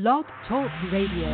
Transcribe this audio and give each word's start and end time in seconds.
Blog 0.00 0.26
Talk 0.48 0.70
Radio. 0.92 1.26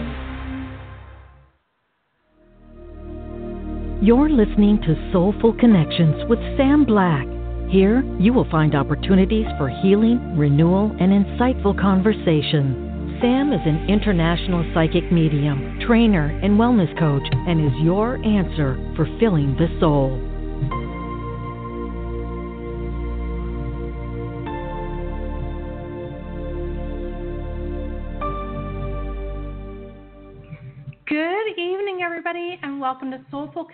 You're 4.00 4.30
listening 4.30 4.80
to 4.86 5.10
Soulful 5.12 5.52
Connections 5.60 6.24
with 6.30 6.38
Sam 6.56 6.86
Black. 6.86 7.26
Here, 7.68 8.02
you 8.18 8.32
will 8.32 8.48
find 8.50 8.74
opportunities 8.74 9.44
for 9.58 9.68
healing, 9.68 10.38
renewal, 10.38 10.96
and 10.98 11.12
insightful 11.12 11.78
conversation. 11.78 13.18
Sam 13.20 13.52
is 13.52 13.60
an 13.66 13.86
international 13.86 14.64
psychic 14.72 15.12
medium, 15.12 15.78
trainer, 15.86 16.28
and 16.42 16.58
wellness 16.58 16.98
coach, 16.98 17.28
and 17.46 17.66
is 17.66 17.82
your 17.82 18.16
answer 18.24 18.78
for 18.96 19.04
filling 19.20 19.54
the 19.56 19.68
soul. 19.78 20.33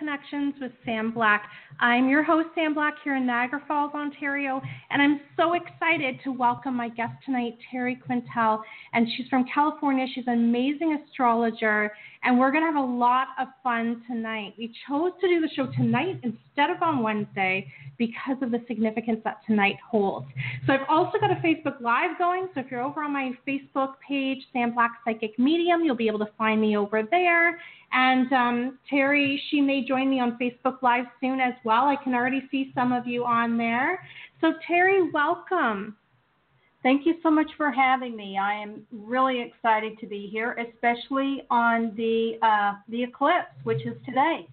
Connections 0.01 0.55
with 0.59 0.71
Sam 0.83 1.11
Black. 1.11 1.47
I'm 1.79 2.09
your 2.09 2.23
host, 2.23 2.47
Sam 2.55 2.73
Black, 2.73 2.95
here 3.03 3.17
in 3.17 3.27
Niagara 3.27 3.61
Falls, 3.67 3.91
Ontario, 3.93 4.59
and 4.89 4.99
I'm 4.99 5.19
so 5.37 5.53
excited 5.53 6.19
to 6.23 6.31
welcome 6.31 6.75
my 6.75 6.89
guest 6.89 7.13
tonight, 7.23 7.59
Terri 7.71 7.99
Quintel. 8.01 8.61
And 8.93 9.07
she's 9.15 9.27
from 9.27 9.45
California. 9.53 10.07
She's 10.15 10.23
an 10.25 10.33
amazing 10.33 10.97
astrologer, 11.05 11.91
and 12.23 12.37
we're 12.39 12.51
going 12.51 12.63
to 12.63 12.71
have 12.71 12.83
a 12.83 12.93
lot 12.93 13.29
of 13.39 13.47
fun 13.63 14.03
tonight. 14.07 14.53
We 14.57 14.73
chose 14.87 15.11
to 15.21 15.27
do 15.27 15.41
the 15.41 15.49
show 15.55 15.67
tonight 15.75 16.19
instead 16.23 16.69
of 16.69 16.81
on 16.81 17.01
Wednesday 17.01 17.71
because 17.97 18.37
of 18.41 18.51
the 18.51 18.63
significance 18.67 19.19
that 19.23 19.37
tonight 19.47 19.75
holds. 19.87 20.27
So 20.65 20.73
I've 20.73 20.87
also 20.87 21.17
got 21.19 21.31
a 21.31 21.35
Facebook 21.35 21.81
Live 21.81 22.17
going. 22.19 22.47
So 22.53 22.61
if 22.61 22.67
you're 22.69 22.81
over 22.81 23.03
on 23.03 23.13
my 23.13 23.31
Facebook 23.47 23.93
page, 24.07 24.39
Sam 24.53 24.73
Black 24.73 24.91
Psychic 25.03 25.37
Medium, 25.39 25.83
you'll 25.83 25.95
be 25.95 26.07
able 26.07 26.19
to 26.19 26.29
find 26.37 26.61
me 26.61 26.77
over 26.77 27.03
there. 27.09 27.59
And 27.91 28.31
um, 28.31 28.79
Terri, 28.91 29.37
she 29.49 29.59
may 29.59 29.83
join 29.83 30.09
me 30.09 30.19
on 30.19 30.37
Facebook 30.39 30.81
Live 30.81 31.05
soon 31.19 31.39
as 31.39 31.53
well. 31.65 31.85
I 31.85 31.95
can 32.01 32.13
already 32.13 32.43
see 32.51 32.71
some 32.75 32.91
of 32.91 33.07
you 33.07 33.25
on 33.25 33.57
there. 33.57 34.03
So 34.41 34.53
Terri, 34.69 35.11
welcome. 35.11 35.95
Thank 36.83 37.05
you 37.05 37.15
so 37.21 37.29
much 37.29 37.49
for 37.57 37.71
having 37.71 38.15
me. 38.15 38.39
I 38.39 38.53
am 38.55 38.81
really 38.91 39.41
excited 39.41 39.99
to 39.99 40.07
be 40.07 40.27
here, 40.31 40.53
especially 40.53 41.43
on 41.51 41.93
the 41.95 42.39
uh, 42.41 42.73
the 42.89 43.03
eclipse, 43.03 43.53
which 43.63 43.85
is 43.85 43.93
today. 44.03 44.47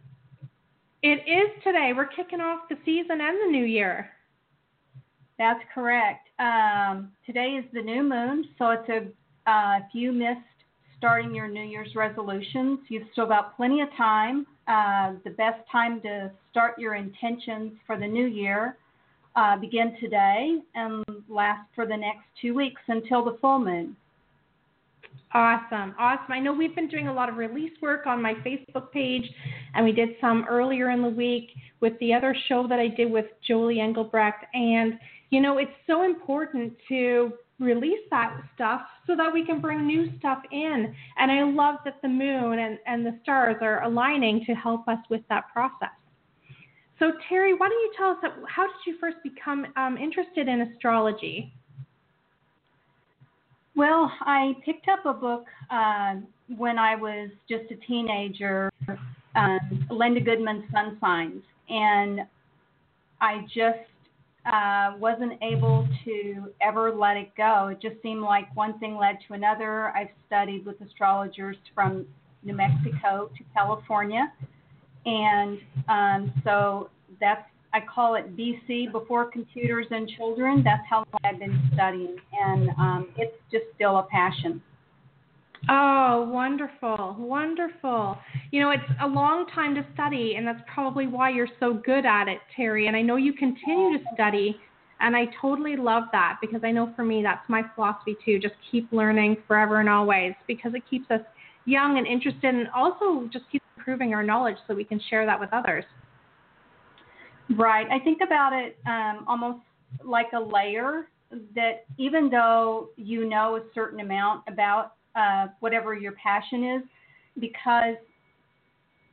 It 1.02 1.22
is 1.26 1.62
today. 1.64 1.92
We're 1.96 2.06
kicking 2.06 2.40
off 2.40 2.68
the 2.68 2.76
season 2.84 3.20
and 3.20 3.36
the 3.46 3.50
new 3.50 3.64
year. 3.64 4.10
That's 5.38 5.60
correct. 5.72 6.28
Um, 6.38 7.12
today 7.24 7.58
is 7.58 7.64
the 7.72 7.80
new 7.80 8.02
moon, 8.02 8.44
so 8.58 8.70
it's 8.70 8.88
a 8.90 9.50
uh, 9.50 9.78
if 9.78 9.94
you 9.94 10.12
missed 10.12 10.40
starting 10.98 11.34
your 11.34 11.48
New 11.48 11.62
Year's 11.62 11.94
resolutions, 11.94 12.80
you've 12.88 13.06
still 13.12 13.26
got 13.26 13.56
plenty 13.56 13.80
of 13.80 13.88
time. 13.96 14.46
Uh, 14.66 15.14
the 15.24 15.30
best 15.30 15.60
time 15.72 16.02
to 16.02 16.30
start 16.50 16.78
your 16.78 16.96
intentions 16.96 17.72
for 17.86 17.96
the 17.96 18.06
new 18.06 18.26
year 18.26 18.76
uh, 19.36 19.56
begin 19.56 19.96
today 20.00 20.58
and 20.74 21.04
last 21.28 21.68
for 21.74 21.86
the 21.86 21.96
next 21.96 22.24
two 22.40 22.54
weeks 22.54 22.80
until 22.88 23.24
the 23.24 23.36
full 23.40 23.58
moon. 23.58 23.96
Awesome. 25.34 25.94
Awesome. 25.98 26.32
I 26.32 26.40
know 26.40 26.52
we've 26.54 26.74
been 26.74 26.88
doing 26.88 27.08
a 27.08 27.12
lot 27.12 27.28
of 27.28 27.36
release 27.36 27.72
work 27.82 28.06
on 28.06 28.22
my 28.22 28.34
Facebook 28.34 28.90
page, 28.92 29.28
and 29.74 29.84
we 29.84 29.92
did 29.92 30.10
some 30.20 30.46
earlier 30.48 30.90
in 30.90 31.02
the 31.02 31.08
week 31.08 31.50
with 31.80 31.92
the 32.00 32.14
other 32.14 32.34
show 32.48 32.66
that 32.66 32.78
I 32.78 32.88
did 32.88 33.10
with 33.10 33.26
Jolie 33.46 33.80
Engelbrecht. 33.80 34.46
And, 34.54 34.94
you 35.30 35.40
know, 35.40 35.58
it's 35.58 35.70
so 35.86 36.04
important 36.04 36.72
to 36.88 37.32
release 37.60 38.00
that 38.10 38.40
stuff 38.54 38.82
so 39.06 39.16
that 39.16 39.32
we 39.32 39.44
can 39.44 39.60
bring 39.60 39.86
new 39.86 40.08
stuff 40.18 40.38
in. 40.50 40.94
And 41.18 41.30
I 41.30 41.42
love 41.42 41.76
that 41.84 42.00
the 42.00 42.08
moon 42.08 42.58
and, 42.60 42.78
and 42.86 43.04
the 43.04 43.18
stars 43.22 43.56
are 43.60 43.82
aligning 43.82 44.44
to 44.46 44.54
help 44.54 44.88
us 44.88 44.98
with 45.10 45.22
that 45.28 45.44
process. 45.52 45.90
So, 46.98 47.12
Terri, 47.30 47.52
why 47.56 47.68
don't 47.68 47.78
you 47.78 47.92
tell 47.96 48.10
us 48.10 48.16
how 48.48 48.64
did 48.64 48.72
you 48.86 48.96
first 48.98 49.16
become 49.22 49.66
um, 49.76 49.96
interested 49.96 50.48
in 50.48 50.62
astrology? 50.62 51.52
Well, 53.76 54.10
I 54.22 54.54
picked 54.64 54.88
up 54.88 55.06
a 55.06 55.12
book 55.12 55.44
uh, 55.70 56.16
when 56.56 56.78
I 56.78 56.96
was 56.96 57.30
just 57.48 57.70
a 57.70 57.76
teenager, 57.86 58.72
um, 59.36 59.86
Linda 59.88 60.20
Goodman's 60.20 60.64
Sun 60.72 60.98
Signs, 61.00 61.42
and 61.68 62.22
I 63.20 63.42
just 63.54 63.78
uh, 64.52 64.96
wasn't 64.98 65.34
able 65.42 65.86
to 66.04 66.52
ever 66.60 66.92
let 66.92 67.16
it 67.16 67.30
go. 67.36 67.68
It 67.68 67.80
just 67.80 68.02
seemed 68.02 68.22
like 68.22 68.54
one 68.56 68.80
thing 68.80 68.96
led 68.96 69.18
to 69.28 69.34
another. 69.34 69.90
I've 69.90 70.08
studied 70.26 70.66
with 70.66 70.80
astrologers 70.80 71.56
from 71.72 72.04
New 72.42 72.54
Mexico 72.54 73.30
to 73.36 73.44
California, 73.54 74.32
and 75.06 75.58
um, 75.88 76.32
so 76.42 76.90
that's 77.20 77.42
I 77.72 77.80
call 77.80 78.14
it 78.14 78.34
BC, 78.36 78.90
before 78.92 79.30
computers 79.30 79.86
and 79.90 80.08
children. 80.16 80.62
That's 80.64 80.82
how 80.88 80.98
long 80.98 81.20
I've 81.24 81.38
been 81.38 81.70
studying, 81.74 82.16
and 82.32 82.70
um, 82.70 83.08
it's 83.16 83.36
just 83.52 83.64
still 83.74 83.98
a 83.98 84.04
passion. 84.04 84.62
Oh, 85.68 86.28
wonderful, 86.32 87.16
wonderful. 87.18 88.16
You 88.52 88.62
know, 88.62 88.70
it's 88.70 88.82
a 89.02 89.06
long 89.06 89.46
time 89.54 89.74
to 89.74 89.84
study, 89.92 90.34
and 90.36 90.46
that's 90.46 90.62
probably 90.72 91.06
why 91.06 91.30
you're 91.30 91.48
so 91.60 91.74
good 91.74 92.06
at 92.06 92.28
it, 92.28 92.38
Terri. 92.56 92.86
And 92.86 92.96
I 92.96 93.02
know 93.02 93.16
you 93.16 93.34
continue 93.34 93.98
to 93.98 94.04
study, 94.14 94.56
and 95.00 95.14
I 95.14 95.26
totally 95.40 95.76
love 95.76 96.04
that 96.12 96.38
because 96.40 96.60
I 96.64 96.70
know 96.70 96.92
for 96.96 97.04
me 97.04 97.22
that's 97.22 97.46
my 97.48 97.62
philosophy 97.74 98.16
too. 98.24 98.38
Just 98.38 98.54
keep 98.70 98.90
learning 98.92 99.36
forever 99.46 99.80
and 99.80 99.88
always 99.90 100.32
because 100.46 100.72
it 100.74 100.84
keeps 100.88 101.10
us 101.10 101.20
young 101.66 101.98
and 101.98 102.06
interested, 102.06 102.54
and 102.54 102.68
also 102.74 103.28
just 103.30 103.44
keeps 103.52 103.64
improving 103.76 104.14
our 104.14 104.22
knowledge 104.22 104.56
so 104.66 104.74
we 104.74 104.84
can 104.84 105.00
share 105.10 105.26
that 105.26 105.38
with 105.38 105.52
others. 105.52 105.84
Right. 107.56 107.86
I 107.90 107.98
think 107.98 108.20
about 108.24 108.52
it 108.52 108.78
um, 108.86 109.24
almost 109.26 109.60
like 110.04 110.28
a 110.34 110.40
layer 110.40 111.08
that 111.54 111.84
even 111.98 112.30
though 112.30 112.88
you 112.96 113.28
know 113.28 113.56
a 113.56 113.62
certain 113.74 114.00
amount 114.00 114.44
about 114.48 114.92
uh, 115.14 115.46
whatever 115.60 115.94
your 115.94 116.12
passion 116.12 116.64
is, 116.76 116.82
because 117.38 117.96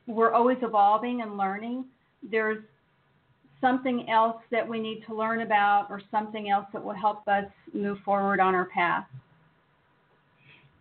we're 0.06 0.32
always 0.32 0.58
evolving 0.62 1.22
and 1.22 1.36
learning, 1.36 1.84
there's 2.30 2.62
something 3.60 4.08
else 4.10 4.36
that 4.50 4.66
we 4.68 4.78
need 4.78 5.02
to 5.08 5.14
learn 5.14 5.40
about 5.40 5.86
or 5.90 6.00
something 6.10 6.50
else 6.50 6.66
that 6.72 6.84
will 6.84 6.94
help 6.94 7.26
us 7.26 7.46
move 7.72 7.98
forward 8.04 8.38
on 8.38 8.54
our 8.54 8.66
path. 8.66 9.06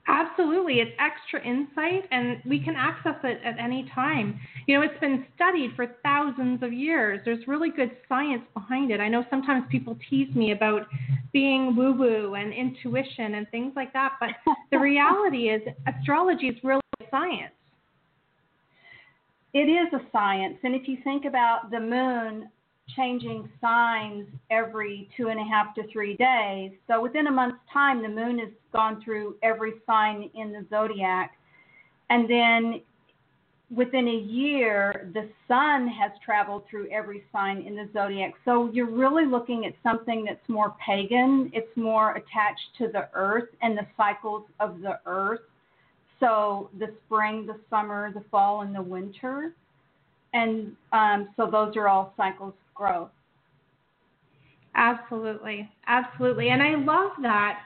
Absolutely. 0.07 0.81
It's 0.81 0.91
extra 0.99 1.43
insight 1.43 2.07
and 2.11 2.39
we 2.45 2.59
can 2.63 2.75
access 2.75 3.16
it 3.23 3.39
at 3.43 3.57
any 3.59 3.89
time. 3.93 4.39
You 4.67 4.77
know, 4.77 4.85
it's 4.85 4.99
been 4.99 5.25
studied 5.35 5.71
for 5.75 5.95
thousands 6.03 6.61
of 6.61 6.71
years. 6.71 7.21
There's 7.25 7.47
really 7.47 7.71
good 7.71 7.91
science 8.07 8.43
behind 8.53 8.91
it. 8.91 8.99
I 8.99 9.07
know 9.07 9.25
sometimes 9.31 9.66
people 9.71 9.97
tease 10.07 10.33
me 10.35 10.51
about 10.51 10.83
being 11.33 11.75
woo 11.75 11.93
woo 11.93 12.35
and 12.35 12.53
intuition 12.53 13.35
and 13.35 13.49
things 13.49 13.73
like 13.75 13.93
that, 13.93 14.13
but 14.19 14.29
the 14.71 14.77
reality 14.77 15.49
is 15.49 15.61
astrology 15.88 16.49
is 16.49 16.55
really 16.63 16.81
science. 17.09 17.53
It 19.53 19.69
is 19.69 19.91
a 19.93 20.01
science. 20.11 20.57
And 20.63 20.75
if 20.75 20.87
you 20.87 20.97
think 21.03 21.25
about 21.25 21.72
the 21.72 21.79
moon 21.79 22.49
changing 22.96 23.50
signs 23.59 24.28
every 24.51 25.09
two 25.16 25.29
and 25.29 25.40
a 25.40 25.44
half 25.44 25.73
to 25.75 25.88
three 25.91 26.16
days. 26.16 26.72
So 26.88 27.01
within 27.01 27.28
a 27.28 27.31
month's 27.31 27.57
time, 27.72 28.01
the 28.01 28.09
moon 28.09 28.40
has 28.40 28.50
gone 28.73 29.01
through 29.03 29.35
every 29.44 29.73
sign 29.85 30.29
in 30.35 30.51
the 30.51 30.66
zodiac. 30.69 31.38
And 32.09 32.29
then 32.29 32.81
within 33.75 34.07
a 34.07 34.16
year, 34.16 35.09
the 35.13 35.28
sun 35.47 35.88
has 35.88 36.12
traveled 36.23 36.63
through 36.69 36.90
every 36.91 37.23
sign 37.31 37.62
in 37.62 37.75
the 37.75 37.90
zodiac. 37.94 38.34
So 38.46 38.69
you're 38.72 38.90
really 38.90 39.25
looking 39.25 39.66
at 39.66 39.73
something 39.81 40.25
that's 40.25 40.47
more 40.47 40.75
pagan, 40.85 41.50
it's 41.53 41.75
more 41.75 42.12
attached 42.12 42.78
to 42.78 42.88
the 42.88 43.09
earth 43.13 43.50
and 43.62 43.78
the 43.78 43.88
cycles 43.97 44.44
of 44.59 44.81
the 44.81 45.00
earth. 45.06 45.41
So 46.19 46.70
the 46.79 46.93
spring, 47.05 47.46
the 47.46 47.59
summer, 47.70 48.11
the 48.14 48.23
fall, 48.32 48.61
and 48.61 48.73
the 48.73 48.82
winter. 48.82 49.53
And 50.35 50.73
um, 50.91 51.29
so 51.37 51.49
those 51.49 51.78
are 51.78 51.87
all 51.87 52.14
cycles 52.17 52.49
of 52.49 52.76
growth. 52.76 53.09
Absolutely, 54.76 55.72
absolutely, 55.87 56.49
and 56.49 56.61
I 56.61 56.76
love 56.76 57.11
that. 57.22 57.59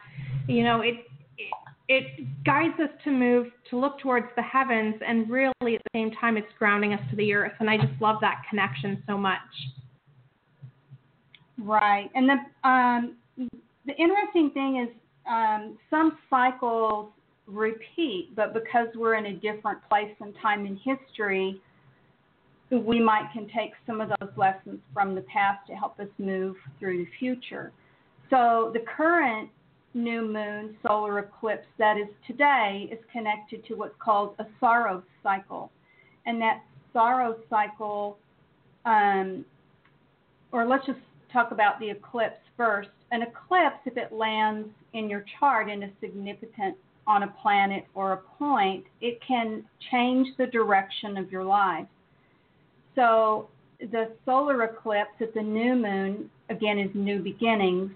You 0.47 0.63
know, 0.63 0.81
it, 0.81 0.93
it 1.39 1.51
it 1.87 2.43
guides 2.45 2.79
us 2.79 2.91
to 3.05 3.09
move 3.09 3.47
to 3.71 3.79
look 3.79 3.99
towards 3.99 4.27
the 4.35 4.43
heavens, 4.43 4.93
and 5.05 5.27
really 5.27 5.51
at 5.57 5.81
the 5.85 5.89
same 5.95 6.11
time, 6.11 6.37
it's 6.37 6.47
grounding 6.59 6.93
us 6.93 7.01
to 7.09 7.15
the 7.15 7.33
earth. 7.33 7.53
And 7.59 7.67
I 7.67 7.77
just 7.77 7.99
love 7.99 8.17
that 8.21 8.43
connection 8.47 9.01
so 9.07 9.17
much. 9.17 9.39
Right, 11.57 12.11
and 12.13 12.29
the 12.29 12.69
um, 12.69 13.15
the 13.87 13.95
interesting 13.97 14.51
thing 14.53 14.87
is 14.87 14.95
um, 15.27 15.79
some 15.89 16.19
cycles 16.29 17.09
repeat, 17.47 18.35
but 18.35 18.53
because 18.53 18.89
we're 18.95 19.15
in 19.15 19.25
a 19.25 19.33
different 19.33 19.79
place 19.89 20.13
and 20.21 20.35
time 20.39 20.67
in 20.67 20.77
history, 20.77 21.59
we 22.71 22.99
might 22.99 23.29
can 23.33 23.47
take 23.47 23.71
some 23.87 23.99
of 23.99 24.09
those 24.09 24.29
lessons 24.37 24.79
from 24.93 25.15
the 25.15 25.21
past 25.21 25.65
to 25.67 25.73
help 25.73 25.99
us 25.99 26.07
move 26.17 26.55
through 26.79 26.97
the 26.99 27.09
future. 27.19 27.71
So 28.29 28.71
the 28.73 28.81
current 28.95 29.49
new 29.95 30.21
moon 30.21 30.77
solar 30.85 31.19
eclipse 31.19 31.65
that 31.79 31.97
is 31.97 32.07
today 32.27 32.87
is 32.91 32.99
connected 33.11 33.65
to 33.65 33.73
what's 33.73 33.95
called 33.99 34.35
a 34.39 34.45
saros 34.59 35.03
cycle. 35.23 35.71
And 36.25 36.39
that 36.41 36.61
saros 36.93 37.37
cycle, 37.49 38.17
um, 38.85 39.43
or 40.51 40.67
let's 40.67 40.85
just 40.85 40.99
talk 41.33 41.51
about 41.51 41.79
the 41.79 41.89
eclipse 41.89 42.37
first. 42.55 42.89
An 43.11 43.23
eclipse, 43.23 43.79
if 43.85 43.97
it 43.97 44.13
lands 44.13 44.69
in 44.93 45.09
your 45.09 45.25
chart 45.39 45.69
in 45.69 45.83
a 45.83 45.89
significant 45.99 46.75
on 47.07 47.23
a 47.23 47.27
planet 47.41 47.85
or 47.95 48.13
a 48.13 48.17
point, 48.17 48.85
it 49.01 49.19
can 49.27 49.63
change 49.91 50.27
the 50.37 50.45
direction 50.45 51.17
of 51.17 51.31
your 51.31 51.43
life. 51.43 51.87
So 52.99 53.47
the 53.79 54.11
solar 54.25 54.63
eclipse 54.63 55.21
at 55.21 55.33
the 55.33 55.41
new 55.41 55.73
moon, 55.73 56.29
again, 56.49 56.77
is 56.77 56.89
new 56.93 57.23
beginnings, 57.23 57.91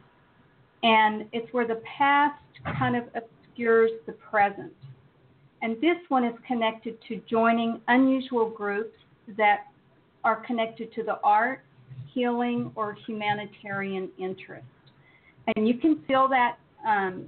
and 0.82 1.26
it's 1.34 1.52
where 1.52 1.68
the 1.68 1.82
past 1.98 2.42
kind 2.80 2.96
of 2.96 3.04
obscures 3.14 3.92
the 4.06 4.14
present. 4.14 4.72
And 5.62 5.76
this 5.82 5.98
one 6.08 6.24
is 6.24 6.34
connected 6.48 6.98
to 7.10 7.22
joining 7.30 7.82
unusual 7.90 8.50
groups 8.50 8.96
that 9.38 9.66
are 10.24 10.38
connected 10.46 10.94
to 10.94 11.04
the 11.04 11.20
arts, 11.22 11.64
healing, 12.14 12.72
or 12.76 12.96
humanitarian 13.06 14.10
interest. 14.18 14.66
And 15.54 15.68
you 15.68 15.80
can 15.80 16.02
feel 16.08 16.30
that 16.30 16.58
um, 16.88 17.28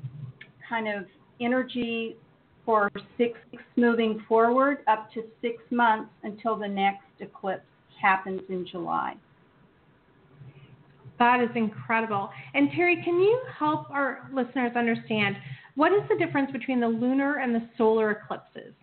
kind 0.70 0.88
of 0.88 1.08
energy 1.42 2.16
for 2.66 2.90
six 3.18 3.38
moving 3.76 4.24
forward 4.30 4.78
up 4.88 5.12
to 5.14 5.24
six 5.42 5.62
months 5.72 6.10
until 6.24 6.56
the 6.56 6.68
next 6.68 7.05
eclipse 7.20 7.66
happens 8.02 8.42
in 8.50 8.68
July. 8.68 9.16
That 11.18 11.42
is 11.42 11.50
incredible. 11.56 12.30
And 12.54 12.70
Terri, 12.72 13.04
can 13.04 13.20
you 13.20 13.42
help 13.58 13.90
our 13.90 14.30
listeners 14.34 14.74
understand 14.76 15.38
what 15.76 15.92
is 15.92 16.02
the 16.10 16.18
difference 16.18 16.52
between 16.52 16.80
the 16.80 16.88
lunar 16.88 17.40
and 17.40 17.54
the 17.54 17.68
solar 17.78 18.12
eclipses? 18.12 18.74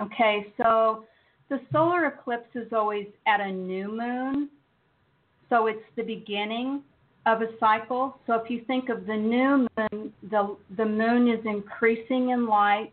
Okay, 0.00 0.52
so 0.56 1.04
the 1.48 1.60
solar 1.72 2.06
eclipse 2.06 2.48
is 2.54 2.72
always 2.72 3.06
at 3.26 3.40
a 3.40 3.50
new 3.50 3.88
moon. 3.88 4.48
So 5.48 5.66
it's 5.66 5.84
the 5.96 6.02
beginning 6.02 6.82
of 7.26 7.42
a 7.42 7.48
cycle. 7.58 8.18
So 8.26 8.34
if 8.34 8.50
you 8.50 8.62
think 8.66 8.88
of 8.88 9.06
the 9.06 9.16
new 9.16 9.66
moon, 9.76 10.12
the, 10.30 10.56
the 10.76 10.84
moon 10.84 11.28
is 11.28 11.44
increasing 11.44 12.30
in 12.30 12.46
light 12.46 12.92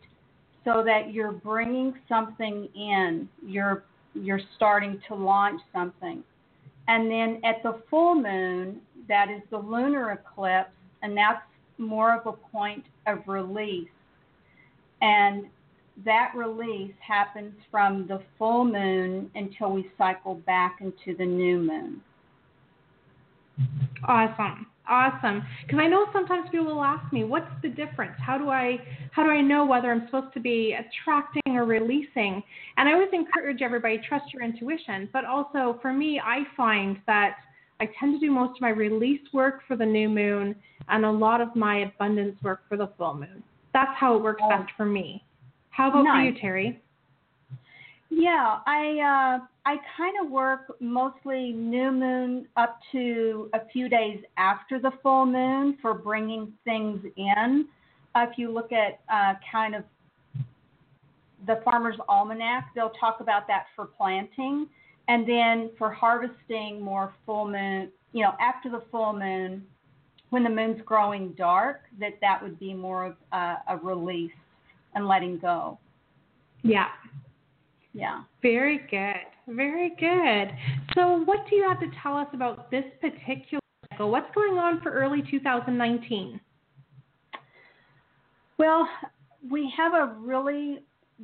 so 0.63 0.83
that 0.83 1.13
you're 1.13 1.31
bringing 1.31 1.93
something 2.09 2.67
in. 2.75 3.29
You're 3.45 3.83
you're 4.15 4.41
starting 4.55 5.01
to 5.07 5.15
launch 5.15 5.61
something. 5.73 6.23
And 6.87 7.09
then 7.09 7.41
at 7.43 7.61
the 7.63 7.81
full 7.89 8.15
moon, 8.15 8.81
that 9.07 9.29
is 9.29 9.41
the 9.49 9.57
lunar 9.57 10.11
eclipse, 10.11 10.69
and 11.01 11.17
that's 11.17 11.41
more 11.77 12.15
of 12.15 12.25
a 12.25 12.31
point 12.31 12.85
of 13.07 13.19
release. 13.27 13.89
And 15.01 15.45
that 16.03 16.31
release 16.35 16.93
happens 16.99 17.53
from 17.71 18.07
the 18.07 18.21
full 18.37 18.65
moon 18.65 19.31
until 19.35 19.71
we 19.71 19.89
cycle 19.97 20.35
back 20.35 20.79
into 20.81 21.17
the 21.17 21.25
new 21.25 21.59
moon. 21.59 22.01
Awesome. 24.07 24.67
Awesome. 24.87 25.43
Because 25.65 25.79
I 25.81 25.87
know 25.87 26.05
sometimes 26.13 26.49
people 26.51 26.67
will 26.67 26.83
ask 26.83 27.11
me, 27.11 27.23
what's 27.23 27.49
the 27.61 27.69
difference? 27.69 28.13
How 28.19 28.37
do 28.37 28.49
I 28.49 28.77
how 29.11 29.23
do 29.23 29.29
I 29.29 29.41
know 29.41 29.65
whether 29.65 29.91
I'm 29.91 30.05
supposed 30.05 30.33
to 30.33 30.39
be 30.39 30.75
attracting 30.77 31.55
or 31.55 31.65
releasing? 31.65 32.43
And 32.77 32.87
I 32.87 32.93
always 32.93 33.09
encourage 33.13 33.61
everybody 33.61 33.99
trust 34.07 34.25
your 34.33 34.43
intuition. 34.43 35.09
But 35.11 35.25
also 35.25 35.79
for 35.81 35.91
me, 35.91 36.21
I 36.23 36.43
find 36.55 36.97
that 37.07 37.37
I 37.79 37.89
tend 37.99 38.19
to 38.19 38.25
do 38.25 38.31
most 38.31 38.57
of 38.57 38.61
my 38.61 38.69
release 38.69 39.21
work 39.33 39.61
for 39.67 39.75
the 39.75 39.85
new 39.85 40.09
moon 40.09 40.55
and 40.87 41.05
a 41.05 41.11
lot 41.11 41.41
of 41.41 41.55
my 41.55 41.79
abundance 41.79 42.41
work 42.43 42.61
for 42.69 42.77
the 42.77 42.89
full 42.97 43.15
moon. 43.15 43.43
That's 43.73 43.91
how 43.97 44.15
it 44.15 44.23
works 44.23 44.41
oh. 44.45 44.49
best 44.49 44.71
for 44.77 44.85
me. 44.85 45.23
How 45.71 45.89
about 45.89 46.03
nice. 46.03 46.39
for 46.39 46.47
you, 46.47 46.69
Terri? 46.69 46.77
Yeah, 48.09 48.59
I 48.65 49.39
uh, 49.41 49.45
I 49.65 49.77
kind 49.97 50.15
of 50.23 50.31
work 50.31 50.75
mostly 50.79 51.51
new 51.51 51.91
moon 51.91 52.47
up 52.55 52.79
to 52.91 53.49
a 53.53 53.61
few 53.73 53.89
days 53.89 54.19
after 54.37 54.79
the 54.79 54.91
full 55.01 55.25
moon 55.25 55.77
for 55.81 55.93
bringing 55.93 56.53
things 56.63 57.03
in. 57.17 57.67
Uh, 58.13 58.25
if 58.29 58.37
you 58.37 58.51
look 58.51 58.71
at 58.71 58.99
uh, 59.11 59.33
kind 59.51 59.75
of 59.75 59.83
the 61.47 61.61
Farmer's 61.65 61.97
Almanac, 62.07 62.69
they'll 62.75 62.91
talk 62.91 63.19
about 63.19 63.47
that 63.47 63.65
for 63.75 63.85
planting, 63.85 64.67
and 65.07 65.27
then 65.27 65.71
for 65.77 65.91
harvesting 65.91 66.79
more 66.81 67.13
full 67.25 67.45
moon. 67.45 67.91
You 68.13 68.21
know, 68.21 68.33
after 68.39 68.69
the 68.69 68.83
full 68.91 69.13
moon, 69.13 69.65
when 70.29 70.43
the 70.43 70.49
moon's 70.49 70.81
growing 70.85 71.29
dark, 71.31 71.81
that 71.99 72.13
that 72.21 72.41
would 72.41 72.59
be 72.59 72.73
more 72.73 73.05
of 73.05 73.15
a, 73.31 73.57
a 73.69 73.77
release 73.77 74.31
and 74.93 75.07
letting 75.07 75.37
go. 75.39 75.77
Yeah, 76.63 76.87
yeah. 77.95 78.23
Very 78.41 78.81
good. 78.91 79.55
Very 79.55 79.89
good. 79.97 80.53
So, 80.95 81.23
what 81.23 81.49
do 81.49 81.55
you 81.55 81.63
have 81.67 81.79
to 81.79 81.87
tell 82.03 82.17
us 82.17 82.27
about 82.33 82.69
this 82.69 82.83
particular 82.99 83.61
cycle? 83.89 84.11
What's 84.11 84.33
going 84.35 84.57
on 84.57 84.81
for 84.81 84.91
early 84.91 85.23
2019? 85.31 86.39
Well, 88.57 88.87
we 89.49 89.71
have 89.77 89.93
a 89.93 90.13
really 90.19 90.79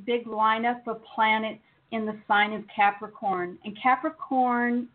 big 0.05 0.25
lineup 0.25 0.87
of 0.87 1.01
planets 1.13 1.59
in 1.91 2.05
the 2.05 2.17
sign 2.25 2.53
of 2.53 2.63
Capricorn. 2.73 3.57
And 3.65 3.77
Capricorn 3.81 4.87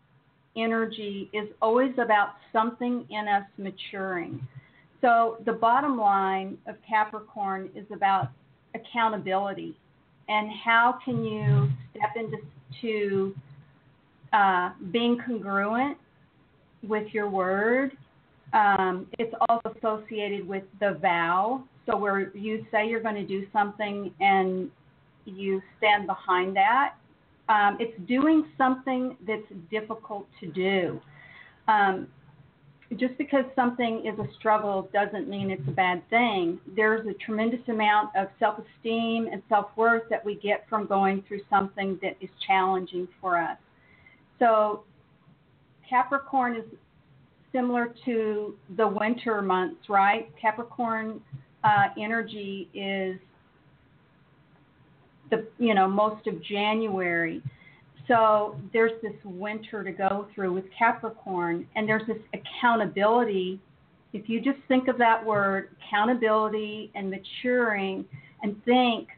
energy 0.55 1.29
is 1.31 1.47
always 1.61 1.93
about 1.99 2.29
something 2.51 3.05
in 3.11 3.27
us 3.27 3.45
maturing. 3.59 4.41
So, 5.01 5.37
the 5.45 5.53
bottom 5.53 5.95
line 5.95 6.57
of 6.65 6.75
Capricorn 6.89 7.69
is 7.75 7.85
about 7.93 8.29
accountability 8.73 9.77
and 10.29 10.51
how 10.51 10.99
can 11.03 11.23
you 11.23 11.69
step 11.91 12.15
into 12.15 13.33
uh, 14.33 14.71
being 14.91 15.17
congruent 15.25 15.97
with 16.83 17.13
your 17.13 17.29
word. 17.29 17.91
Um, 18.53 19.07
it's 19.19 19.33
also 19.47 19.73
associated 19.77 20.47
with 20.47 20.63
the 20.79 20.97
vow. 21.01 21.63
So 21.85 21.97
where 21.97 22.35
you 22.35 22.65
say 22.71 22.87
you're 22.87 23.01
going 23.01 23.15
to 23.15 23.25
do 23.25 23.47
something 23.53 24.13
and 24.19 24.69
you 25.25 25.61
stand 25.77 26.07
behind 26.07 26.55
that. 26.55 26.95
Um, 27.49 27.77
it's 27.79 27.97
doing 28.07 28.45
something 28.57 29.15
that's 29.25 29.47
difficult 29.71 30.27
to 30.41 30.47
do. 30.47 30.99
Um, 31.67 32.07
just 32.95 33.17
because 33.17 33.43
something 33.55 34.05
is 34.05 34.17
a 34.17 34.31
struggle 34.39 34.89
doesn't 34.93 35.27
mean 35.27 35.51
it's 35.51 35.67
a 35.67 35.71
bad 35.71 36.07
thing. 36.09 36.59
There's 36.75 37.05
a 37.05 37.13
tremendous 37.25 37.59
amount 37.67 38.15
of 38.15 38.27
self 38.39 38.59
esteem 38.59 39.27
and 39.31 39.43
self 39.49 39.67
worth 39.75 40.03
that 40.09 40.23
we 40.23 40.35
get 40.35 40.65
from 40.69 40.87
going 40.87 41.23
through 41.27 41.41
something 41.49 41.99
that 42.01 42.15
is 42.21 42.29
challenging 42.45 43.07
for 43.19 43.37
us. 43.37 43.57
So, 44.39 44.83
Capricorn 45.89 46.55
is 46.55 46.63
similar 47.51 47.93
to 48.05 48.55
the 48.77 48.87
winter 48.87 49.41
months, 49.41 49.89
right? 49.89 50.29
Capricorn 50.39 51.19
uh, 51.63 51.87
energy 51.99 52.69
is 52.73 53.19
the 55.29 55.45
you 55.59 55.73
know 55.73 55.89
most 55.89 56.25
of 56.27 56.41
January. 56.41 57.41
So 58.07 58.55
there's 58.71 58.93
this 59.01 59.13
winter 59.23 59.83
to 59.83 59.91
go 59.91 60.27
through 60.33 60.53
with 60.53 60.65
Capricorn, 60.77 61.67
and 61.75 61.87
there's 61.87 62.07
this 62.07 62.17
accountability. 62.33 63.59
If 64.13 64.29
you 64.29 64.39
just 64.39 64.59
think 64.67 64.87
of 64.87 64.97
that 64.97 65.23
word, 65.25 65.69
accountability 65.77 66.91
and 66.95 67.11
maturing, 67.11 68.05
and 68.43 68.55
think, 68.63 69.09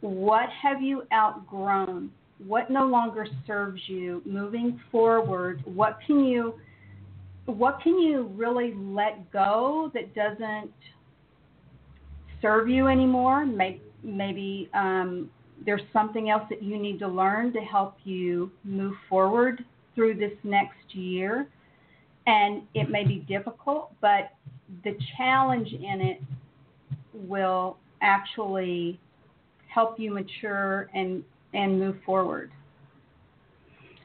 what 0.00 0.48
have 0.62 0.82
you 0.82 1.04
outgrown? 1.12 2.10
What 2.46 2.70
no 2.70 2.86
longer 2.86 3.26
serves 3.46 3.80
you 3.86 4.20
moving 4.26 4.78
forward? 4.92 5.62
What 5.64 5.98
can 6.06 6.24
you 6.24 6.54
what 7.46 7.80
can 7.80 7.98
you 8.00 8.24
really 8.34 8.74
let 8.76 9.30
go 9.32 9.90
that 9.94 10.14
doesn't 10.16 10.72
serve 12.42 12.68
you 12.68 12.88
anymore? 12.88 13.46
Maybe, 13.46 13.80
maybe 14.02 14.68
um, 14.74 15.30
there's 15.66 15.82
something 15.92 16.30
else 16.30 16.44
that 16.48 16.62
you 16.62 16.78
need 16.78 16.98
to 17.00 17.08
learn 17.08 17.52
to 17.52 17.60
help 17.60 17.96
you 18.04 18.50
move 18.64 18.94
forward 19.08 19.64
through 19.94 20.14
this 20.14 20.32
next 20.44 20.94
year. 20.94 21.48
And 22.26 22.62
it 22.74 22.88
may 22.88 23.04
be 23.04 23.16
difficult, 23.28 23.92
but 24.00 24.30
the 24.84 24.96
challenge 25.16 25.72
in 25.72 26.00
it 26.00 26.20
will 27.12 27.76
actually 28.00 28.98
help 29.68 29.98
you 29.98 30.12
mature 30.12 30.88
and, 30.94 31.22
and 31.52 31.78
move 31.78 31.96
forward. 32.06 32.50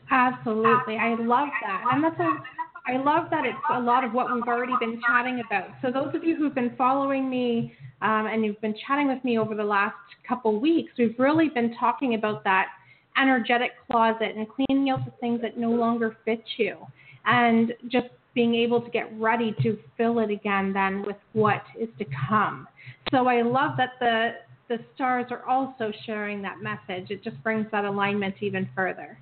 Absolutely. 0.09 0.97
I 0.97 1.15
love 1.15 1.49
that. 1.61 1.85
And 1.93 2.03
that's 2.03 2.19
a 2.19 2.37
I 2.87 2.97
love 2.97 3.29
that 3.29 3.45
it's 3.45 3.57
a 3.71 3.79
lot 3.79 4.03
of 4.03 4.11
what 4.11 4.33
we've 4.33 4.43
already 4.43 4.73
been 4.79 4.99
chatting 5.05 5.41
about. 5.45 5.67
So 5.81 5.91
those 5.91 6.15
of 6.15 6.23
you 6.23 6.35
who've 6.35 6.55
been 6.55 6.73
following 6.77 7.29
me 7.29 7.73
um, 8.01 8.27
and 8.27 8.43
you've 8.43 8.59
been 8.61 8.75
chatting 8.87 9.07
with 9.07 9.23
me 9.23 9.37
over 9.37 9.55
the 9.55 9.63
last 9.63 9.95
couple 10.27 10.59
weeks, 10.59 10.91
we've 10.97 11.15
really 11.17 11.49
been 11.49 11.75
talking 11.79 12.15
about 12.15 12.43
that 12.43 12.67
energetic 13.17 13.71
closet 13.89 14.35
and 14.35 14.47
cleaning 14.47 14.89
out 14.89 15.05
the 15.05 15.11
things 15.19 15.41
that 15.41 15.57
no 15.57 15.69
longer 15.69 16.17
fit 16.25 16.43
you 16.57 16.77
and 17.25 17.73
just 17.89 18.07
being 18.33 18.55
able 18.55 18.81
to 18.81 18.89
get 18.89 19.11
ready 19.19 19.53
to 19.61 19.77
fill 19.97 20.19
it 20.19 20.31
again 20.31 20.71
then 20.71 21.03
with 21.05 21.17
what 21.33 21.63
is 21.79 21.89
to 21.99 22.05
come. 22.29 22.67
So 23.11 23.27
I 23.27 23.41
love 23.41 23.71
that 23.77 23.91
the 23.99 24.31
the 24.69 24.77
stars 24.95 25.25
are 25.31 25.43
also 25.45 25.91
sharing 26.05 26.41
that 26.43 26.61
message. 26.61 27.11
It 27.11 27.25
just 27.25 27.41
brings 27.43 27.67
that 27.73 27.83
alignment 27.83 28.35
even 28.39 28.69
further. 28.73 29.19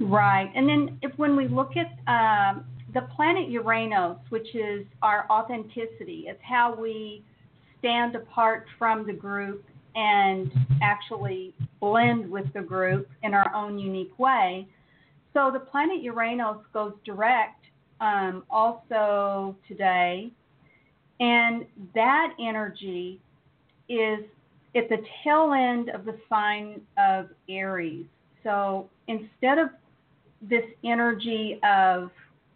Right. 0.00 0.50
And 0.54 0.66
then 0.66 0.98
if 1.02 1.12
when 1.18 1.36
we 1.36 1.46
look 1.46 1.72
at 1.76 1.90
um, 2.08 2.64
the 2.94 3.02
planet 3.14 3.50
Uranus, 3.50 4.16
which 4.30 4.54
is 4.54 4.86
our 5.02 5.26
authenticity, 5.30 6.24
it's 6.26 6.40
how 6.42 6.74
we 6.74 7.22
stand 7.80 8.14
apart 8.14 8.66
from 8.78 9.04
the 9.04 9.12
group 9.12 9.64
and 9.96 10.52
actually 10.82 11.52
blend 11.80 12.30
with 12.30 12.52
the 12.52 12.60
group 12.60 13.08
in 13.24 13.34
our 13.34 13.52
own 13.54 13.78
unique 13.78 14.16
way. 14.18 14.68
So 15.34 15.50
the 15.52 15.60
planet 15.60 16.02
Uranus 16.02 16.58
goes 16.72 16.92
direct 17.04 17.64
um, 18.00 18.44
also 18.50 19.56
today, 19.66 20.30
and 21.18 21.66
that 21.94 22.34
energy 22.40 23.20
is 23.88 24.20
at 24.74 24.88
the 24.88 24.98
tail 25.22 25.52
end 25.52 25.90
of 25.90 26.04
the 26.04 26.16
sign 26.28 26.80
of 26.96 27.26
Aries. 27.48 28.06
So 28.42 28.88
instead 29.08 29.58
of 29.58 29.70
this 30.40 30.64
energy 30.84 31.58
of 31.62 32.10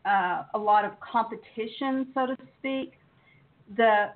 uh, 0.05 0.45
a 0.55 0.59
lot 0.59 0.85
of 0.85 0.93
competition, 1.01 2.09
so 2.15 2.27
to 2.27 2.37
speak, 2.59 2.93
the 3.77 4.13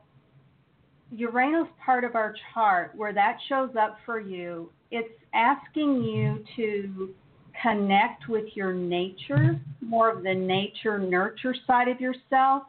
Uranus 1.11 1.69
part 1.85 2.05
of 2.05 2.15
our 2.15 2.35
chart, 2.53 2.93
where 2.95 3.13
that 3.13 3.39
shows 3.49 3.71
up 3.81 3.99
for 4.05 4.21
you, 4.21 4.71
it's 4.91 5.09
asking 5.35 6.03
you 6.03 6.45
to 6.57 7.15
connect 7.63 8.29
with 8.29 8.45
your 8.55 8.73
nature, 8.73 9.61
more 9.81 10.11
of 10.11 10.23
the 10.23 10.35
nature 10.35 10.99
nurture 10.99 11.55
side 11.67 11.89
of 11.89 12.01
yourself. 12.01 12.65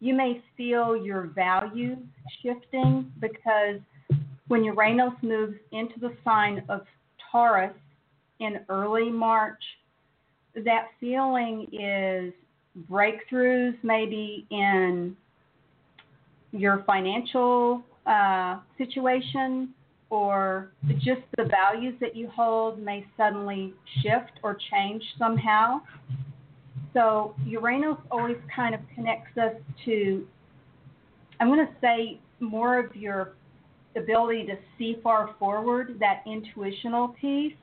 You 0.00 0.14
may 0.14 0.42
feel 0.56 0.96
your 0.96 1.30
values 1.34 1.98
shifting 2.42 3.10
because 3.20 3.80
when 4.48 4.64
Uranus 4.64 5.14
moves 5.22 5.56
into 5.72 5.98
the 6.00 6.16
sign 6.24 6.62
of 6.68 6.82
Taurus 7.30 7.74
in 8.40 8.60
early 8.68 9.10
March, 9.10 9.62
that 10.54 10.88
feeling 10.98 11.66
is 11.72 12.32
breakthroughs 12.90 13.76
maybe 13.82 14.46
in 14.50 15.16
your 16.52 16.82
financial 16.86 17.82
uh, 18.06 18.58
situation 18.78 19.70
or 20.10 20.72
just 20.98 21.22
the 21.36 21.44
values 21.44 21.94
that 22.00 22.16
you 22.16 22.28
hold 22.28 22.80
may 22.80 23.06
suddenly 23.16 23.72
shift 24.02 24.32
or 24.42 24.58
change 24.72 25.02
somehow. 25.18 25.80
So 26.92 27.34
Uranus 27.46 27.98
always 28.10 28.36
kind 28.54 28.74
of 28.74 28.80
connects 28.94 29.38
us 29.38 29.54
to, 29.84 30.26
I'm 31.38 31.46
going 31.46 31.64
to 31.64 31.72
say, 31.80 32.18
more 32.40 32.78
of 32.80 32.96
your 32.96 33.34
ability 33.96 34.46
to 34.46 34.54
see 34.76 34.98
far 35.02 35.36
forward, 35.38 35.96
that 36.00 36.22
intuitional 36.26 37.08
piece. 37.20 37.54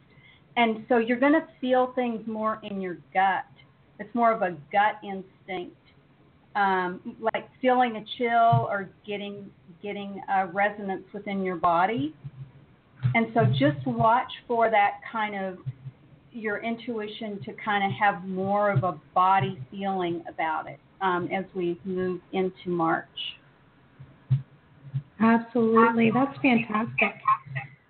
And 0.56 0.86
so 0.88 0.98
you're 0.98 1.20
going 1.20 1.34
to 1.34 1.46
feel 1.60 1.92
things 1.96 2.26
more 2.26 2.60
in 2.64 2.80
your 2.80 2.98
gut. 3.14 3.46
It's 4.00 4.14
more 4.16 4.32
of 4.32 4.42
a 4.42 4.52
gut 4.72 4.96
instinct 5.04 5.76
um, 6.58 7.16
like 7.20 7.37
feeling 7.62 7.98
a 7.98 8.04
chill 8.18 8.68
or 8.70 8.90
getting 9.06 9.50
getting 9.82 10.22
a 10.34 10.48
resonance 10.48 11.04
within 11.14 11.44
your 11.44 11.56
body. 11.56 12.16
And 13.14 13.28
so 13.34 13.46
just 13.46 13.86
watch 13.86 14.32
for 14.48 14.70
that 14.72 15.00
kind 15.12 15.36
of 15.36 15.60
your 16.32 16.64
intuition 16.64 17.40
to 17.46 17.54
kind 17.64 17.84
of 17.84 17.92
have 18.00 18.24
more 18.28 18.72
of 18.72 18.84
a 18.84 19.00
body 19.14 19.60
feeling 19.72 20.24
about 20.28 20.68
it 20.68 20.80
um, 21.02 21.30
as 21.34 21.46
we 21.56 21.80
move 21.84 22.22
into 22.34 22.70
March. 22.70 23.08
Absolutely, 25.20 26.12
that's 26.14 26.38
fantastic. 26.42 27.14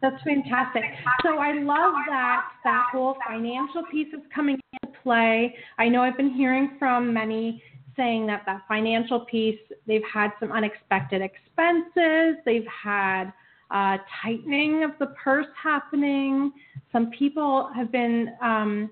That's 0.02 0.22
fantastic. 0.24 0.84
So 1.24 1.40
I 1.40 1.54
love 1.54 1.94
that 2.08 2.44
that 2.64 2.86
whole 2.92 3.18
financial 3.28 3.84
piece 3.92 4.08
is 4.14 4.22
coming 4.34 4.60
into 4.82 4.96
play. 5.04 5.56
I 5.78 5.90
know 5.90 6.04
I've 6.04 6.16
been 6.16 6.34
hearing 6.34 6.76
from 6.80 7.14
many 7.14 7.62
saying 7.98 8.28
that 8.28 8.44
that 8.46 8.62
financial 8.68 9.22
piece, 9.22 9.60
they've 9.88 10.04
had 10.12 10.32
some 10.40 10.52
unexpected 10.52 11.22
expenses, 11.22 12.38
they've 12.46 12.68
had 12.68 13.32
uh, 13.72 13.98
tightening 14.24 14.84
of 14.84 14.92
the 15.00 15.08
purse 15.22 15.48
happening. 15.62 16.54
Some 16.92 17.12
people 17.12 17.70
have 17.76 17.92
been 17.92 18.30
um, 18.42 18.92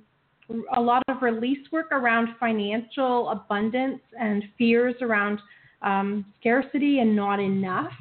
a 0.76 0.82
lot 0.82 1.02
of 1.08 1.22
release 1.22 1.72
work 1.72 1.92
around 1.92 2.30
financial 2.40 3.30
abundance 3.30 4.02
and 4.20 4.44
fears 4.58 4.96
around 5.02 5.40
um, 5.82 6.26
scarcity 6.40 7.00
and 7.00 7.16
not 7.16 7.40
enough. 7.40 7.94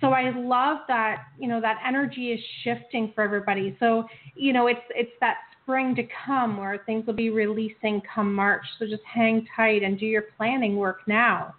So 0.00 0.08
I 0.08 0.30
love 0.30 0.78
that 0.88 1.24
you 1.38 1.48
know 1.48 1.60
that 1.60 1.78
energy 1.86 2.28
is 2.32 2.40
shifting 2.62 3.12
for 3.14 3.24
everybody. 3.24 3.76
So 3.80 4.04
you 4.36 4.52
know 4.52 4.68
it's 4.68 4.80
it's 4.90 5.10
that 5.20 5.38
spring 5.68 5.94
to 5.94 6.02
come 6.26 6.56
where 6.56 6.82
things 6.86 7.06
will 7.06 7.12
be 7.12 7.28
releasing 7.28 8.00
come 8.14 8.34
March. 8.34 8.64
So 8.78 8.86
just 8.86 9.02
hang 9.04 9.46
tight 9.54 9.82
and 9.82 10.00
do 10.00 10.06
your 10.06 10.24
planning 10.38 10.76
work 10.76 11.00
now. 11.06 11.54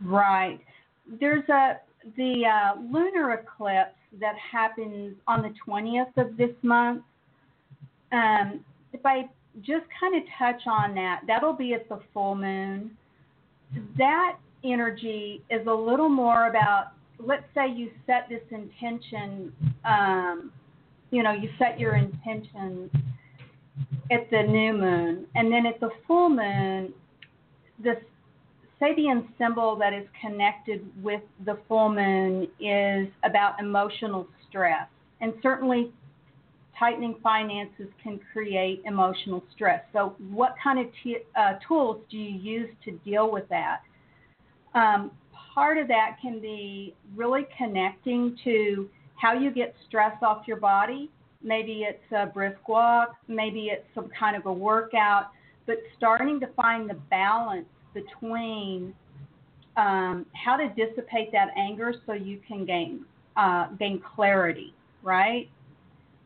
Right. 0.00 0.60
There's 1.18 1.48
a 1.48 1.80
the 2.16 2.44
uh, 2.46 2.80
lunar 2.80 3.32
eclipse 3.32 3.96
that 4.20 4.34
happens 4.52 5.16
on 5.26 5.42
the 5.42 5.52
20th 5.66 6.16
of 6.16 6.36
this 6.36 6.54
month. 6.62 7.02
Um, 8.12 8.64
if 8.92 9.04
I 9.04 9.28
just 9.62 9.84
kind 9.98 10.16
of 10.16 10.22
touch 10.38 10.62
on 10.66 10.94
that, 10.94 11.22
that'll 11.26 11.52
be 11.52 11.74
at 11.74 11.88
the 11.88 12.00
full 12.14 12.36
moon. 12.36 12.92
That 13.98 14.36
energy 14.64 15.42
is 15.50 15.66
a 15.66 15.74
little 15.74 16.08
more 16.08 16.48
about, 16.48 16.92
let's 17.18 17.44
say 17.54 17.68
you 17.68 17.90
set 18.06 18.28
this 18.28 18.42
intention 18.50 19.52
um, 19.84 20.52
you 21.10 21.22
know, 21.22 21.32
you 21.32 21.50
set 21.58 21.78
your 21.78 21.96
intentions 21.96 22.90
at 24.10 24.30
the 24.30 24.42
new 24.42 24.72
moon, 24.72 25.26
and 25.34 25.52
then 25.52 25.66
at 25.66 25.80
the 25.80 25.90
full 26.06 26.28
moon, 26.28 26.92
the 27.82 27.94
Sabian 28.80 29.26
symbol 29.38 29.76
that 29.76 29.92
is 29.92 30.06
connected 30.20 30.86
with 31.02 31.22
the 31.44 31.58
full 31.68 31.92
moon 31.92 32.48
is 32.58 33.08
about 33.24 33.60
emotional 33.60 34.26
stress. 34.48 34.88
And 35.20 35.34
certainly, 35.42 35.92
tightening 36.78 37.16
finances 37.22 37.88
can 38.02 38.18
create 38.32 38.82
emotional 38.86 39.42
stress. 39.54 39.82
So, 39.92 40.16
what 40.30 40.54
kind 40.62 40.78
of 40.78 40.86
t- 41.04 41.18
uh, 41.36 41.54
tools 41.66 42.02
do 42.10 42.16
you 42.16 42.38
use 42.38 42.70
to 42.84 42.92
deal 43.04 43.30
with 43.30 43.48
that? 43.50 43.82
Um, 44.74 45.10
part 45.54 45.76
of 45.78 45.88
that 45.88 46.16
can 46.22 46.40
be 46.40 46.94
really 47.14 47.46
connecting 47.58 48.36
to 48.44 48.88
how 49.20 49.34
you 49.34 49.50
get 49.50 49.74
stress 49.86 50.16
off 50.22 50.46
your 50.46 50.56
body. 50.56 51.10
Maybe 51.42 51.84
it's 51.88 52.12
a 52.12 52.26
brisk 52.26 52.68
walk, 52.68 53.16
maybe 53.28 53.66
it's 53.66 53.86
some 53.94 54.10
kind 54.18 54.36
of 54.36 54.46
a 54.46 54.52
workout, 54.52 55.30
but 55.66 55.76
starting 55.96 56.40
to 56.40 56.46
find 56.48 56.88
the 56.88 56.98
balance 57.08 57.66
between 57.94 58.94
um, 59.76 60.26
how 60.32 60.56
to 60.56 60.68
dissipate 60.68 61.32
that 61.32 61.48
anger 61.56 61.94
so 62.06 62.12
you 62.12 62.40
can 62.46 62.66
gain 62.66 63.04
uh, 63.36 63.68
gain 63.78 64.02
clarity, 64.14 64.74
right? 65.02 65.48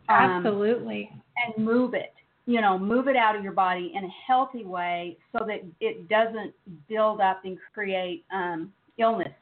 Um, 0.09 0.47
Absolutely. 0.47 1.11
Um, 1.13 1.23
and 1.57 1.65
move 1.65 1.95
it, 1.95 2.13
you 2.47 2.61
know, 2.61 2.79
move 2.79 3.07
it 3.07 3.17
out 3.17 3.37
of 3.37 3.45
your 3.45 3.53
body 3.53 3.93
in 3.95 4.05
a 4.05 4.11
healthy 4.27 4.65
way 4.65 5.17
so 5.33 5.45
that 5.47 5.63
it 5.81 6.09
doesn't 6.09 6.53
build 6.89 7.21
up 7.21 7.45
and 7.45 7.59
create 7.73 8.25
um, 8.33 8.73
illness. 8.99 9.33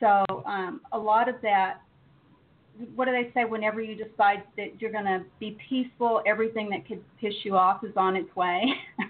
So 0.00 0.24
um, 0.46 0.80
a 0.92 0.98
lot 0.98 1.28
of 1.28 1.36
that 1.42 1.80
what 2.94 3.04
do 3.04 3.12
they 3.12 3.30
say 3.34 3.44
whenever 3.44 3.80
you 3.80 3.94
decide 3.94 4.42
that 4.56 4.80
you're 4.80 4.92
going 4.92 5.04
to 5.04 5.22
be 5.38 5.56
peaceful 5.68 6.22
everything 6.26 6.68
that 6.70 6.86
could 6.86 7.02
piss 7.20 7.34
you 7.44 7.56
off 7.56 7.84
is 7.84 7.92
on 7.96 8.16
its 8.16 8.34
way. 8.36 8.62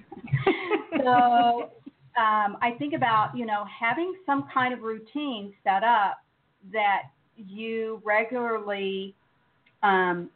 So 0.97 1.71
um, 2.17 2.57
i 2.63 2.71
think 2.79 2.95
about 2.95 3.37
you 3.37 3.47
know 3.47 3.65
having 3.65 4.15
some 4.27 4.47
kind 4.53 4.73
of 4.73 4.83
routine 4.83 5.53
set 5.65 5.83
up 5.83 6.19
that 6.73 7.03
you 7.37 8.01
regularly 8.05 9.15
um, 9.83 10.31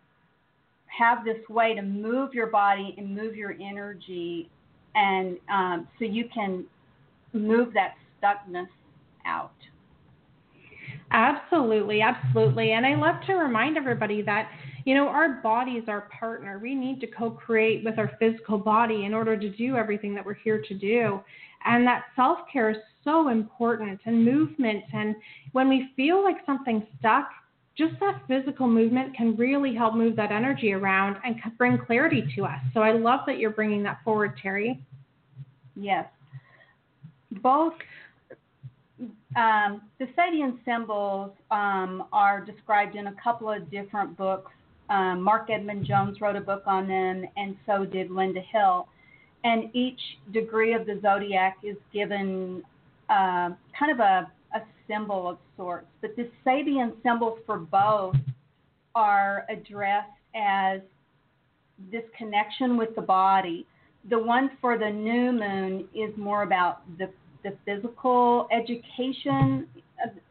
have 0.87 1.25
this 1.25 1.39
way 1.49 1.75
to 1.75 1.83
move 1.83 2.35
your 2.35 2.49
body 2.49 2.95
and 2.99 3.15
move 3.15 3.37
your 3.37 3.53
energy 3.53 4.51
and 4.95 5.39
um, 5.51 5.89
so 5.99 6.05
you 6.05 6.29
can 6.33 6.65
move 7.33 7.73
that 7.75 7.95
stuckness 8.21 8.69
out 9.27 9.53
Absolutely, 11.11 12.03
absolutely. 12.03 12.73
And 12.73 12.85
I 12.85 12.95
love 12.95 13.17
to 13.27 13.35
remind 13.35 13.77
everybody 13.77 14.21
that, 14.23 14.51
you 14.85 14.95
know, 14.95 15.09
our 15.09 15.41
body 15.43 15.73
is 15.73 15.89
our 15.89 16.09
partner. 16.19 16.59
We 16.59 16.75
need 16.75 17.01
to 17.01 17.07
co 17.07 17.31
create 17.31 17.85
with 17.85 17.99
our 17.99 18.13
physical 18.19 18.59
body 18.59 19.05
in 19.05 19.15
order 19.15 19.37
to 19.37 19.49
do 19.49 19.77
everything 19.77 20.15
that 20.15 20.25
we're 20.25 20.35
here 20.35 20.63
to 20.69 20.75
do. 20.75 21.21
And 21.65 21.87
that 21.87 22.05
self 22.15 22.39
care 22.53 22.71
is 22.71 22.77
so 23.05 23.29
important 23.29 24.01
and 24.05 24.23
movement. 24.25 24.85
And 24.93 25.17
when 25.53 25.69
we 25.69 25.91
feel 25.97 26.23
like 26.23 26.37
something's 26.45 26.85
stuck, 26.99 27.31
just 27.77 27.95
that 28.01 28.23
physical 28.29 28.67
movement 28.67 29.17
can 29.17 29.37
really 29.37 29.75
help 29.75 29.95
move 29.95 30.17
that 30.17 30.33
energy 30.33 30.73
around 30.73 31.17
and 31.25 31.37
bring 31.57 31.79
clarity 31.79 32.25
to 32.37 32.45
us. 32.45 32.59
So 32.75 32.81
I 32.81 32.93
love 32.93 33.21
that 33.27 33.39
you're 33.39 33.51
bringing 33.51 33.83
that 33.85 34.01
forward, 34.05 34.39
Terri. 34.45 34.79
Yes. 35.75 36.07
Both 37.43 37.75
um, 39.37 39.83
the 39.99 40.07
Sabian 40.17 40.59
symbols 40.65 41.33
um, 41.51 42.05
are 42.13 42.45
described 42.45 42.97
in 42.97 43.09
a 43.09 43.15
couple 43.23 43.51
of 43.51 43.71
different 43.71 44.17
books. 44.17 44.51
Um, 44.89 45.21
Marc 45.21 45.51
Edmund 45.51 45.85
Jones 45.85 46.21
wrote 46.21 46.37
a 46.37 46.41
book 46.41 46.63
on 46.67 46.89
them, 46.89 47.25
and 47.37 47.57
so 47.67 47.85
did 47.85 48.09
Lynda 48.09 48.43
Hill. 48.51 48.89
And 49.45 49.75
each 49.75 50.01
degree 50.33 50.73
of 50.73 50.87
the 50.87 50.99
zodiac 51.03 51.59
is 51.63 51.77
given 51.93 52.63
uh, 53.11 53.51
kind 53.79 53.93
of 53.93 54.01
a, 54.01 54.31
a 54.55 54.61
symbol 54.89 55.29
of 55.29 55.39
sorts. 55.57 55.87
But 56.01 56.17
the 56.17 56.31
Sabian 56.45 56.95
symbols 57.03 57.39
for 57.45 57.59
both 57.59 58.17
are 58.95 59.45
addressed 59.51 60.09
as 60.35 60.81
this 61.93 62.03
connection 62.17 62.77
with 62.77 62.95
the 62.97 63.03
body. 63.03 63.67
The 64.09 64.19
one 64.19 64.51
for 64.61 64.79
the 64.79 64.91
new 64.91 65.33
moon 65.33 65.87
is 65.95 66.17
more 66.17 66.43
about 66.43 66.81
the 66.99 67.11
the 67.43 67.57
physical 67.65 68.49
education, 68.53 69.67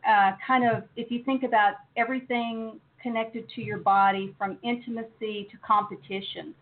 uh, 0.08 0.32
kind 0.46 0.70
of, 0.70 0.84
if 0.96 1.12
you 1.12 1.24
think 1.24 1.44
about 1.44 1.74
everything 1.96 2.80
connected 3.02 3.48
to 3.56 3.62
your 3.62 3.78
body 3.78 4.36
from 4.38 4.58
intimacy 4.64 5.48
to 5.52 5.58
competition. 5.66 6.54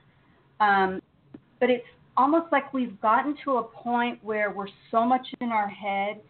Um, 0.59 1.01
but 1.59 1.69
it's 1.69 1.87
almost 2.17 2.51
like 2.51 2.73
we've 2.73 2.99
gotten 3.01 3.35
to 3.43 3.57
a 3.57 3.63
point 3.63 4.19
where 4.23 4.51
we're 4.51 4.67
so 4.91 5.05
much 5.05 5.25
in 5.41 5.49
our 5.49 5.67
head, 5.67 6.21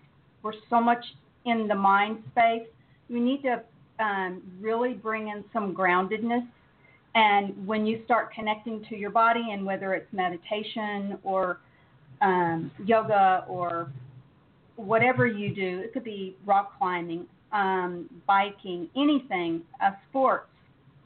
we're 0.43 0.53
so 0.69 0.79
much 0.79 1.03
in 1.45 1.67
the 1.67 1.75
mind 1.75 2.24
space. 2.31 2.67
We 3.10 3.19
need 3.19 3.43
to 3.43 3.62
um, 4.00 4.41
really 4.60 4.93
bring 4.93 5.29
in 5.29 5.43
some 5.53 5.75
groundedness. 5.75 6.48
And 7.15 7.65
when 7.65 7.86
you 7.86 8.01
start 8.03 8.34
connecting 8.34 8.84
to 8.89 8.98
your 8.98 9.10
body, 9.10 9.48
and 9.51 9.65
whether 9.65 9.93
it's 9.93 10.12
meditation 10.12 11.17
or 11.24 11.60
um, 12.22 12.72
yoga 12.86 13.45
or 13.48 13.91
whatever 14.75 15.25
you 15.27 15.53
do, 15.53 15.82
it 15.84 15.94
could 15.94 16.03
be 16.03 16.36
rock 16.46 16.77
climbing, 16.77 17.25
um, 17.51 18.10
biking, 18.27 18.89
anything, 18.96 19.62
a 19.82 19.91
sports, 20.10 20.50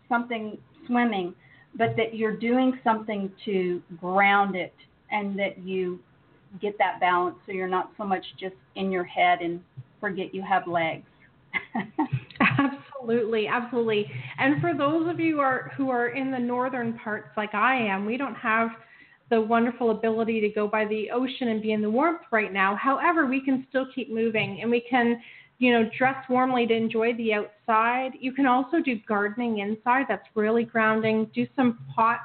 something 0.08 0.58
swimming, 0.88 1.34
but 1.76 1.96
that 1.98 2.16
you're 2.16 2.36
doing 2.36 2.80
something 2.84 3.32
to 3.46 3.82
ground 4.00 4.56
it 4.56 4.74
and 5.12 5.38
that 5.38 5.58
you 5.60 6.00
get 6.62 6.78
that 6.80 7.00
balance 7.00 7.36
so 7.46 7.52
you're 7.52 7.68
not 7.68 7.92
so 7.98 8.04
much 8.04 8.26
just 8.40 8.56
in 8.76 8.92
your 8.92 9.04
head 9.04 9.40
and 9.42 9.62
forget 10.00 10.34
you 10.34 10.42
have 10.42 10.68
legs. 10.68 11.06
absolutely, 12.42 13.48
absolutely. 13.48 14.12
And 14.40 14.60
for 14.62 14.74
those 14.74 15.08
of 15.10 15.20
you 15.20 15.36
who 15.36 15.42
are 15.42 15.72
who 15.78 15.90
are 15.90 16.10
in 16.10 16.32
the 16.32 16.40
northern 16.40 16.94
parts 16.94 17.30
like 17.38 17.54
I 17.54 17.76
am, 17.76 18.06
we 18.06 18.18
don't 18.18 18.36
have 18.36 18.70
the 19.30 19.40
wonderful 19.40 19.92
ability 19.92 20.42
to 20.42 20.50
go 20.50 20.68
by 20.68 20.86
the 20.86 21.12
ocean 21.12 21.50
and 21.50 21.62
be 21.62 21.72
in 21.72 21.82
the 21.82 21.90
warmth 21.90 22.22
right 22.32 22.52
now. 22.52 22.76
However, 22.76 23.26
we 23.26 23.44
can 23.44 23.66
still 23.70 23.86
keep 23.94 24.12
moving 24.12 24.60
and 24.62 24.72
we 24.72 24.82
can, 24.82 25.22
you 25.60 25.72
know, 25.72 25.90
dress 25.98 26.18
warmly 26.30 26.66
to 26.68 26.74
enjoy 26.74 27.14
the 27.16 27.34
outside. 27.34 28.12
You 28.20 28.32
can 28.34 28.48
also 28.48 28.80
do 28.80 29.00
gardening 29.08 29.60
inside. 29.60 30.06
That's 30.10 30.28
really 30.36 30.64
grounding. 30.64 31.30
Do 31.36 31.46
some 31.56 31.80
pots, 31.96 32.22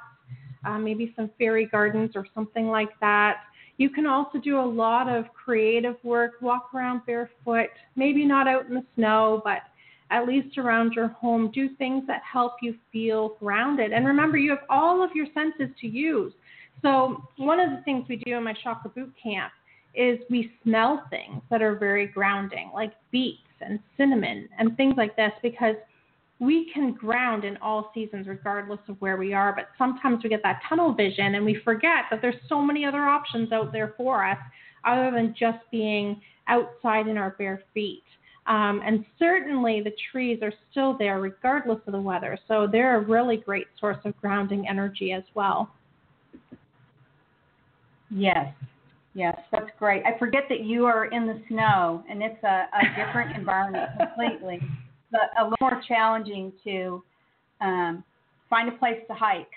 uh, 0.64 0.78
maybe 0.78 1.12
some 1.14 1.30
fairy 1.38 1.66
gardens 1.66 2.12
or 2.14 2.26
something 2.34 2.68
like 2.68 2.98
that. 3.00 3.42
You 3.76 3.90
can 3.90 4.06
also 4.06 4.38
do 4.38 4.60
a 4.60 4.62
lot 4.64 5.08
of 5.08 5.26
creative 5.34 5.96
work, 6.04 6.34
walk 6.40 6.70
around 6.74 7.04
barefoot, 7.06 7.70
maybe 7.96 8.24
not 8.24 8.46
out 8.46 8.66
in 8.66 8.74
the 8.74 8.84
snow, 8.94 9.42
but 9.44 9.62
at 10.10 10.28
least 10.28 10.58
around 10.58 10.92
your 10.92 11.08
home. 11.08 11.50
Do 11.52 11.68
things 11.76 12.04
that 12.06 12.22
help 12.22 12.52
you 12.62 12.76
feel 12.92 13.36
grounded. 13.40 13.92
And 13.92 14.06
remember, 14.06 14.38
you 14.38 14.50
have 14.50 14.64
all 14.70 15.02
of 15.02 15.10
your 15.14 15.26
senses 15.34 15.74
to 15.80 15.88
use. 15.88 16.32
So 16.84 17.24
one 17.38 17.60
of 17.60 17.70
the 17.70 17.82
things 17.84 18.04
we 18.10 18.16
do 18.16 18.36
in 18.36 18.44
my 18.44 18.52
chakra 18.62 18.90
boot 18.90 19.12
camp 19.20 19.52
is 19.94 20.18
we 20.28 20.52
smell 20.62 21.04
things 21.08 21.40
that 21.50 21.62
are 21.62 21.76
very 21.76 22.06
grounding, 22.06 22.70
like 22.74 22.92
beets 23.10 23.38
and 23.62 23.78
cinnamon 23.96 24.48
and 24.58 24.76
things 24.76 24.94
like 24.98 25.16
this, 25.16 25.32
because 25.42 25.76
we 26.40 26.70
can 26.74 26.92
ground 26.92 27.44
in 27.44 27.56
all 27.58 27.90
seasons 27.94 28.26
regardless 28.26 28.80
of 28.88 29.00
where 29.00 29.16
we 29.16 29.32
are. 29.32 29.54
But 29.54 29.68
sometimes 29.78 30.22
we 30.22 30.28
get 30.28 30.42
that 30.42 30.60
tunnel 30.68 30.92
vision 30.92 31.36
and 31.36 31.44
we 31.44 31.58
forget 31.64 32.04
that 32.10 32.20
there's 32.20 32.34
so 32.50 32.60
many 32.60 32.84
other 32.84 33.04
options 33.04 33.50
out 33.50 33.72
there 33.72 33.94
for 33.96 34.22
us 34.22 34.38
other 34.84 35.10
than 35.10 35.34
just 35.38 35.58
being 35.70 36.20
outside 36.48 37.08
in 37.08 37.16
our 37.16 37.30
bare 37.38 37.62
feet. 37.72 38.04
Um, 38.46 38.82
and 38.84 39.06
certainly 39.18 39.80
the 39.80 39.92
trees 40.12 40.40
are 40.42 40.52
still 40.70 40.98
there 40.98 41.18
regardless 41.18 41.78
of 41.86 41.94
the 41.94 42.00
weather. 42.00 42.38
So 42.46 42.68
they're 42.70 42.98
a 42.98 43.00
really 43.00 43.38
great 43.38 43.68
source 43.80 43.96
of 44.04 44.14
grounding 44.20 44.68
energy 44.68 45.12
as 45.12 45.22
well. 45.34 45.70
Yes, 48.10 48.54
yes, 49.14 49.36
that's 49.50 49.70
great. 49.78 50.02
I 50.04 50.18
forget 50.18 50.44
that 50.48 50.60
you 50.60 50.86
are 50.86 51.06
in 51.06 51.26
the 51.26 51.40
snow, 51.48 52.04
and 52.08 52.22
it's 52.22 52.42
a, 52.42 52.66
a 52.72 53.06
different 53.06 53.36
environment 53.36 53.90
completely, 53.98 54.60
but 55.12 55.30
a 55.38 55.44
little 55.44 55.56
more 55.60 55.82
challenging 55.86 56.52
to 56.64 57.02
um, 57.60 58.04
find 58.50 58.68
a 58.68 58.72
place 58.78 59.00
to 59.08 59.14
hike. 59.14 59.50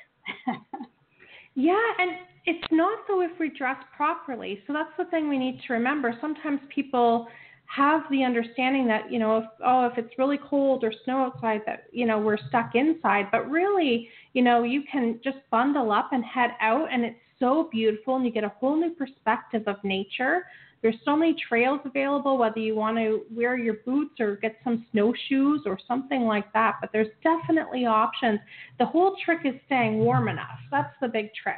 yeah, 1.55 1.81
and 1.99 2.12
it's 2.45 2.67
not 2.71 2.99
though 3.07 3.21
if 3.21 3.31
we 3.39 3.49
dress 3.49 3.77
properly. 3.95 4.62
So 4.67 4.73
that's 4.73 4.91
the 4.97 5.05
thing 5.05 5.29
we 5.29 5.38
need 5.38 5.62
to 5.67 5.73
remember. 5.73 6.17
Sometimes 6.21 6.60
people 6.73 7.27
have 7.67 8.01
the 8.10 8.23
understanding 8.23 8.88
that 8.88 9.12
you 9.12 9.19
know 9.19 9.39
if 9.39 9.43
oh 9.65 9.86
if 9.88 9.97
it's 9.97 10.17
really 10.17 10.39
cold 10.49 10.86
or 10.86 10.93
snow 11.03 11.25
outside 11.25 11.60
that 11.65 11.83
you 11.91 12.05
know 12.05 12.17
we're 12.17 12.38
stuck 12.47 12.71
inside 12.75 13.25
but 13.29 13.49
really 13.49 14.07
you 14.31 14.41
know 14.41 14.63
you 14.63 14.83
can 14.89 15.19
just 15.21 15.36
bundle 15.51 15.91
up 15.91 16.10
and 16.13 16.23
head 16.23 16.51
out 16.62 16.88
and 16.89 17.03
it's 17.03 17.19
so 17.39 17.69
beautiful 17.71 18.15
and 18.15 18.26
you 18.26 18.32
get 18.32 18.43
a 18.43 18.50
whole 18.60 18.76
new 18.76 18.91
perspective 18.91 19.63
of 19.67 19.76
nature. 19.84 20.45
There's 20.82 20.95
so 21.04 21.15
many 21.15 21.36
trails 21.47 21.80
available, 21.86 22.38
whether 22.38 22.60
you 22.60 22.76
want 22.76 22.97
to 22.97 23.23
wear 23.32 23.58
your 23.58 23.76
boots 23.86 24.19
or 24.19 24.36
get 24.36 24.58
some 24.63 24.86
snowshoes 24.91 25.62
or 25.65 25.80
something 25.88 26.21
like 26.21 26.52
that. 26.54 26.76
But 26.80 26.91
there's 26.93 27.08
definitely 27.23 27.86
options. 27.86 28.39
The 28.78 28.86
whole 28.86 29.15
trick 29.26 29.39
is 29.43 29.56
staying 29.65 29.97
warm 29.97 30.28
enough. 30.28 30.60
That's 30.69 30.93
the 31.02 31.08
big 31.08 31.30
trick. 31.34 31.56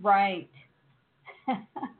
Right. 0.00 0.48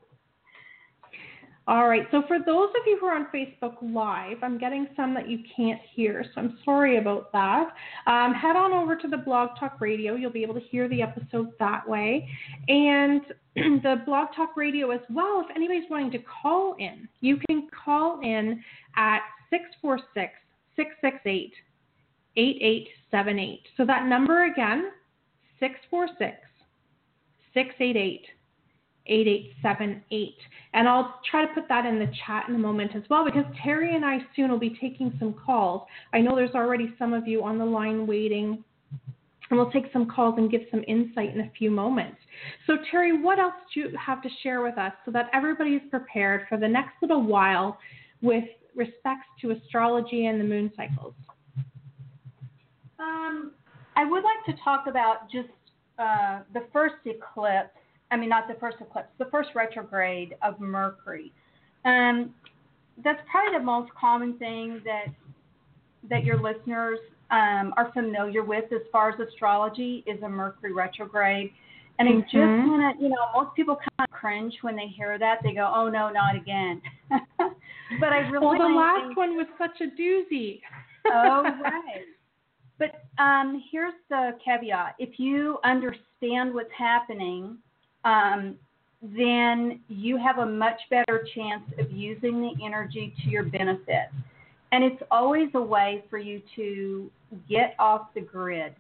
All 1.69 1.87
right, 1.87 2.07
so 2.11 2.23
for 2.27 2.39
those 2.39 2.71
of 2.71 2.87
you 2.87 2.97
who 2.99 3.05
are 3.05 3.15
on 3.15 3.27
Facebook 3.27 3.75
Live, 3.83 4.39
I'm 4.41 4.57
getting 4.57 4.87
some 4.97 5.13
that 5.13 5.29
you 5.29 5.41
can't 5.55 5.79
hear, 5.95 6.25
so 6.25 6.41
I'm 6.41 6.59
sorry 6.65 6.97
about 6.97 7.31
that. 7.33 7.75
Um, 8.07 8.33
head 8.33 8.57
on 8.57 8.73
over 8.73 8.97
to 8.97 9.07
the 9.07 9.19
Blog 9.19 9.51
Talk 9.61 9.79
Radio. 9.79 10.15
You'll 10.15 10.33
be 10.33 10.43
able 10.43 10.55
to 10.55 10.61
hear 10.61 10.89
the 10.89 11.03
episode 11.03 11.51
that 11.59 11.87
way. 11.87 12.27
And 12.69 13.21
the 13.55 13.97
Blog 14.07 14.29
Talk 14.35 14.57
Radio 14.57 14.93
as 14.93 15.03
well, 15.11 15.45
if 15.47 15.55
anybody's 15.55 15.85
wanting 15.91 16.11
to 16.13 16.21
call 16.21 16.75
in, 16.79 17.07
you 17.21 17.37
can 17.47 17.69
call 17.85 18.19
in 18.23 18.65
at 18.97 19.21
646 19.51 20.33
668 20.75 21.53
8878. 22.35 23.61
So 23.77 23.85
that 23.85 24.07
number 24.07 24.45
again, 24.45 24.91
646 25.61 26.39
688 27.53 28.25
8878. 29.09 30.35
And 30.75 30.89
I'll 30.89 31.21
try 31.31 31.47
to 31.47 31.53
put 31.55 31.69
that 31.69 31.87
in 31.87 31.99
the 31.99 32.11
chat 32.27 32.49
in 32.49 32.55
a 32.55 32.59
moment 32.59 32.93
as 32.95 33.03
well 33.09 33.25
because 33.25 33.45
Terri 33.65 33.95
and 33.95 34.05
I 34.05 34.19
soon 34.37 34.51
will 34.51 34.59
be 34.59 34.77
taking 34.81 35.15
some 35.19 35.35
calls. 35.35 35.83
I 36.13 36.21
know 36.21 36.37
there's 36.37 36.55
already 36.55 36.95
some 36.99 37.13
of 37.13 37.27
you 37.27 37.43
on 37.45 37.59
the 37.59 37.65
line 37.65 38.07
waiting. 38.07 38.65
And 39.51 39.59
we'll 39.59 39.71
take 39.71 39.91
some 39.95 40.11
calls 40.11 40.35
and 40.37 40.51
give 40.51 40.61
some 40.71 40.85
insight 40.87 41.35
in 41.35 41.41
a 41.41 41.51
few 41.57 41.71
moments. 41.71 42.19
So, 42.67 42.77
Terri, 42.93 43.23
what 43.23 43.39
else 43.39 43.55
do 43.73 43.81
you 43.81 43.97
have 43.97 44.21
to 44.23 44.29
share 44.43 44.63
with 44.63 44.77
us 44.77 44.93
so 45.07 45.11
that 45.13 45.31
everybody 45.33 45.71
is 45.71 45.83
prepared 45.89 46.43
for 46.51 46.59
the 46.59 46.69
next 46.69 46.93
little 47.01 47.23
while 47.23 47.79
with 48.21 48.45
respects 48.75 49.27
to 49.41 49.53
astrology 49.53 50.27
and 50.27 50.39
the 50.39 50.45
moon 50.45 50.71
cycles? 50.77 51.15
Um, 52.99 53.53
I 53.97 54.05
would 54.05 54.23
like 54.23 54.45
to 54.55 54.63
talk 54.63 54.85
about 54.87 55.31
just 55.31 55.49
uh, 55.99 56.41
the 56.53 56.65
first 56.73 56.97
eclipse 57.07 57.71
I 58.11 58.17
mean, 58.17 58.29
not 58.29 58.49
the 58.49 58.55
first 58.55 58.79
eclipse, 58.81 59.09
the 59.19 59.27
first 59.27 59.51
retrograde 59.55 60.35
of 60.43 60.61
Mercury. 60.61 61.33
Um, 61.85 62.35
that's 63.05 63.21
probably 63.31 63.59
the 63.59 63.65
most 63.65 63.93
common 63.99 64.39
thing 64.39 64.81
that 64.85 65.07
that 66.09 66.25
your 66.25 66.41
listeners 66.41 66.99
um, 67.31 67.75
are 67.77 67.91
familiar 67.93 68.43
with 68.43 68.65
as 68.73 68.81
far 68.91 69.11
as 69.11 69.21
astrology 69.21 70.05
is 70.07 70.23
a 70.23 70.29
Mercury 70.29 70.73
retrograde. 70.73 71.51
And 71.99 72.09
mm-hmm. 72.09 72.19
it 72.19 72.23
just 72.25 72.37
mm-hmm. 72.37 72.69
kind 72.69 72.97
of, 72.97 73.03
you 73.03 73.09
know, 73.09 73.17
most 73.35 73.55
people 73.57 73.77
kind 73.77 74.09
of 74.09 74.11
cringe 74.11 74.55
when 74.63 74.77
they 74.77 74.87
hear 74.87 75.19
that. 75.19 75.39
They 75.43 75.53
go, 75.53 75.71
"Oh 75.75 75.89
no, 75.89 76.11
not 76.11 76.37
again." 76.37 76.81
but 77.11 78.13
I 78.13 78.19
really. 78.31 78.47
Well, 78.47 78.57
the 78.57 78.75
last 78.75 79.07
think, 79.07 79.17
one 79.17 79.37
was 79.37 79.47
such 79.59 79.81
a 79.81 80.01
doozy. 80.01 80.61
oh 81.07 81.43
right. 81.63 82.05
But 82.79 83.03
um, 83.23 83.63
here's 83.73 83.95
the 84.09 84.39
caveat: 84.45 84.95
if 84.99 85.19
you 85.19 85.59
understand 85.65 86.55
what's 86.55 86.71
happening 86.77 87.59
um, 88.05 88.57
then 89.03 89.81
you 89.89 90.17
have 90.17 90.39
a 90.39 90.47
much 90.47 90.81
better 90.91 91.27
chance 91.35 91.63
of 91.79 91.91
using 91.93 92.41
the 92.41 92.65
energy 92.65 93.15
to 93.23 93.31
your 93.31 93.45
benefit. 93.45 94.09
And 94.73 94.85
it's 94.85 95.03
always 95.11 95.49
a 95.55 95.63
way 95.63 96.05
for 96.11 96.19
you 96.19 96.43
to 96.57 97.11
get 97.49 97.75
off 97.79 98.09
the 98.15 98.21
grid. 98.21 98.75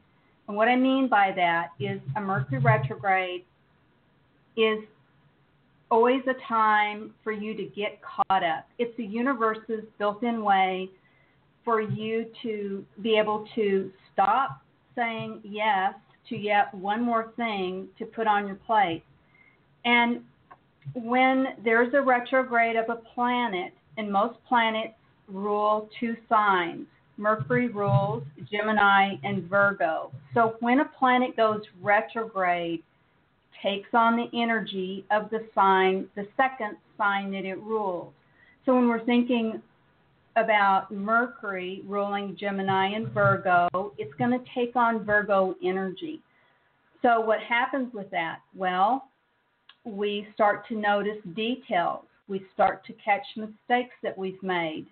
And 0.48 0.56
what 0.56 0.68
I 0.68 0.76
mean 0.76 1.08
by 1.08 1.32
that 1.36 1.68
is 1.78 2.00
a 2.16 2.20
Mercury 2.20 2.58
retrograde 2.58 3.44
is 4.56 4.80
always 5.90 6.20
a 6.26 6.34
time 6.46 7.14
for 7.22 7.32
you 7.32 7.54
to 7.54 7.64
get 7.64 8.00
caught 8.02 8.42
up. 8.42 8.66
It's 8.78 8.94
the 8.96 9.04
universe's 9.04 9.84
built 9.98 10.22
in 10.22 10.42
way 10.42 10.90
for 11.64 11.80
you 11.80 12.26
to 12.42 12.84
be 13.02 13.18
able 13.18 13.46
to 13.54 13.90
stop 14.12 14.62
saying 14.96 15.40
yes 15.44 15.94
to 16.28 16.36
yet 16.36 16.72
one 16.74 17.02
more 17.02 17.32
thing 17.36 17.88
to 17.98 18.04
put 18.04 18.26
on 18.26 18.46
your 18.46 18.56
plate. 18.56 19.02
And 19.84 20.20
when 20.94 21.48
there's 21.64 21.92
a 21.94 22.00
retrograde 22.00 22.76
of 22.76 22.88
a 22.88 22.96
planet, 23.14 23.72
and 23.96 24.10
most 24.10 24.38
planets 24.48 24.94
rule 25.28 25.88
two 26.00 26.16
signs 26.28 26.86
Mercury 27.18 27.68
rules 27.68 28.22
Gemini 28.50 29.16
and 29.24 29.42
Virgo. 29.50 30.12
So 30.34 30.54
when 30.60 30.80
a 30.80 30.84
planet 30.84 31.36
goes 31.36 31.62
retrograde, 31.82 32.82
takes 33.60 33.88
on 33.92 34.16
the 34.16 34.28
energy 34.40 35.04
of 35.10 35.28
the 35.30 35.44
sign, 35.52 36.06
the 36.14 36.28
second 36.36 36.76
sign 36.96 37.32
that 37.32 37.44
it 37.44 37.58
rules. 37.58 38.12
So 38.64 38.74
when 38.74 38.88
we're 38.88 39.04
thinking 39.04 39.60
about 40.42 40.90
Mercury 40.90 41.82
ruling 41.86 42.36
Gemini 42.38 42.94
and 42.94 43.08
Virgo, 43.08 43.68
it's 43.98 44.14
going 44.14 44.30
to 44.30 44.44
take 44.54 44.76
on 44.76 45.04
Virgo 45.04 45.54
energy. 45.64 46.20
So 47.02 47.20
what 47.20 47.38
happens 47.40 47.92
with 47.94 48.10
that? 48.10 48.38
Well, 48.54 49.08
we 49.84 50.26
start 50.34 50.66
to 50.68 50.74
notice 50.74 51.18
details. 51.34 52.04
We 52.28 52.42
start 52.52 52.84
to 52.86 52.92
catch 53.04 53.24
mistakes 53.36 53.94
that 54.02 54.16
we've 54.18 54.42
made 54.42 54.86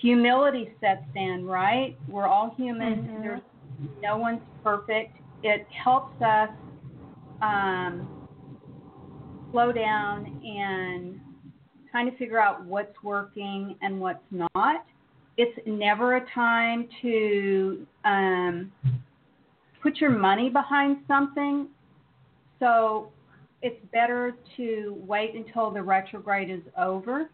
humility 0.00 0.72
sets 0.80 1.04
in, 1.14 1.46
right? 1.46 1.96
We're 2.08 2.26
all 2.26 2.54
human. 2.56 2.94
Mm-hmm. 2.94 3.22
There's 3.22 3.40
no 4.02 4.16
one's 4.16 4.40
perfect. 4.62 5.16
It 5.42 5.66
helps 5.82 6.20
us 6.22 6.50
um, 7.42 8.08
slow 9.50 9.72
down 9.72 10.40
and 10.44 11.20
kind 11.94 12.08
of 12.08 12.16
figure 12.16 12.40
out 12.40 12.64
what's 12.64 12.94
working 13.04 13.76
and 13.80 14.00
what's 14.00 14.24
not. 14.32 14.84
It's 15.36 15.56
never 15.64 16.16
a 16.16 16.26
time 16.34 16.88
to 17.02 17.86
um, 18.04 18.72
put 19.80 19.98
your 19.98 20.10
money 20.10 20.50
behind 20.50 20.98
something. 21.06 21.68
So 22.58 23.12
it's 23.62 23.80
better 23.92 24.34
to 24.56 24.96
wait 25.06 25.34
until 25.36 25.70
the 25.70 25.82
retrograde 25.82 26.50
is 26.50 26.62
over 26.76 27.30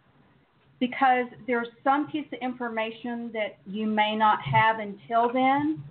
because 0.78 1.26
there's 1.46 1.68
some 1.82 2.08
piece 2.08 2.26
of 2.32 2.38
information 2.40 3.30
that 3.32 3.56
you 3.66 3.86
may 3.86 4.14
not 4.14 4.40
have 4.42 4.78
until 4.78 5.32
then. 5.32 5.82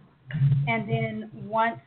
And 0.67 0.88
then 0.88 1.32
once, 1.34 1.79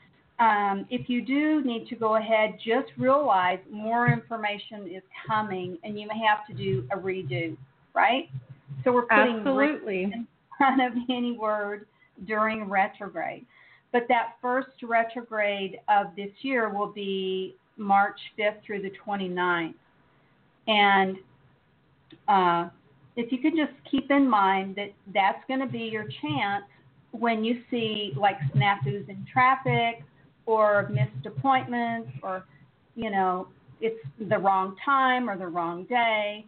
um, 0.43 0.87
if 0.91 1.09
you 1.09 1.23
do 1.23 1.63
need 1.63 1.87
to 1.89 1.95
go 1.95 2.17
ahead, 2.17 2.59
just 2.59 2.89
realize 2.99 3.61
more 3.71 4.09
information 4.09 4.89
is 4.93 5.03
coming 5.25 5.79
and 5.85 5.99
you 5.99 6.09
may 6.09 6.19
have 6.19 6.45
to 6.49 6.53
do 6.53 6.85
a 6.91 6.97
redo, 6.97 7.57
right? 7.95 8.29
So 8.83 8.91
we're 8.91 9.07
putting 9.07 9.39
Absolutely. 9.39 10.03
in 10.05 10.27
front 10.59 10.83
of 10.83 10.93
any 11.09 11.39
word 11.39 11.87
during 12.27 12.69
retrograde. 12.69 13.47
But 13.93 14.07
that 14.09 14.33
first 14.43 14.71
retrograde 14.83 15.79
of 15.89 16.07
this 16.17 16.31
year 16.41 16.71
will 16.71 16.91
be 16.93 17.55
March 17.77 18.19
5th 18.37 18.65
through 18.67 18.83
the 18.83 18.93
29th. 19.07 19.75
And 20.67 21.19
uh, 22.27 22.69
if 23.15 23.31
you 23.31 23.39
could 23.39 23.55
just 23.55 23.75
keep 23.89 24.11
in 24.11 24.29
mind 24.29 24.75
that 24.75 24.93
that's 25.15 25.45
going 25.47 25.61
to 25.61 25.67
be 25.67 25.85
your 25.85 26.07
chance 26.21 26.65
when 27.13 27.45
you 27.45 27.61
see 27.71 28.13
like 28.17 28.39
snafus 28.57 29.09
in 29.09 29.25
traffic 29.33 30.03
or 30.47 30.89
missed 30.91 31.27
appointments 31.27 32.11
or 32.23 32.45
you 32.95 33.11
know 33.11 33.49
it's 33.81 33.99
the 34.29 34.39
wrong 34.39 34.77
time 34.85 35.29
or 35.29 35.37
the 35.37 35.47
wrong 35.47 35.85
day 35.85 36.45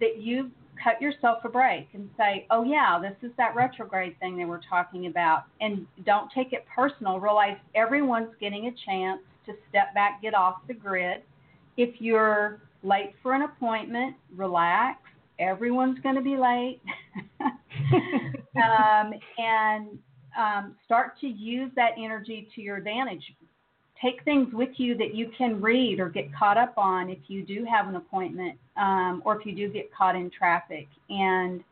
that 0.00 0.18
you 0.20 0.50
cut 0.82 1.00
yourself 1.00 1.38
a 1.44 1.48
break 1.48 1.88
and 1.94 2.08
say 2.16 2.46
oh 2.50 2.64
yeah 2.64 2.98
this 3.00 3.16
is 3.22 3.34
that 3.36 3.54
retrograde 3.54 4.18
thing 4.20 4.36
they 4.36 4.44
were 4.44 4.60
talking 4.68 5.06
about 5.06 5.44
and 5.60 5.86
don't 6.04 6.30
take 6.32 6.52
it 6.52 6.64
personal. 6.74 7.18
Realize 7.18 7.56
everyone's 7.74 8.34
getting 8.40 8.66
a 8.66 8.74
chance 8.84 9.20
to 9.46 9.52
step 9.68 9.94
back 9.94 10.20
get 10.20 10.34
off 10.34 10.56
the 10.68 10.74
grid. 10.74 11.22
If 11.76 12.00
you're 12.00 12.60
late 12.86 13.14
for 13.22 13.34
an 13.34 13.42
appointment 13.42 14.16
relax. 14.34 15.00
Everyone's 15.38 15.98
going 16.00 16.14
to 16.14 16.22
be 16.22 16.36
late. 16.36 16.80
um, 17.40 19.12
and 19.38 19.98
um, 20.36 20.76
start 20.84 21.18
to 21.20 21.26
use 21.26 21.70
that 21.76 21.92
energy 21.98 22.48
to 22.54 22.60
your 22.60 22.76
advantage. 22.76 23.34
Take 24.00 24.22
things 24.24 24.52
with 24.52 24.70
you 24.76 24.96
that 24.98 25.14
you 25.14 25.30
can 25.36 25.60
read 25.60 26.00
or 26.00 26.08
get 26.08 26.34
caught 26.34 26.58
up 26.58 26.74
on 26.76 27.08
if 27.08 27.18
you 27.28 27.44
do 27.44 27.64
have 27.64 27.88
an 27.88 27.96
appointment 27.96 28.58
um, 28.76 29.22
or 29.24 29.40
if 29.40 29.46
you 29.46 29.54
do 29.54 29.68
get 29.70 29.92
caught 29.94 30.14
in 30.14 30.30
traffic. 30.30 30.86
And 31.08 31.64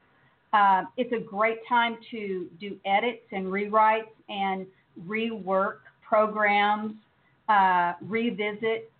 uh, 0.53 0.85
it's 0.97 1.13
a 1.13 1.21
great 1.21 1.59
time 1.69 1.99
to 2.13 2.49
do 2.61 2.77
edits 2.87 3.27
and 3.33 3.47
rewrites 3.47 4.05
and 4.29 4.67
rework 5.07 5.79
programs, 6.03 6.95
uh, 7.49 7.93
revisit. 8.01 8.91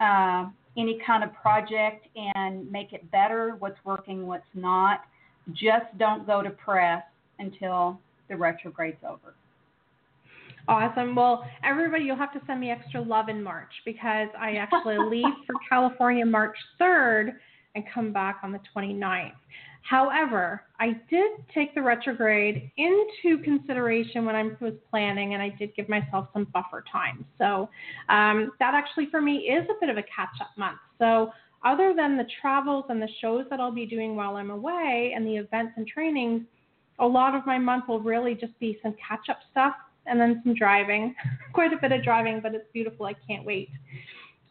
Uh, 0.00 0.46
any 0.76 0.98
kind 1.06 1.22
of 1.22 1.32
project 1.34 2.06
and 2.16 2.70
make 2.70 2.92
it 2.92 3.08
better, 3.10 3.56
what's 3.58 3.78
working, 3.84 4.26
what's 4.26 4.44
not. 4.54 5.02
Just 5.52 5.86
don't 5.98 6.26
go 6.26 6.42
to 6.42 6.50
press 6.50 7.02
until 7.38 7.98
the 8.28 8.34
retrograde's 8.34 9.02
over. 9.08 9.34
Awesome. 10.66 11.14
Well, 11.14 11.44
everybody, 11.62 12.04
you'll 12.04 12.16
have 12.16 12.32
to 12.32 12.40
send 12.46 12.60
me 12.60 12.70
extra 12.70 13.00
love 13.00 13.28
in 13.28 13.42
March 13.42 13.70
because 13.84 14.28
I 14.38 14.54
actually 14.54 14.98
leave 15.10 15.34
for 15.46 15.54
California 15.68 16.24
March 16.24 16.56
3rd 16.80 17.32
and 17.74 17.84
come 17.92 18.12
back 18.12 18.40
on 18.42 18.52
the 18.52 18.60
29th. 18.74 19.32
However, 19.82 20.62
I 20.80 20.92
did 21.10 21.30
take 21.54 21.74
the 21.74 21.82
retrograde 21.82 22.70
into 22.78 23.42
consideration 23.42 24.24
when 24.24 24.34
I 24.34 24.44
was 24.60 24.72
planning, 24.90 25.34
and 25.34 25.42
I 25.42 25.50
did 25.50 25.74
give 25.76 25.90
myself 25.90 26.28
some 26.32 26.44
buffer 26.54 26.82
time. 26.90 27.26
So 27.36 27.68
um, 28.08 28.52
that 28.60 28.72
actually 28.72 29.08
for 29.10 29.20
me 29.20 29.40
is 29.40 29.66
a 29.68 29.78
bit 29.78 29.90
of 29.90 29.98
a 29.98 30.02
catch 30.02 30.40
up 30.40 30.50
month. 30.56 30.78
So 30.98 31.32
other 31.64 31.92
than 31.94 32.16
the 32.16 32.26
travels 32.40 32.86
and 32.88 33.00
the 33.00 33.08
shows 33.20 33.44
that 33.50 33.60
I'll 33.60 33.72
be 33.72 33.84
doing 33.84 34.16
while 34.16 34.36
I'm 34.36 34.50
away 34.50 35.12
and 35.14 35.26
the 35.26 35.36
events 35.36 35.72
and 35.76 35.86
trainings, 35.86 36.42
a 36.98 37.06
lot 37.06 37.34
of 37.34 37.44
my 37.46 37.58
month 37.58 37.88
will 37.88 38.00
really 38.00 38.34
just 38.34 38.58
be 38.58 38.78
some 38.82 38.94
catch 39.06 39.28
up 39.28 39.38
stuff 39.50 39.74
and 40.06 40.20
then 40.20 40.40
some 40.44 40.54
driving. 40.54 41.14
Quite 41.52 41.72
a 41.72 41.76
bit 41.76 41.92
of 41.92 42.02
driving, 42.02 42.40
but 42.40 42.54
it's 42.54 42.68
beautiful. 42.72 43.06
I 43.06 43.14
can't 43.26 43.44
wait. 43.44 43.68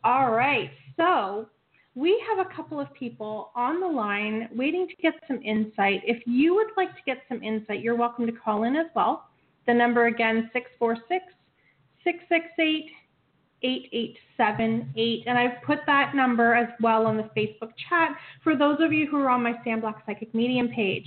All 0.04 0.32
right. 0.32 0.72
So 0.98 1.48
we 1.96 2.22
have 2.28 2.46
a 2.46 2.56
couple 2.56 2.80
of 2.80 2.92
people 2.94 3.52
on 3.56 3.80
the 3.80 3.88
line 3.88 4.50
waiting 4.56 4.88
to 4.88 4.96
get 4.96 5.14
some 5.28 5.42
insight. 5.44 6.02
If 6.06 6.24
you 6.26 6.56
would 6.56 6.70
like 6.76 6.90
to 6.96 7.02
get 7.06 7.20
some 7.30 7.44
insight, 7.44 7.82
you're 7.82 7.96
welcome 7.96 8.26
to 8.26 8.32
call 8.32 8.64
in 8.64 8.76
as 8.76 8.88
well. 8.96 9.30
The 9.68 9.74
number 9.74 10.08
again, 10.08 10.50
646 10.54 11.24
668 12.04 12.92
8878. 13.64 15.24
And 15.26 15.38
I've 15.38 15.62
put 15.66 15.80
that 15.86 16.16
number 16.16 16.54
as 16.54 16.68
well 16.82 17.06
on 17.06 17.18
the 17.18 17.30
Facebook 17.36 17.72
chat 17.90 18.18
for 18.44 18.58
those 18.58 18.78
of 18.82 18.92
you 18.92 19.08
who 19.08 19.18
are 19.18 19.30
on 19.30 19.44
my 19.44 19.54
Sam 19.64 19.80
Black 19.80 20.04
Psychic 20.06 20.34
Medium 20.36 20.68
page. 20.70 21.06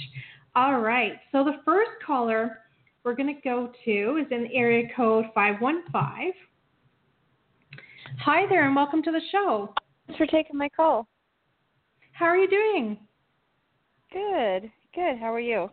All 0.57 0.81
right, 0.81 1.12
so 1.33 1.45
the 1.45 1.61
first 1.66 1.90
caller 2.07 2.61
we're 3.05 3.14
going 3.14 3.35
to 3.35 3.42
go 3.42 3.71
to 3.85 4.16
is 4.16 4.27
in 4.31 4.49
area 4.55 4.88
code 4.97 5.27
515. 5.35 6.33
Hi 8.25 8.47
there, 8.49 8.66
and 8.66 8.75
welcome 8.75 9.03
to 9.03 9.12
the 9.12 9.21
show. 9.31 9.75
Thanks 10.07 10.16
for 10.16 10.25
taking 10.25 10.57
my 10.57 10.71
call. 10.71 11.07
How 12.12 12.25
are 12.25 12.38
you 12.38 12.49
doing? 12.49 12.97
Good, 14.11 14.73
good. 14.95 15.19
How 15.21 15.31
are 15.31 15.40
you? 15.40 15.69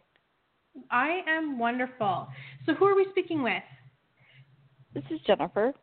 I 0.91 1.21
am 1.29 1.57
wonderful. 1.57 2.27
So, 2.65 2.73
who 2.73 2.83
are 2.83 2.95
we 2.95 3.07
speaking 3.11 3.41
with? 3.41 3.63
This 4.93 5.05
is 5.09 5.21
Jennifer. 5.25 5.73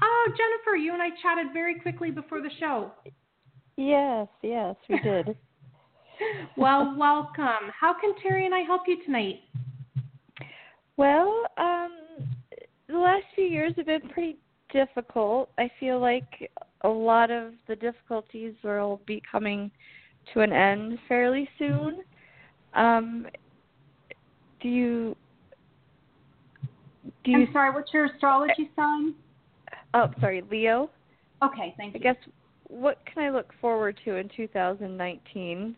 Oh, 0.00 0.28
Jennifer, 0.28 0.76
you 0.76 0.92
and 0.92 1.02
I 1.02 1.08
chatted 1.20 1.52
very 1.52 1.80
quickly 1.80 2.12
before 2.12 2.42
the 2.42 2.50
show. 2.60 2.92
Yes, 3.76 4.28
yes, 4.44 4.76
we 4.88 5.00
did. 5.00 5.36
well, 6.56 6.94
welcome. 6.96 7.70
How 7.78 7.94
can 7.98 8.12
Terri 8.24 8.44
and 8.44 8.54
I 8.54 8.60
help 8.60 8.82
you 8.86 9.02
tonight? 9.04 9.40
Well, 10.96 11.44
um, 11.56 11.90
the 12.88 12.98
last 12.98 13.24
few 13.34 13.44
years 13.44 13.72
have 13.76 13.86
been 13.86 14.08
pretty 14.08 14.38
difficult. 14.72 15.50
I 15.58 15.70
feel 15.78 16.00
like 16.00 16.50
a 16.82 16.88
lot 16.88 17.30
of 17.30 17.52
the 17.68 17.76
difficulties 17.76 18.54
will 18.62 19.00
be 19.06 19.22
coming 19.30 19.70
to 20.32 20.40
an 20.40 20.52
end 20.52 20.98
fairly 21.08 21.48
soon. 21.58 22.02
Um, 22.74 23.26
do 24.60 24.68
you? 24.68 25.16
Do 27.24 27.30
you? 27.30 27.46
I'm 27.46 27.52
sorry. 27.52 27.70
What's 27.72 27.92
your 27.92 28.06
astrology 28.06 28.70
sign? 28.76 29.14
Oh, 29.94 30.08
sorry, 30.20 30.42
Leo. 30.50 30.90
Okay, 31.42 31.74
thank 31.76 31.94
you. 31.94 32.00
I 32.00 32.02
guess 32.02 32.16
what 32.68 32.98
can 33.06 33.22
I 33.22 33.30
look 33.30 33.52
forward 33.60 33.98
to 34.04 34.16
in 34.16 34.28
2019 34.36 35.76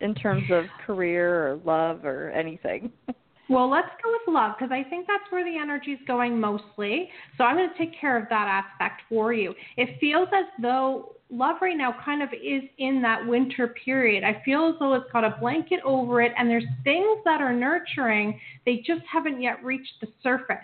in 0.00 0.14
terms 0.14 0.44
of 0.50 0.64
career 0.86 1.48
or 1.48 1.60
love 1.64 2.04
or 2.04 2.30
anything? 2.30 2.92
Well, 3.50 3.68
let's 3.68 3.88
go 4.02 4.10
with 4.10 4.34
love 4.34 4.52
because 4.58 4.72
I 4.72 4.88
think 4.88 5.06
that's 5.06 5.30
where 5.30 5.44
the 5.44 5.58
energy 5.58 5.92
is 5.92 6.00
going 6.06 6.40
mostly. 6.40 7.10
So 7.36 7.44
I'm 7.44 7.56
going 7.56 7.68
to 7.68 7.78
take 7.78 7.98
care 8.00 8.16
of 8.16 8.26
that 8.30 8.64
aspect 8.64 9.02
for 9.08 9.34
you. 9.34 9.54
It 9.76 9.98
feels 10.00 10.28
as 10.34 10.46
though 10.62 11.16
love 11.30 11.56
right 11.60 11.76
now 11.76 11.94
kind 12.04 12.22
of 12.22 12.30
is 12.32 12.62
in 12.78 13.02
that 13.02 13.26
winter 13.26 13.74
period. 13.84 14.24
I 14.24 14.42
feel 14.44 14.68
as 14.68 14.74
though 14.78 14.94
it's 14.94 15.10
got 15.12 15.24
a 15.24 15.36
blanket 15.40 15.80
over 15.84 16.22
it 16.22 16.32
and 16.38 16.48
there's 16.48 16.64
things 16.84 17.18
that 17.24 17.42
are 17.42 17.52
nurturing, 17.52 18.40
they 18.64 18.76
just 18.76 19.02
haven't 19.10 19.42
yet 19.42 19.62
reached 19.62 19.92
the 20.00 20.08
surface. 20.22 20.56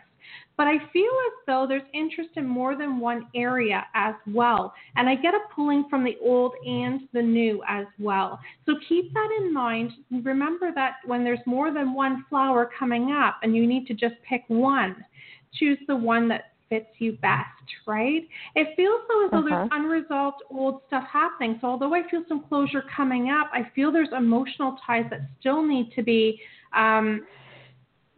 But 0.60 0.66
I 0.66 0.76
feel 0.92 1.04
as 1.04 1.46
though 1.46 1.64
there's 1.66 1.88
interest 1.94 2.32
in 2.36 2.46
more 2.46 2.76
than 2.76 3.00
one 3.00 3.28
area 3.34 3.86
as 3.94 4.14
well. 4.26 4.74
And 4.94 5.08
I 5.08 5.14
get 5.14 5.32
a 5.32 5.38
pulling 5.54 5.86
from 5.88 6.04
the 6.04 6.18
old 6.22 6.52
and 6.66 7.00
the 7.14 7.22
new 7.22 7.62
as 7.66 7.86
well. 7.98 8.38
So 8.66 8.74
keep 8.86 9.10
that 9.14 9.28
in 9.38 9.54
mind. 9.54 9.92
Remember 10.22 10.70
that 10.74 10.96
when 11.06 11.24
there's 11.24 11.40
more 11.46 11.72
than 11.72 11.94
one 11.94 12.26
flower 12.28 12.68
coming 12.78 13.10
up 13.10 13.38
and 13.42 13.56
you 13.56 13.66
need 13.66 13.86
to 13.86 13.94
just 13.94 14.16
pick 14.28 14.42
one, 14.48 15.02
choose 15.54 15.78
the 15.88 15.96
one 15.96 16.28
that 16.28 16.52
fits 16.68 16.90
you 16.98 17.12
best, 17.12 17.46
right? 17.86 18.28
It 18.54 18.76
feels 18.76 19.00
though 19.08 19.24
as 19.24 19.30
though 19.30 19.38
uh-huh. 19.38 19.48
there's 19.48 19.68
unresolved 19.72 20.42
old 20.50 20.82
stuff 20.88 21.04
happening. 21.10 21.56
So 21.62 21.68
although 21.68 21.94
I 21.94 22.02
feel 22.10 22.22
some 22.28 22.44
closure 22.50 22.84
coming 22.94 23.30
up, 23.30 23.48
I 23.54 23.62
feel 23.74 23.90
there's 23.90 24.12
emotional 24.14 24.76
ties 24.86 25.06
that 25.08 25.22
still 25.40 25.66
need 25.66 25.90
to 25.96 26.02
be 26.02 26.38
um, 26.76 27.26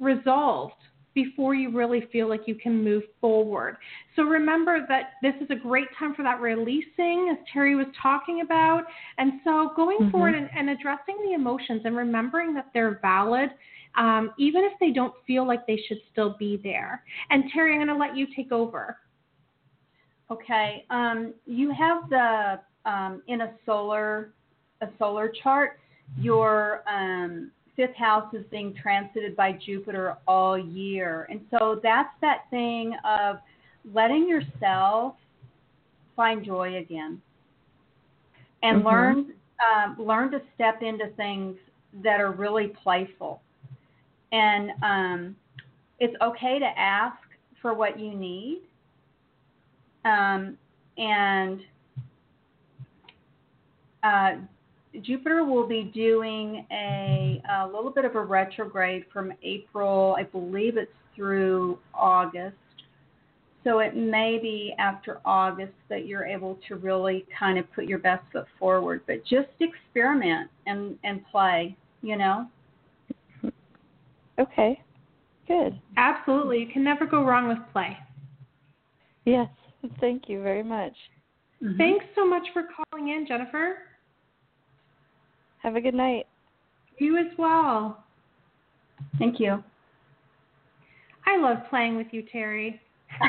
resolved 0.01 0.75
before 1.15 1.55
you 1.55 1.71
really 1.71 2.09
feel 2.13 2.29
like 2.29 2.43
you 2.47 2.55
can 2.55 2.83
move 2.83 3.03
forward. 3.21 3.77
So 4.17 4.23
remember 4.23 4.87
that 4.89 5.11
this 5.23 5.35
is 5.41 5.49
a 5.51 5.55
great 5.55 5.89
time 5.99 6.15
for 6.15 6.23
that 6.23 6.41
releasing, 6.41 7.29
as 7.31 7.39
Terri 7.55 7.77
was 7.77 7.87
talking 8.01 8.41
about. 8.41 8.85
And 9.19 9.33
so 9.45 9.71
going 9.77 9.99
mm-hmm. 10.01 10.11
forward 10.11 10.35
and, 10.35 10.49
and, 10.57 10.71
addressing 10.71 11.17
the 11.25 11.35
emotions 11.35 11.83
and 11.85 11.97
remembering 11.97 12.55
that 12.55 12.71
they're 12.73 12.99
valid, 13.03 13.51
um, 13.97 14.33
even 14.39 14.65
if 14.65 14.73
they 14.81 14.91
don't 14.91 15.15
feel 15.27 15.47
like 15.47 15.67
they 15.67 15.81
should 15.87 15.99
still 16.11 16.35
be 16.39 16.61
there. 16.63 17.03
And 17.31 17.45
Terri, 17.45 17.73
I'm 17.73 17.87
going 17.87 17.89
to 17.89 17.97
let 17.97 18.17
you 18.17 18.27
take 18.35 18.53
over. 18.53 18.97
Okay. 20.31 20.87
Um, 20.89 21.35
you 21.47 21.73
have 21.73 22.09
the 22.09 22.61
um, 22.85 23.23
in 23.29 23.43
a 23.43 23.53
solar 23.65 24.33
a 24.81 24.89
solar 24.99 25.33
chart 25.43 25.79
your 26.19 26.83
um, 26.89 27.51
fifth 27.77 27.95
house 27.97 28.33
is 28.35 28.45
being 28.51 28.75
transited 28.75 29.37
by 29.37 29.53
Jupiter 29.53 30.17
all 30.27 30.59
year. 30.59 31.27
And 31.31 31.41
so 31.51 31.81
that's 31.83 32.13
that 32.21 32.43
thing 32.51 32.95
of 33.05 33.37
letting 33.93 34.29
yourself 34.29 35.15
find 36.15 36.45
joy 36.45 36.77
again 36.77 37.21
and 38.63 38.79
mm-hmm. 38.79 38.87
learn 38.87 39.33
um, 39.63 39.97
learn 39.99 40.31
to 40.33 40.41
step 40.55 40.83
into 40.83 41.07
things 41.17 41.57
that 42.03 42.21
are 42.21 42.33
really 42.33 42.73
playful. 42.83 43.41
And 44.33 44.71
um, 44.83 45.37
it's 46.01 46.15
okay 46.21 46.59
to 46.59 46.67
ask 46.77 47.17
for 47.61 47.75
what 47.75 48.01
you 48.01 48.13
need. 48.15 48.63
Um, 50.05 50.59
and 50.99 51.61
uh, 54.03 54.33
Jupiter 55.01 55.45
will 55.45 55.67
be 55.67 55.85
doing 55.95 56.67
a, 56.71 57.43
a 57.51 57.67
little 57.67 57.91
bit 57.91 58.05
of 58.05 58.15
a 58.15 58.21
retrograde 58.21 59.05
from 59.13 59.33
April, 59.43 60.15
I 60.19 60.25
believe 60.25 60.77
it's 60.77 60.91
through 61.17 61.79
August. 61.95 62.57
So 63.65 63.79
it 63.79 63.97
may 63.97 64.39
be 64.43 64.75
after 64.79 65.21
August 65.25 65.73
that 65.89 66.07
you're 66.07 66.27
able 66.27 66.59
to 66.69 66.77
really 66.77 67.25
kind 67.39 67.59
of 67.59 67.73
put 67.73 67.85
your 67.85 68.01
best 68.01 68.25
foot 68.33 68.47
forward. 68.59 69.03
But 69.07 69.25
just 69.25 69.49
experiment 69.61 70.51
and, 70.67 70.99
and 71.05 71.23
play, 71.31 71.77
you 72.03 72.17
know? 72.17 72.49
Okay, 74.39 74.81
good. 75.47 75.81
Absolutely. 75.97 76.59
You 76.59 76.67
can 76.73 76.83
never 76.83 77.07
go 77.07 77.23
wrong 77.23 77.49
with 77.49 77.59
play. 77.73 77.97
Yes, 79.25 79.49
thank 80.01 80.29
you 80.29 80.43
very 80.43 80.65
much. 80.65 80.95
Mm-hmm. 81.63 81.77
Thanks 81.77 82.05
so 82.17 82.27
much 82.27 82.43
for 82.53 82.65
calling 82.91 83.11
in, 83.11 83.27
Jennifer. 83.29 83.77
Have 85.63 85.77
a 85.77 85.81
good 85.81 85.95
night. 85.95 86.27
You 86.99 87.19
as 87.19 87.27
well. 87.39 88.05
Thank 89.19 89.39
you. 89.39 89.63
I 91.27 91.39
love 91.39 91.59
playing 91.71 91.97
with 91.97 92.09
you, 92.11 92.25
Terri. 92.35 92.81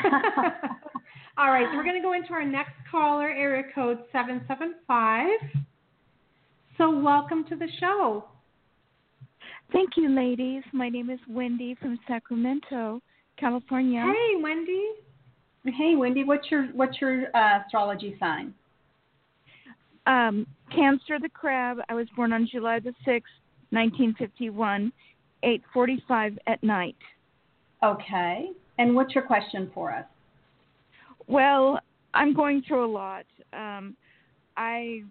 All 1.36 1.50
right, 1.50 1.66
so 1.70 1.76
we're 1.76 1.84
going 1.84 1.96
to 1.96 2.02
go 2.02 2.12
into 2.12 2.32
our 2.32 2.44
next 2.44 2.72
caller, 2.90 3.28
area 3.28 3.64
code 3.74 3.98
775. 4.12 5.28
So, 6.78 6.98
welcome 7.00 7.44
to 7.48 7.56
the 7.56 7.68
show. 7.78 8.24
Thank 9.72 9.90
you, 9.96 10.08
ladies. 10.08 10.62
My 10.72 10.88
name 10.88 11.10
is 11.10 11.20
Wendy 11.28 11.76
from 11.80 11.98
Sacramento, 12.06 13.00
California. 13.38 14.02
Hey, 14.02 14.42
Wendy. 14.42 14.88
Hey, 15.64 15.94
Wendy. 15.96 16.24
What's 16.24 16.50
your 16.50 16.66
what's 16.74 17.00
your 17.00 17.24
uh, 17.34 17.60
astrology 17.64 18.16
sign? 18.20 18.54
Um, 20.06 20.46
Cancer 20.70 21.18
the 21.20 21.28
Crab. 21.28 21.78
I 21.88 21.94
was 21.94 22.06
born 22.16 22.32
on 22.32 22.48
July 22.50 22.78
the 22.78 22.94
6th, 23.06 23.22
1951, 23.70 24.92
8:45 25.42 26.38
at 26.46 26.62
night. 26.62 26.96
Okay. 27.82 28.50
And 28.78 28.94
what's 28.94 29.14
your 29.14 29.24
question 29.24 29.70
for 29.72 29.92
us? 29.92 30.06
Well, 31.26 31.78
I'm 32.12 32.34
going 32.34 32.62
through 32.66 32.84
a 32.84 32.92
lot. 32.92 33.24
Um, 33.52 33.96
I 34.56 35.02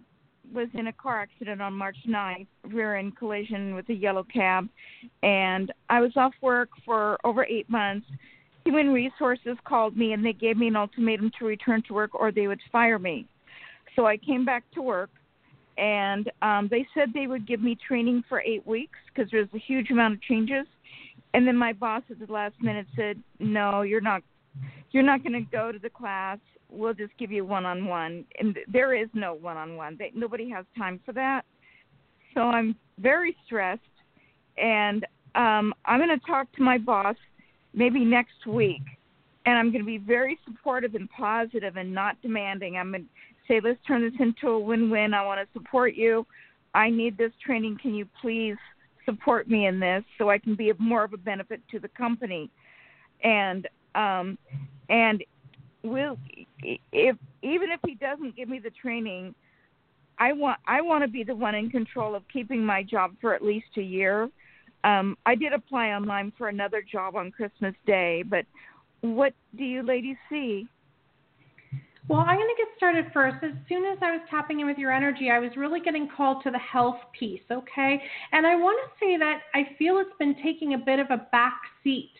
was 0.52 0.68
in 0.74 0.88
a 0.88 0.92
car 0.92 1.20
accident 1.20 1.62
on 1.62 1.72
March 1.72 1.96
9th, 2.06 2.46
rear 2.64 2.96
end 2.96 3.16
collision 3.16 3.74
with 3.74 3.88
a 3.88 3.94
yellow 3.94 4.24
cab, 4.24 4.68
and 5.22 5.72
I 5.88 6.00
was 6.00 6.12
off 6.16 6.34
work 6.42 6.68
for 6.84 7.18
over 7.24 7.44
eight 7.46 7.68
months. 7.70 8.06
Human 8.64 8.92
Resources 8.92 9.56
called 9.64 9.96
me 9.96 10.12
and 10.12 10.24
they 10.24 10.32
gave 10.32 10.56
me 10.56 10.68
an 10.68 10.76
ultimatum 10.76 11.30
to 11.38 11.44
return 11.44 11.82
to 11.88 11.94
work 11.94 12.14
or 12.14 12.32
they 12.32 12.46
would 12.46 12.60
fire 12.72 12.98
me. 12.98 13.26
So 13.96 14.06
I 14.06 14.16
came 14.16 14.44
back 14.44 14.64
to 14.74 14.82
work, 14.82 15.10
and 15.78 16.30
um, 16.42 16.68
they 16.70 16.86
said 16.94 17.10
they 17.12 17.26
would 17.26 17.46
give 17.46 17.60
me 17.60 17.76
training 17.86 18.24
for 18.28 18.40
eight 18.40 18.66
weeks 18.66 18.98
because 19.08 19.30
there's 19.30 19.48
a 19.54 19.58
huge 19.58 19.90
amount 19.90 20.14
of 20.14 20.22
changes. 20.22 20.66
And 21.32 21.46
then 21.46 21.56
my 21.56 21.72
boss 21.72 22.02
at 22.10 22.24
the 22.24 22.32
last 22.32 22.54
minute 22.60 22.86
said, 22.96 23.22
"No, 23.38 23.82
you're 23.82 24.00
not. 24.00 24.22
You're 24.92 25.02
not 25.02 25.22
going 25.22 25.32
to 25.32 25.50
go 25.50 25.72
to 25.72 25.78
the 25.78 25.90
class. 25.90 26.38
We'll 26.70 26.94
just 26.94 27.16
give 27.18 27.32
you 27.32 27.44
one-on-one." 27.44 28.24
And 28.38 28.58
there 28.68 28.94
is 28.94 29.08
no 29.14 29.34
one-on-one. 29.34 29.98
Nobody 30.14 30.48
has 30.50 30.64
time 30.76 31.00
for 31.04 31.12
that. 31.12 31.44
So 32.34 32.42
I'm 32.42 32.76
very 32.98 33.36
stressed, 33.46 33.80
and 34.56 35.04
um, 35.34 35.74
I'm 35.84 35.98
going 35.98 36.16
to 36.16 36.26
talk 36.26 36.52
to 36.52 36.62
my 36.62 36.78
boss 36.78 37.16
maybe 37.72 38.04
next 38.04 38.46
week 38.46 38.82
and 39.46 39.58
I'm 39.58 39.70
going 39.70 39.82
to 39.82 39.86
be 39.86 39.98
very 39.98 40.38
supportive 40.44 40.94
and 40.94 41.08
positive 41.10 41.76
and 41.76 41.92
not 41.92 42.20
demanding. 42.22 42.76
I'm 42.76 42.92
going 42.92 43.06
say, 43.48 43.60
let's 43.62 43.78
turn 43.86 44.02
this 44.02 44.18
into 44.20 44.48
a 44.48 44.58
win 44.58 44.90
win. 44.90 45.14
I 45.14 45.24
want 45.24 45.40
to 45.40 45.58
support 45.58 45.94
you. 45.94 46.26
I 46.74 46.90
need 46.90 47.16
this 47.16 47.32
training. 47.44 47.78
Can 47.80 47.94
you 47.94 48.06
please 48.20 48.56
support 49.04 49.48
me 49.48 49.66
in 49.66 49.78
this 49.78 50.02
so 50.18 50.30
I 50.30 50.38
can 50.38 50.54
be 50.54 50.72
more 50.78 51.04
of 51.04 51.12
a 51.12 51.18
benefit 51.18 51.60
to 51.70 51.78
the 51.78 51.88
company? 51.88 52.50
And 53.22 53.68
um, 53.94 54.38
and 54.88 55.22
will 55.82 56.18
if 56.92 57.16
even 57.42 57.70
if 57.70 57.80
he 57.86 57.94
doesn't 57.94 58.36
give 58.36 58.48
me 58.48 58.58
the 58.58 58.70
training, 58.70 59.34
I 60.18 60.32
want 60.32 60.58
I 60.66 60.80
want 60.80 61.04
to 61.04 61.08
be 61.08 61.22
the 61.22 61.34
one 61.34 61.54
in 61.54 61.70
control 61.70 62.14
of 62.14 62.22
keeping 62.32 62.64
my 62.64 62.82
job 62.82 63.12
for 63.20 63.34
at 63.34 63.42
least 63.42 63.66
a 63.76 63.82
year. 63.82 64.28
Um, 64.82 65.16
I 65.24 65.34
did 65.34 65.52
apply 65.52 65.90
online 65.90 66.32
for 66.36 66.48
another 66.48 66.82
job 66.82 67.16
on 67.16 67.30
Christmas 67.30 67.74
Day, 67.86 68.22
but 68.22 68.44
what 69.00 69.32
do 69.56 69.64
you 69.64 69.82
ladies 69.82 70.16
see? 70.28 70.66
Well, 72.06 72.20
I'm 72.20 72.36
going 72.36 72.48
to 72.48 72.62
get 72.62 72.68
started 72.76 73.06
first. 73.14 73.36
As 73.42 73.52
soon 73.66 73.86
as 73.86 73.96
I 74.02 74.10
was 74.10 74.20
tapping 74.28 74.60
in 74.60 74.66
with 74.66 74.76
your 74.76 74.92
energy, 74.92 75.30
I 75.30 75.38
was 75.38 75.50
really 75.56 75.80
getting 75.80 76.06
called 76.14 76.42
to 76.44 76.50
the 76.50 76.58
health 76.58 76.98
piece, 77.18 77.40
okay? 77.50 78.02
And 78.32 78.46
I 78.46 78.56
want 78.56 78.78
to 78.84 79.04
say 79.04 79.16
that 79.16 79.40
I 79.54 79.74
feel 79.78 79.98
it's 79.98 80.16
been 80.18 80.36
taking 80.42 80.74
a 80.74 80.78
bit 80.78 80.98
of 80.98 81.06
a 81.10 81.26
back 81.32 81.58
seat. 81.82 82.12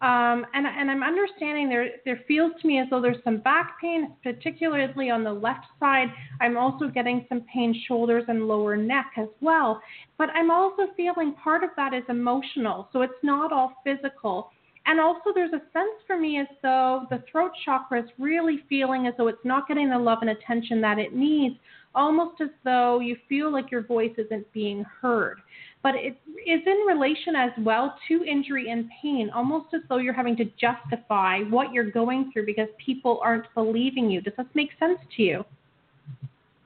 Um, 0.00 0.44
and, 0.54 0.66
and 0.66 0.90
I'm 0.90 1.02
understanding 1.02 1.68
there, 1.68 1.88
there 2.04 2.20
feels 2.28 2.52
to 2.60 2.66
me 2.66 2.80
as 2.80 2.86
though 2.90 3.00
there's 3.00 3.22
some 3.24 3.38
back 3.38 3.78
pain, 3.80 4.14
particularly 4.22 5.10
on 5.10 5.22
the 5.22 5.32
left 5.32 5.66
side. 5.80 6.08
I'm 6.40 6.56
also 6.56 6.88
getting 6.88 7.26
some 7.28 7.42
pain, 7.52 7.78
shoulders 7.86 8.24
and 8.28 8.48
lower 8.48 8.76
neck 8.76 9.12
as 9.18 9.28
well. 9.40 9.82
But 10.16 10.30
I'm 10.30 10.50
also 10.50 10.84
feeling 10.96 11.34
part 11.42 11.62
of 11.62 11.70
that 11.76 11.92
is 11.92 12.04
emotional, 12.08 12.88
so 12.92 13.02
it's 13.02 13.12
not 13.22 13.52
all 13.52 13.72
physical. 13.84 14.50
And 14.86 15.00
also, 15.00 15.30
there's 15.34 15.52
a 15.52 15.62
sense 15.72 16.00
for 16.06 16.16
me 16.16 16.38
as 16.38 16.46
though 16.62 17.06
the 17.10 17.22
throat 17.30 17.50
chakra 17.64 18.02
is 18.02 18.08
really 18.18 18.62
feeling 18.68 19.08
as 19.08 19.14
though 19.18 19.26
it's 19.26 19.44
not 19.44 19.66
getting 19.66 19.90
the 19.90 19.98
love 19.98 20.18
and 20.20 20.30
attention 20.30 20.80
that 20.80 20.98
it 20.98 21.12
needs, 21.12 21.56
almost 21.92 22.40
as 22.40 22.50
though 22.64 23.00
you 23.00 23.16
feel 23.28 23.50
like 23.52 23.70
your 23.72 23.82
voice 23.82 24.12
isn't 24.16 24.50
being 24.52 24.84
heard. 25.02 25.38
But 25.82 25.96
it 25.96 26.16
is 26.46 26.60
in 26.64 26.84
relation 26.86 27.34
as 27.34 27.50
well 27.58 27.96
to 28.06 28.24
injury 28.24 28.70
and 28.70 28.88
pain, 29.02 29.28
almost 29.34 29.74
as 29.74 29.80
though 29.88 29.98
you're 29.98 30.12
having 30.12 30.36
to 30.36 30.44
justify 30.60 31.40
what 31.40 31.72
you're 31.72 31.90
going 31.90 32.30
through 32.32 32.46
because 32.46 32.68
people 32.84 33.20
aren't 33.24 33.52
believing 33.54 34.08
you. 34.08 34.20
Does 34.20 34.34
this 34.36 34.46
make 34.54 34.70
sense 34.78 34.98
to 35.16 35.22
you? 35.22 35.44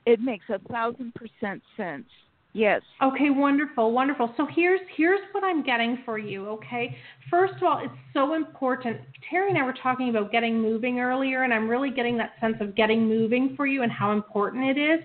It 0.05 0.19
makes 0.19 0.45
a 0.49 0.59
thousand 0.71 1.13
percent 1.15 1.61
sense. 1.75 2.05
Yes. 2.53 2.81
Okay, 3.01 3.29
wonderful, 3.29 3.93
wonderful. 3.93 4.33
So 4.35 4.45
here's 4.53 4.81
here's 4.97 5.21
what 5.31 5.43
I'm 5.43 5.63
getting 5.63 5.99
for 6.03 6.17
you, 6.17 6.49
okay? 6.49 6.97
First 7.29 7.53
of 7.55 7.63
all, 7.63 7.79
it's 7.81 7.93
so 8.13 8.33
important. 8.33 8.99
Terri 9.31 9.49
and 9.49 9.57
I 9.57 9.63
were 9.63 9.75
talking 9.81 10.09
about 10.09 10.33
getting 10.33 10.61
moving 10.61 10.99
earlier 10.99 11.43
and 11.43 11.53
I'm 11.53 11.69
really 11.69 11.91
getting 11.91 12.17
that 12.17 12.33
sense 12.41 12.57
of 12.59 12.75
getting 12.75 13.07
moving 13.07 13.53
for 13.55 13.65
you 13.65 13.83
and 13.83 13.91
how 13.91 14.11
important 14.11 14.65
it 14.65 14.77
is. 14.77 14.99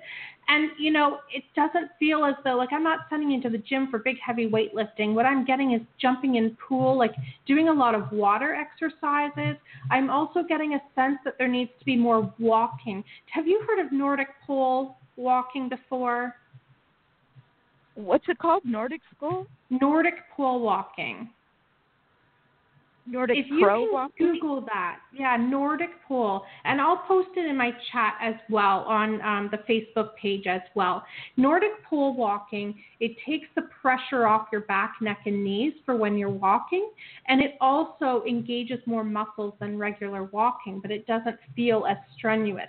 And 0.49 0.71
you 0.77 0.91
know, 0.91 1.19
it 1.33 1.45
doesn't 1.55 1.91
feel 2.01 2.25
as 2.25 2.35
though 2.43 2.57
like 2.57 2.73
I'm 2.73 2.83
not 2.83 3.07
sending 3.09 3.31
you 3.31 3.41
to 3.43 3.49
the 3.49 3.59
gym 3.59 3.89
for 3.93 4.01
big 4.01 4.17
heavy 4.25 4.49
weightlifting. 4.49 5.15
What 5.15 5.27
I'm 5.27 5.45
getting 5.45 5.73
is 5.73 5.83
jumping 6.01 6.35
in 6.35 6.57
pool, 6.69 6.99
like 6.99 7.15
doing 7.47 7.69
a 7.69 7.73
lot 7.73 7.95
of 7.95 8.11
water 8.11 8.57
exercises. 8.57 9.57
I'm 9.93 10.11
also 10.11 10.43
getting 10.43 10.75
a 10.75 10.81
sense 10.97 11.19
that 11.25 11.35
there 11.39 11.49
needs 11.49 11.71
to 11.79 11.85
be 11.85 11.97
more 11.97 12.33
walking. 12.41 13.05
Have 13.31 13.47
you 13.47 13.65
heard 13.69 13.85
of 13.85 13.93
Nordic 13.93 14.29
pole 14.45 14.97
walking 15.17 15.69
before? 15.69 16.35
What's 17.97 18.25
it 18.29 18.39
called? 18.39 18.63
Nordic 18.65 19.01
school? 19.15 19.47
Nordic 19.71 20.15
pole 20.37 20.61
walking. 20.61 21.29
Nordic 23.09 23.39
if 23.39 23.47
you 23.49 23.65
can 23.65 23.89
walking? 23.93 24.33
Google 24.33 24.63
that, 24.63 24.99
yeah, 25.13 25.37
Nordic 25.37 25.91
pole, 26.09 26.43
and 26.65 26.81
I'll 26.81 27.05
post 27.07 27.29
it 27.37 27.47
in 27.47 27.57
my 27.57 27.71
chat 27.93 28.15
as 28.21 28.35
well 28.51 28.81
on 28.81 29.21
um, 29.23 29.51
the 29.53 29.59
Facebook 29.73 30.17
page 30.21 30.47
as 30.49 30.63
well. 30.75 31.05
Nordic 31.37 31.85
pole 31.89 32.17
walking, 32.17 32.75
it 32.99 33.13
takes 33.25 33.47
the 33.55 33.63
pressure 33.81 34.27
off 34.27 34.49
your 34.51 34.63
back, 34.63 34.95
neck, 35.01 35.21
and 35.27 35.45
knees 35.45 35.75
for 35.85 35.95
when 35.95 36.19
you're 36.19 36.31
walking, 36.31 36.91
and 37.29 37.41
it 37.41 37.53
also 37.61 38.25
engages 38.29 38.81
more 38.87 39.05
muscles 39.05 39.55
than 39.61 39.79
regular 39.79 40.25
walking, 40.25 40.81
but 40.81 40.91
it 40.91 41.07
doesn't 41.07 41.37
feel 41.55 41.87
as 41.89 41.97
strenuous. 42.17 42.67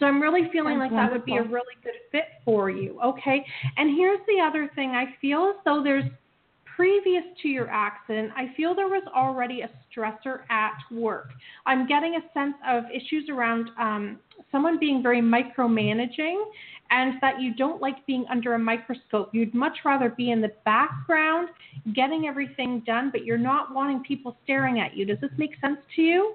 So 0.00 0.06
I'm 0.06 0.20
really 0.20 0.48
feeling 0.50 0.78
Sounds 0.78 0.92
like 0.92 1.00
that 1.00 1.12
would 1.12 1.24
be 1.26 1.36
a 1.36 1.42
really 1.42 1.76
good 1.84 1.94
fit 2.10 2.24
for 2.44 2.70
you. 2.70 2.98
Okay. 3.04 3.44
And 3.76 3.96
here's 3.96 4.20
the 4.26 4.42
other 4.42 4.68
thing 4.74 4.90
I 4.90 5.14
feel 5.20 5.52
as 5.54 5.62
though 5.64 5.82
there's 5.84 6.10
previous 6.80 7.24
to 7.42 7.48
your 7.48 7.68
accident, 7.68 8.32
I 8.34 8.54
feel 8.56 8.74
there 8.74 8.88
was 8.88 9.02
already 9.14 9.60
a 9.60 9.70
stressor 9.92 10.40
at 10.48 10.72
work. 10.90 11.28
I'm 11.66 11.86
getting 11.86 12.14
a 12.14 12.32
sense 12.32 12.54
of 12.66 12.84
issues 12.90 13.28
around 13.28 13.68
um, 13.78 14.18
someone 14.50 14.78
being 14.78 15.02
very 15.02 15.20
micromanaging 15.20 16.42
and 16.90 17.14
that 17.20 17.38
you 17.38 17.54
don't 17.54 17.82
like 17.82 18.06
being 18.06 18.24
under 18.30 18.54
a 18.54 18.58
microscope. 18.58 19.28
You'd 19.32 19.52
much 19.52 19.76
rather 19.84 20.08
be 20.08 20.30
in 20.30 20.40
the 20.40 20.52
background 20.64 21.50
getting 21.94 22.26
everything 22.26 22.82
done, 22.86 23.10
but 23.12 23.26
you're 23.26 23.36
not 23.36 23.74
wanting 23.74 24.02
people 24.02 24.34
staring 24.44 24.80
at 24.80 24.96
you. 24.96 25.04
Does 25.04 25.20
this 25.20 25.30
make 25.36 25.60
sense 25.60 25.78
to 25.96 26.02
you? 26.02 26.34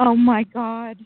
Oh 0.00 0.16
my 0.16 0.42
God. 0.42 0.96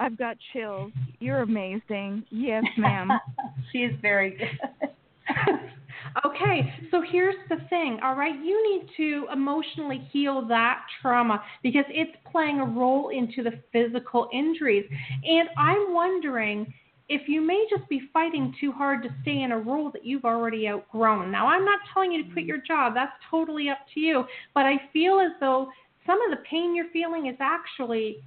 I've 0.00 0.18
got 0.18 0.36
chills. 0.52 0.92
You're 1.20 1.42
amazing. 1.42 2.24
Yes, 2.30 2.64
ma'am. 2.76 3.10
She's 3.72 3.92
very 4.02 4.30
good. 4.30 4.90
okay, 6.26 6.72
so 6.90 7.02
here's 7.10 7.36
the 7.48 7.56
thing, 7.70 7.98
all 8.02 8.14
right? 8.14 8.34
You 8.34 8.72
need 8.72 8.88
to 8.96 9.26
emotionally 9.32 10.06
heal 10.12 10.46
that 10.48 10.82
trauma 11.00 11.42
because 11.62 11.84
it's 11.88 12.16
playing 12.30 12.60
a 12.60 12.64
role 12.64 13.10
into 13.10 13.42
the 13.42 13.58
physical 13.72 14.28
injuries. 14.32 14.84
And 15.24 15.48
I'm 15.56 15.94
wondering 15.94 16.72
if 17.08 17.28
you 17.28 17.40
may 17.40 17.66
just 17.70 17.88
be 17.88 18.02
fighting 18.12 18.54
too 18.60 18.72
hard 18.72 19.02
to 19.02 19.10
stay 19.22 19.42
in 19.42 19.52
a 19.52 19.58
role 19.58 19.90
that 19.92 20.04
you've 20.04 20.24
already 20.24 20.68
outgrown. 20.68 21.30
Now, 21.30 21.46
I'm 21.46 21.64
not 21.64 21.80
telling 21.92 22.12
you 22.12 22.24
to 22.24 22.32
quit 22.32 22.46
your 22.46 22.58
job, 22.66 22.94
that's 22.94 23.12
totally 23.30 23.68
up 23.68 23.78
to 23.94 24.00
you, 24.00 24.24
but 24.54 24.64
I 24.64 24.76
feel 24.92 25.20
as 25.20 25.32
though 25.38 25.68
some 26.06 26.20
of 26.22 26.30
the 26.36 26.42
pain 26.48 26.74
you're 26.74 26.90
feeling 26.92 27.26
is 27.26 27.36
actually 27.40 28.18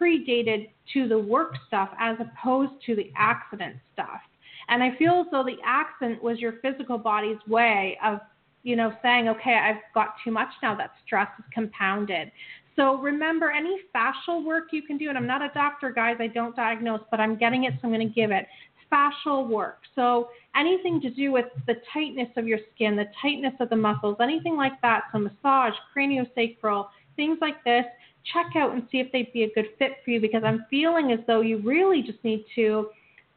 predated 0.00 0.70
to 0.92 1.08
the 1.08 1.18
work 1.18 1.54
stuff 1.66 1.90
as 1.98 2.16
opposed 2.20 2.72
to 2.86 2.94
the 2.94 3.10
accident 3.16 3.76
stuff. 3.92 4.20
And 4.68 4.82
I 4.82 4.96
feel 4.96 5.20
as 5.20 5.26
though 5.30 5.44
the 5.44 5.56
accident 5.64 6.22
was 6.22 6.38
your 6.38 6.54
physical 6.62 6.98
body's 6.98 7.38
way 7.46 7.98
of, 8.02 8.20
you 8.62 8.76
know, 8.76 8.92
saying, 9.02 9.28
okay, 9.28 9.54
I've 9.54 9.82
got 9.94 10.14
too 10.24 10.30
much 10.30 10.48
now. 10.62 10.74
That 10.74 10.92
stress 11.04 11.28
is 11.38 11.44
compounded. 11.52 12.30
So 12.76 12.96
remember, 12.96 13.50
any 13.50 13.78
fascial 13.94 14.44
work 14.44 14.68
you 14.72 14.82
can 14.82 14.98
do, 14.98 15.08
and 15.08 15.18
I'm 15.18 15.26
not 15.26 15.42
a 15.42 15.50
doctor, 15.54 15.90
guys, 15.90 16.16
I 16.18 16.26
don't 16.26 16.56
diagnose, 16.56 17.02
but 17.10 17.20
I'm 17.20 17.36
getting 17.36 17.64
it, 17.64 17.74
so 17.74 17.80
I'm 17.84 17.90
going 17.90 18.08
to 18.08 18.12
give 18.12 18.30
it. 18.30 18.46
Fascial 18.92 19.48
work. 19.48 19.80
So 19.94 20.30
anything 20.56 21.00
to 21.02 21.10
do 21.10 21.30
with 21.30 21.46
the 21.66 21.74
tightness 21.92 22.28
of 22.36 22.46
your 22.46 22.58
skin, 22.74 22.96
the 22.96 23.06
tightness 23.20 23.54
of 23.60 23.70
the 23.70 23.76
muscles, 23.76 24.16
anything 24.20 24.56
like 24.56 24.80
that. 24.82 25.04
So 25.12 25.18
massage, 25.18 25.74
craniosacral, 25.96 26.88
things 27.16 27.38
like 27.40 27.62
this. 27.64 27.84
Check 28.32 28.56
out 28.56 28.72
and 28.72 28.86
see 28.90 28.98
if 28.98 29.12
they'd 29.12 29.32
be 29.32 29.44
a 29.44 29.52
good 29.52 29.66
fit 29.78 29.92
for 30.04 30.10
you 30.10 30.20
because 30.20 30.42
I'm 30.44 30.64
feeling 30.70 31.12
as 31.12 31.18
though 31.26 31.40
you 31.40 31.58
really 31.58 32.02
just 32.02 32.22
need 32.24 32.44
to 32.54 32.88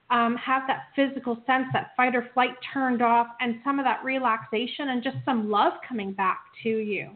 um, 0.09 0.35
have 0.37 0.63
that 0.67 0.83
physical 0.95 1.35
sense, 1.45 1.65
that 1.73 1.91
fight 1.97 2.15
or 2.15 2.29
flight 2.33 2.51
turned 2.73 3.01
off, 3.01 3.27
and 3.41 3.59
some 3.63 3.79
of 3.79 3.85
that 3.85 4.03
relaxation 4.03 4.89
and 4.89 5.03
just 5.03 5.17
some 5.25 5.49
love 5.49 5.73
coming 5.87 6.13
back 6.13 6.39
to 6.63 6.69
you. 6.69 7.09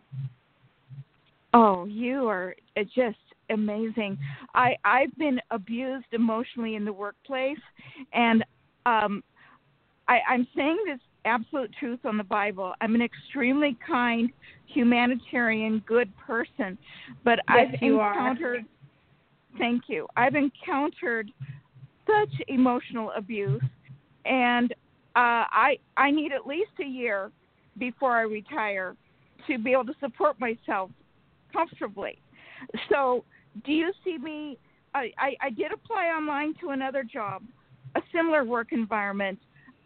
Oh, 1.54 1.86
you 1.86 2.28
are 2.28 2.56
uh, 2.78 2.84
just 2.96 3.18
amazing. 3.50 4.18
I 4.54 4.76
I've 4.84 5.16
been 5.18 5.40
abused 5.52 6.08
emotionally 6.12 6.76
in 6.76 6.86
the 6.86 6.94
workplace, 6.94 7.58
and 8.14 8.44
um, 8.86 9.24
I, 10.08 10.20
I'm 10.30 10.48
saying 10.56 10.78
this 10.86 11.00
absolute 11.26 11.72
truth 11.80 12.00
on 12.06 12.18
the 12.18 12.24
Bible. 12.24 12.74
I'm 12.82 12.96
an 12.96 13.02
extremely 13.02 13.78
kind, 13.86 14.32
humanitarian, 14.68 15.84
good 15.86 16.12
person, 16.18 16.78
but 17.24 17.40
Yes, 17.50 17.68
I've 17.74 17.82
you 17.82 18.00
are. 18.00 18.14
encountered. 18.14 18.66
Thank 19.58 19.84
you. 19.88 20.08
I've 20.16 20.36
encountered 20.36 21.32
such 22.08 22.42
emotional 22.48 23.12
abuse, 23.16 23.62
and 24.26 24.72
uh, 25.16 25.46
I 25.52 25.78
I 25.98 26.10
need 26.12 26.32
at 26.32 26.48
least 26.48 26.72
a 26.80 26.86
year 26.86 27.32
before 27.78 28.18
I 28.18 28.22
retire 28.22 28.96
to 29.48 29.58
be 29.58 29.74
able 29.74 29.86
to 29.86 29.96
support 30.00 30.40
myself 30.40 30.90
comfortably. 31.52 32.18
So, 32.90 33.24
do 33.66 33.72
you 33.72 33.92
see 34.04 34.18
me? 34.18 34.58
I, 34.94 35.12
I, 35.18 35.36
I 35.42 35.50
did 35.50 35.72
apply 35.72 36.08
online 36.08 36.54
to 36.62 36.70
another 36.70 37.04
job, 37.04 37.44
a 37.96 38.02
similar 38.14 38.44
work 38.44 38.72
environment, 38.72 39.40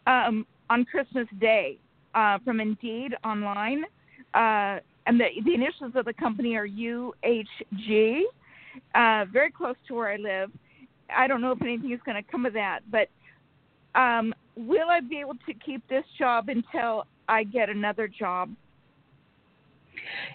um, 0.07 0.45
on 0.69 0.85
Christmas 0.85 1.27
Day 1.39 1.77
uh, 2.13 2.39
from 2.43 2.59
Indeed 2.59 3.15
online. 3.23 3.83
Uh, 4.33 4.79
and 5.07 5.19
the, 5.19 5.27
the 5.45 5.53
initials 5.53 5.93
of 5.95 6.05
the 6.05 6.13
company 6.13 6.55
are 6.55 6.67
UHG, 6.67 8.21
uh, 8.95 9.25
very 9.31 9.51
close 9.51 9.75
to 9.87 9.93
where 9.93 10.11
I 10.11 10.17
live. 10.17 10.51
I 11.15 11.27
don't 11.27 11.41
know 11.41 11.51
if 11.51 11.61
anything 11.61 11.91
is 11.91 11.99
going 12.05 12.21
to 12.21 12.31
come 12.31 12.45
of 12.45 12.53
that, 12.53 12.79
but 12.91 13.07
um, 13.99 14.33
will 14.55 14.89
I 14.89 14.99
be 14.99 15.19
able 15.19 15.35
to 15.45 15.53
keep 15.53 15.87
this 15.87 16.03
job 16.17 16.49
until 16.49 17.05
I 17.27 17.43
get 17.43 17.69
another 17.69 18.07
job? 18.07 18.49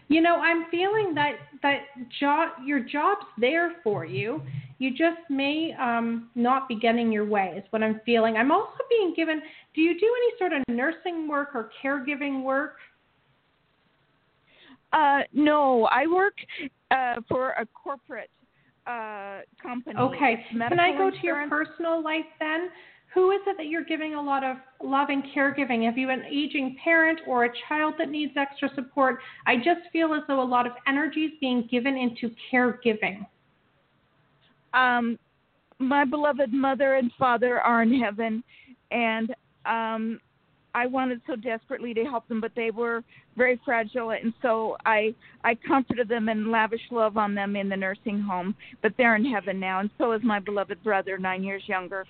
You 0.09 0.21
know, 0.21 0.37
I'm 0.37 0.67
feeling 0.71 1.15
that 1.15 1.33
that 1.63 1.81
job 2.19 2.51
your 2.65 2.81
job's 2.81 3.27
there 3.39 3.73
for 3.85 4.05
you. 4.05 4.43
You 4.81 4.91
just 4.91 5.21
may 5.29 5.75
um, 5.79 6.31
not 6.35 6.67
be 6.67 6.75
getting 6.75 7.13
your 7.13 7.27
way. 7.27 7.53
Is 7.55 7.65
what 7.69 7.83
I'm 7.83 8.01
feeling. 8.07 8.37
I'm 8.37 8.51
also 8.51 8.79
being 8.89 9.13
given. 9.15 9.43
Do 9.75 9.83
you 9.83 9.93
do 10.01 10.07
any 10.07 10.39
sort 10.39 10.55
of 10.55 10.63
nursing 10.75 11.29
work 11.29 11.51
or 11.55 11.71
caregiving 11.85 12.43
work? 12.43 12.77
Uh, 14.95 15.21
no, 15.35 15.85
I 15.93 16.07
work 16.07 16.33
uh, 16.91 17.17
for 17.29 17.51
a 17.51 17.67
corporate 17.67 18.31
uh, 18.87 19.41
company. 19.63 20.01
Okay. 20.01 20.47
Can 20.51 20.81
I 20.81 20.97
go 20.97 21.11
to 21.11 21.17
your 21.23 21.47
personal 21.51 22.03
life 22.03 22.25
then? 22.41 22.71
Who 23.13 23.33
is 23.33 23.41
it 23.47 23.59
that 23.59 23.67
you're 23.67 23.85
giving 23.85 24.15
a 24.15 24.23
lot 24.23 24.43
of 24.45 24.57
love 24.83 25.11
and 25.11 25.23
caregiving? 25.37 25.85
Have 25.85 25.99
you 25.99 26.09
an 26.09 26.23
aging 26.25 26.79
parent 26.83 27.21
or 27.27 27.45
a 27.45 27.51
child 27.69 27.95
that 27.99 28.09
needs 28.09 28.33
extra 28.37 28.71
support? 28.75 29.19
I 29.47 29.57
just 29.57 29.91
feel 29.93 30.15
as 30.15 30.23
though 30.27 30.43
a 30.43 30.43
lot 30.43 30.67
of 30.67 30.73
energy 30.89 31.27
is 31.27 31.33
being 31.39 31.69
given 31.71 31.99
into 31.99 32.35
caregiving. 32.51 33.27
Um, 34.75 35.19
my 35.79 36.05
beloved 36.05 36.53
mother 36.53 36.95
and 36.95 37.11
father 37.19 37.61
are 37.61 37.83
in 37.83 37.99
heaven, 38.01 38.43
and 38.91 39.35
um, 39.67 40.21
I 40.75 40.87
wanted 40.87 41.21
so 41.27 41.37
desperately 41.37 41.95
to 41.95 42.05
help 42.05 42.29
them, 42.29 42.41
but 42.41 42.53
they 42.55 42.71
were 42.71 43.03
very 43.37 43.61
fragile, 43.65 44.11
and 44.11 44.33
so 44.43 44.77
I 44.85 45.15
I 45.45 45.55
comforted 45.55 46.09
them 46.09 46.29
and 46.29 46.51
lavished 46.51 46.93
love 46.93 47.17
on 47.17 47.35
them 47.35 47.57
in 47.57 47.69
the 47.69 47.77
nursing 47.77 48.21
home. 48.21 48.55
But 48.83 48.93
they're 48.99 49.17
in 49.17 49.25
heaven 49.25 49.59
now, 49.59 49.81
and 49.81 49.91
so 49.99 50.13
is 50.13 50.23
my 50.23 50.39
beloved 50.39 50.83
brother, 50.85 51.19
nine 51.19 51.43
years 51.43 51.63
younger, 51.67 52.07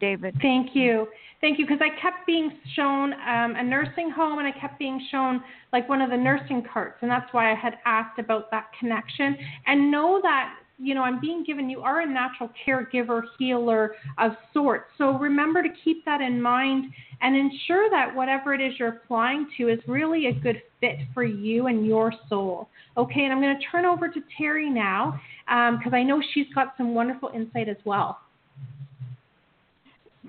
David. 0.00 0.34
Thank 0.42 0.74
you. 0.74 1.06
Thank 1.40 1.58
you. 1.58 1.66
Because 1.66 1.80
I 1.80 2.00
kept 2.00 2.26
being 2.26 2.50
shown 2.74 3.12
um, 3.12 3.56
a 3.56 3.62
nursing 3.62 4.10
home 4.10 4.38
and 4.38 4.46
I 4.46 4.52
kept 4.52 4.78
being 4.78 5.04
shown 5.10 5.42
like 5.72 5.88
one 5.88 6.00
of 6.00 6.10
the 6.10 6.16
nursing 6.16 6.62
carts. 6.72 6.98
And 7.02 7.10
that's 7.10 7.32
why 7.32 7.50
I 7.50 7.54
had 7.54 7.74
asked 7.84 8.18
about 8.18 8.50
that 8.50 8.66
connection. 8.78 9.36
And 9.66 9.90
know 9.90 10.20
that, 10.22 10.54
you 10.82 10.94
know, 10.94 11.02
I'm 11.02 11.20
being 11.20 11.44
given, 11.44 11.70
you 11.70 11.80
are 11.80 12.00
a 12.00 12.06
natural 12.06 12.50
caregiver, 12.66 13.22
healer 13.38 13.94
of 14.18 14.32
sorts. 14.52 14.86
So 14.98 15.16
remember 15.16 15.62
to 15.62 15.68
keep 15.84 16.04
that 16.04 16.20
in 16.20 16.42
mind 16.42 16.92
and 17.20 17.36
ensure 17.36 17.88
that 17.90 18.12
whatever 18.14 18.52
it 18.52 18.60
is 18.60 18.74
you're 18.78 18.88
applying 18.88 19.46
to 19.56 19.68
is 19.68 19.78
really 19.86 20.26
a 20.26 20.32
good 20.32 20.60
fit 20.80 20.96
for 21.14 21.22
you 21.22 21.68
and 21.68 21.86
your 21.86 22.12
soul. 22.28 22.68
Okay. 22.96 23.20
And 23.20 23.32
I'm 23.32 23.40
going 23.40 23.56
to 23.56 23.64
turn 23.70 23.84
over 23.84 24.08
to 24.08 24.20
Terri 24.40 24.72
now 24.72 25.20
because 25.46 25.94
I 25.94 26.02
know 26.02 26.20
she's 26.34 26.46
got 26.52 26.74
some 26.76 26.94
wonderful 26.94 27.30
insight 27.32 27.68
as 27.68 27.76
well. 27.84 28.18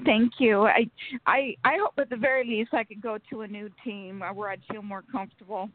Thank 0.05 0.33
you. 0.39 0.63
I 0.63 0.89
I 1.25 1.55
I 1.63 1.77
hope 1.79 1.93
at 1.99 2.09
the 2.09 2.17
very 2.17 2.45
least 2.47 2.73
I 2.73 2.83
could 2.83 3.01
go 3.01 3.17
to 3.29 3.41
a 3.41 3.47
new 3.47 3.69
team 3.83 4.23
where 4.33 4.49
I'd 4.49 4.61
feel 4.71 4.81
more 4.81 5.03
comfortable. 5.11 5.69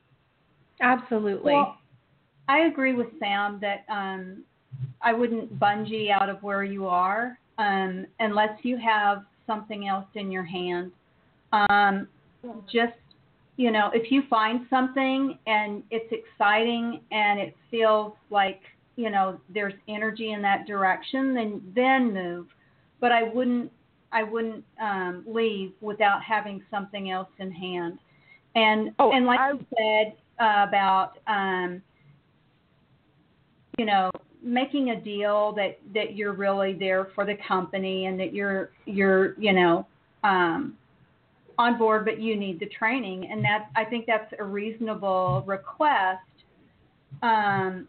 Absolutely. 0.81 1.53
Well, 1.53 1.79
I 2.49 2.61
agree 2.61 2.95
with 2.95 3.09
Sam 3.21 3.61
that 3.61 3.85
um, 3.89 4.43
I 5.03 5.13
wouldn't 5.13 5.59
bungee 5.59 6.11
out 6.11 6.29
of 6.29 6.43
where 6.43 6.65
you 6.65 6.87
are 6.87 7.39
um, 7.59 8.07
unless 8.21 8.59
you 8.63 8.77
have 8.79 9.25
something 9.47 9.89
else 9.89 10.07
in 10.15 10.31
your 10.31 10.45
hand. 10.45 10.93
Um, 11.53 12.09
just 12.73 12.93
you 13.57 13.73
know, 13.73 13.91
if 13.93 14.13
you 14.13 14.23
find 14.31 14.67
something 14.71 15.37
and 15.47 15.83
it's 15.91 16.13
exciting 16.13 17.01
and 17.11 17.41
it 17.41 17.57
feels 17.71 18.13
like 18.31 18.61
you 18.97 19.11
know 19.11 19.41
there's 19.53 19.75
energy 19.89 20.33
in 20.33 20.43
that 20.43 20.67
direction, 20.67 21.35
then 21.35 21.61
then 21.75 22.15
move. 22.15 22.47
But 23.01 23.13
I 23.13 23.25
wouldn't 23.25 23.73
I 24.13 24.23
wouldn't 24.23 24.65
um, 24.81 25.25
leave 25.27 25.73
without 25.81 26.23
having 26.23 26.63
something 26.71 27.11
else 27.11 27.29
in 27.39 27.51
hand. 27.51 27.99
And 28.55 28.93
oh, 28.99 29.13
and 29.13 29.27
like 29.27 29.41
I, 29.41 29.53
you 29.53 29.67
said 29.77 30.17
uh, 30.41 30.67
about 30.69 31.19
um, 31.27 31.83
you 33.77 33.85
know 33.85 34.11
making 34.43 34.91
a 34.91 35.01
deal 35.01 35.53
that 35.53 35.79
that 35.95 36.17
you're 36.17 36.33
really 36.33 36.73
there 36.73 37.09
for 37.15 37.25
the 37.25 37.37
company 37.47 38.07
and 38.07 38.19
that 38.21 38.33
you're 38.33 38.71
you're 38.87 39.35
you 39.39 39.53
know 39.53 39.87
um, 40.25 40.77
on 41.59 41.77
board, 41.77 42.05
but 42.05 42.21
you 42.21 42.37
need 42.37 42.61
the 42.61 42.67
training, 42.67 43.29
and 43.31 43.45
that 43.45 43.71
I 43.77 43.85
think 43.85 44.07
that's 44.07 44.33
a 44.39 44.45
reasonable 44.45 45.43
request. 45.47 46.21
Um, 47.23 47.89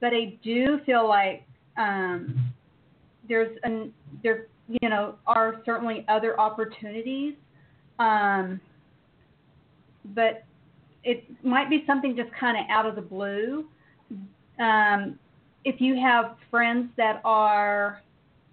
but 0.00 0.12
I 0.12 0.36
do 0.42 0.80
feel 0.84 1.08
like 1.08 1.44
um, 1.76 2.52
there's 3.28 3.56
an 3.62 3.92
there 4.22 4.46
you 4.68 4.88
know 4.88 5.16
are 5.26 5.62
certainly 5.64 6.04
other 6.08 6.38
opportunities, 6.38 7.34
um, 7.98 8.60
but 10.14 10.44
it 11.04 11.24
might 11.42 11.70
be 11.70 11.84
something 11.86 12.14
just 12.14 12.30
kind 12.38 12.58
of 12.58 12.64
out 12.68 12.86
of 12.86 12.96
the 12.96 13.02
blue. 13.02 13.64
Um, 14.58 15.18
if 15.64 15.80
you 15.80 15.96
have 15.96 16.36
friends 16.50 16.90
that 16.96 17.20
are 17.24 18.00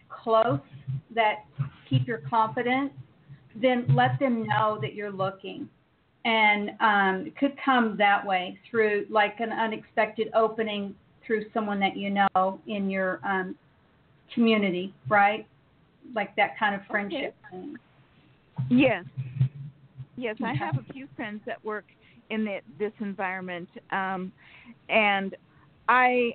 close 0.10 0.60
that 1.14 1.46
keep 1.90 2.08
your 2.08 2.22
confidence 2.30 2.92
then 3.62 3.86
let 3.96 4.20
them 4.20 4.46
know 4.48 4.78
that 4.82 4.94
you're 4.94 5.12
looking. 5.12 5.68
And 6.26 6.72
um, 6.80 7.28
it 7.28 7.38
could 7.38 7.54
come 7.64 7.96
that 7.98 8.26
way 8.26 8.60
through 8.70 9.06
like 9.10 9.40
an 9.40 9.52
unexpected 9.52 10.30
opening 10.36 10.94
through 11.26 11.46
someone 11.54 11.80
that 11.80 11.96
you 11.96 12.10
know 12.10 12.60
in 12.68 12.90
your 12.90 13.20
um, 13.26 13.56
community, 14.34 14.94
right? 15.08 15.48
Like 16.14 16.36
that 16.36 16.58
kind 16.60 16.76
of 16.76 16.82
friendship 16.90 17.36
okay. 17.48 17.62
thing. 17.62 17.78
Yes. 18.70 19.06
Yes, 20.18 20.36
okay. 20.42 20.50
I 20.50 20.54
have 20.56 20.78
a 20.78 20.94
few 20.94 21.08
friends 21.16 21.42
that 21.46 21.64
work 21.64 21.86
in 22.30 22.44
the, 22.44 22.60
this 22.80 22.92
environment, 23.00 23.70
um, 23.92 24.32
and 24.90 25.36
I 25.88 26.34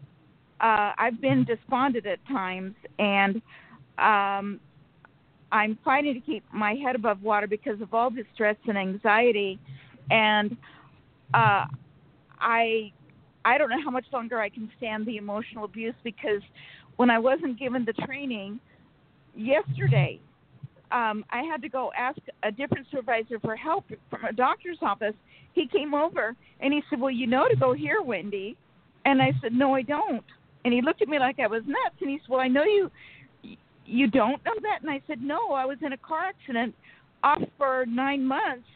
uh, 0.63 0.93
I've 0.97 1.21
been 1.21 1.45
despondent 1.45 2.07
at 2.07 2.25
times, 2.29 2.75
and 2.99 3.37
um, 3.99 4.61
I'm 5.51 5.77
fighting 5.85 6.15
to 6.15 6.21
keep 6.21 6.45
my 6.53 6.75
head 6.75 6.95
above 6.95 7.23
water 7.23 7.49
because 7.49 7.81
of 7.81 7.93
all 7.93 8.11
the 8.11 8.23
stress 8.33 8.57
and 8.67 8.79
anxiety, 8.79 9.59
and 10.11 10.57
uh, 11.35 11.67
I 12.41 12.93
I 13.45 13.59
don't 13.59 13.71
know 13.71 13.83
how 13.85 13.91
much 13.91 14.07
longer 14.13 14.41
I 14.41 14.49
can 14.49 14.71
stand 14.79 15.05
the 15.05 15.17
emotional 15.17 15.65
abuse 15.65 15.97
because 16.05 16.43
when 16.97 17.11
I 17.11 17.19
wasn't 17.19 17.59
given 17.59 17.85
the 17.85 17.93
training 18.05 18.61
yesterday, 19.35 20.21
um, 20.93 21.25
I 21.31 21.43
had 21.43 21.61
to 21.63 21.69
go 21.69 21.91
ask 21.99 22.19
a 22.45 22.53
different 22.53 22.87
supervisor 22.91 23.41
for 23.41 23.57
help 23.57 23.87
from 24.11 24.25
a 24.25 24.33
doctor's 24.33 24.79
office. 24.81 25.15
He 25.55 25.67
came 25.67 25.93
over 25.93 26.37
and 26.61 26.73
he 26.73 26.83
said, 26.89 27.01
"Well, 27.01 27.11
you 27.11 27.27
know 27.27 27.49
to 27.49 27.57
go 27.57 27.73
here, 27.73 28.01
Wendy," 28.01 28.57
and 29.05 29.21
I 29.21 29.33
said, 29.43 29.53
"No, 29.53 29.75
I 29.75 29.83
don't." 29.83 30.25
And 30.65 30.73
he 30.73 30.81
looked 30.81 31.03
at 31.03 31.09
me 31.09 31.19
like 31.19 31.41
I 31.41 31.47
was 31.47 31.63
nuts, 31.67 31.97
and 32.01 32.11
he 32.11 32.19
said, 32.19 32.29
"Well, 32.29 32.41
I 32.41 32.49
know 32.49 32.65
you 32.65 32.91
you 33.87 34.07
don't 34.09 34.45
know 34.45 34.55
that? 34.63 34.79
And 34.83 34.91
I 34.91 35.01
said, 35.07 35.23
no, 35.23 35.53
I 35.53 35.65
was 35.65 35.79
in 35.85 35.93
a 35.93 35.97
car 35.97 36.25
accident 36.25 36.75
off 37.23 37.43
for 37.59 37.85
nine 37.87 38.25
months. 38.25 38.67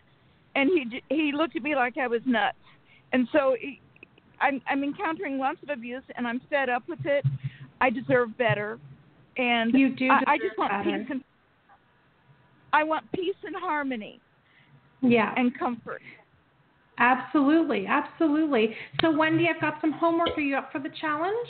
And 0.54 0.70
he 0.70 1.02
he 1.08 1.32
looked 1.34 1.56
at 1.56 1.62
me 1.62 1.74
like 1.74 1.98
I 1.98 2.06
was 2.06 2.22
nuts. 2.24 2.56
And 3.12 3.28
so 3.32 3.56
he, 3.60 3.80
I'm 4.40 4.60
I'm 4.68 4.82
encountering 4.82 5.38
lots 5.38 5.58
of 5.62 5.68
abuse, 5.68 6.02
and 6.16 6.26
I'm 6.26 6.40
fed 6.48 6.68
up 6.70 6.82
with 6.88 7.04
it. 7.04 7.24
I 7.80 7.90
deserve 7.90 8.36
better. 8.38 8.78
And 9.36 9.74
you 9.74 9.94
do. 9.94 10.08
I, 10.08 10.32
I 10.32 10.38
just 10.38 10.56
want 10.56 10.72
better. 10.72 10.98
peace 10.98 11.06
and 11.10 11.24
I 12.72 12.84
want 12.84 13.04
peace 13.12 13.34
and 13.44 13.54
harmony. 13.54 14.18
Yeah. 15.02 15.34
And 15.36 15.56
comfort. 15.58 16.00
Absolutely, 16.98 17.86
absolutely. 17.86 18.74
So 19.00 19.14
Wendy, 19.16 19.46
I've 19.54 19.60
got 19.60 19.74
some 19.80 19.92
homework. 19.92 20.30
Are 20.36 20.40
you 20.40 20.56
up 20.56 20.72
for 20.72 20.78
the 20.78 20.90
challenge? 21.00 21.48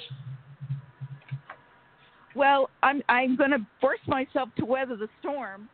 Well, 2.35 2.69
I'm 2.83 3.03
I'm 3.09 3.37
going 3.37 3.53
to 3.53 3.67
force 3.81 4.01
myself 4.07 4.49
to 4.59 4.65
weather 4.65 4.97
the 4.97 5.09
storm. 5.21 5.69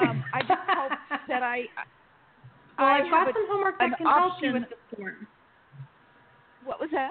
Um, 0.00 0.22
I 0.34 0.40
just 0.40 0.52
hope 0.68 0.92
that 1.28 1.42
I. 1.42 1.64
Well, 2.78 2.88
I 2.88 2.98
I've 2.98 3.10
got 3.10 3.28
a, 3.28 3.32
some 3.32 3.46
homework 3.48 3.78
that 3.78 3.96
can 3.96 4.06
option. 4.06 4.30
help 4.30 4.42
you 4.42 4.52
with 4.52 4.68
the 4.68 4.96
storm. 4.96 5.26
What 6.64 6.78
was 6.78 6.90
that? 6.92 7.10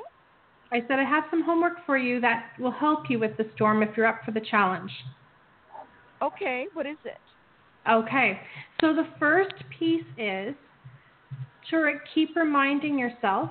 I 0.71 0.81
said 0.87 0.99
I 0.99 1.03
have 1.03 1.23
some 1.31 1.43
homework 1.43 1.85
for 1.85 1.97
you 1.97 2.21
that 2.21 2.51
will 2.59 2.71
help 2.71 3.09
you 3.09 3.19
with 3.19 3.35
the 3.37 3.45
storm 3.55 3.81
if 3.81 3.89
you're 3.97 4.05
up 4.05 4.21
for 4.25 4.31
the 4.31 4.41
challenge. 4.41 4.91
Okay, 6.21 6.67
what 6.73 6.85
is 6.85 6.97
it? 7.03 7.17
Okay, 7.89 8.39
so 8.81 8.93
the 8.93 9.07
first 9.19 9.53
piece 9.77 10.05
is 10.17 10.55
to 11.69 11.91
keep 12.13 12.35
reminding 12.35 12.97
yourself 12.97 13.49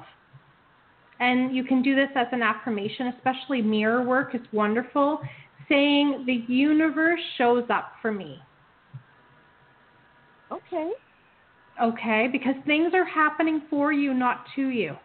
and 1.21 1.55
you 1.55 1.65
can 1.65 1.83
do 1.83 1.95
this 1.95 2.09
as 2.17 2.27
an 2.33 2.43
affirmation, 2.43 3.13
especially 3.17 3.63
mirror 3.63 4.03
work 4.03 4.35
is 4.35 4.41
wonderful, 4.53 5.21
saying 5.69 6.25
the 6.27 6.45
universe 6.53 7.21
shows 7.39 7.65
up 7.71 7.93
for 8.03 8.13
me. 8.13 8.39
Okay. 10.51 10.91
Okay, 11.83 12.29
because 12.31 12.55
things 12.67 12.93
are 12.95 13.05
happening 13.05 13.63
for 13.69 13.93
you, 13.93 14.15
not 14.15 14.45
to 14.55 14.69
you. 14.69 14.97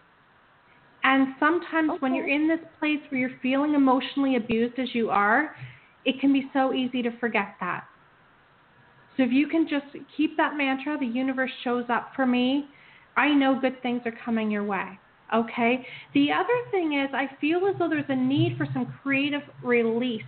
And 1.03 1.30
sometimes 1.39 1.91
okay. 1.91 1.99
when 1.99 2.14
you're 2.14 2.28
in 2.28 2.47
this 2.47 2.60
place 2.80 2.99
where 3.10 3.22
you're 3.22 3.39
feeling 3.41 3.74
emotionally 3.74 4.36
abused 4.36 4.78
as 4.78 4.89
you 4.93 5.10
are, 5.10 5.55
it 6.05 6.20
can 6.20 6.34
be 6.34 6.49
so 6.53 6.74
easy 6.74 7.01
to 7.01 7.18
forget 7.20 7.55
that. 7.60 7.86
So 9.16 9.24
if 9.24 9.32
you 9.32 9.47
can 9.47 9.68
just 9.68 9.86
keep 10.16 10.38
that 10.38 10.55
mantra, 10.55 10.97
the 10.97 11.05
universe 11.05 11.51
shows 11.64 11.86
up 11.89 12.12
for 12.16 12.26
me, 12.26 12.68
I 13.20 13.34
know 13.34 13.59
good 13.59 13.82
things 13.82 14.01
are 14.05 14.13
coming 14.24 14.49
your 14.49 14.63
way. 14.63 14.97
Okay. 15.36 15.86
The 16.13 16.32
other 16.32 16.72
thing 16.72 16.93
is, 16.93 17.09
I 17.13 17.28
feel 17.41 17.67
as 17.67 17.76
though 17.78 17.89
there's 17.89 18.05
a 18.07 18.15
need 18.15 18.57
for 18.57 18.65
some 18.74 18.93
creative 19.03 19.41
release. 19.61 20.24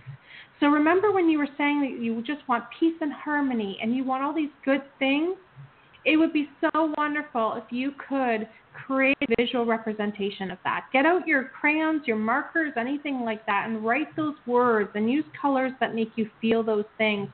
So 0.60 0.66
remember 0.66 1.10
when 1.10 1.30
you 1.30 1.38
were 1.38 1.48
saying 1.56 1.80
that 1.80 2.04
you 2.04 2.22
just 2.22 2.46
want 2.48 2.64
peace 2.78 2.94
and 3.00 3.10
harmony 3.10 3.78
and 3.82 3.96
you 3.96 4.04
want 4.04 4.22
all 4.22 4.34
these 4.34 4.50
good 4.62 4.82
things? 4.98 5.36
It 6.04 6.18
would 6.18 6.34
be 6.34 6.50
so 6.60 6.92
wonderful 6.98 7.54
if 7.56 7.64
you 7.72 7.92
could 8.08 8.46
create 8.86 9.16
a 9.22 9.26
visual 9.38 9.64
representation 9.64 10.50
of 10.50 10.58
that. 10.64 10.86
Get 10.92 11.06
out 11.06 11.26
your 11.26 11.44
crayons, 11.44 12.02
your 12.06 12.16
markers, 12.16 12.72
anything 12.76 13.22
like 13.22 13.46
that, 13.46 13.68
and 13.68 13.84
write 13.84 14.14
those 14.16 14.34
words 14.46 14.90
and 14.94 15.10
use 15.10 15.24
colors 15.40 15.72
that 15.80 15.94
make 15.94 16.10
you 16.16 16.28
feel 16.40 16.62
those 16.62 16.84
things 16.98 17.28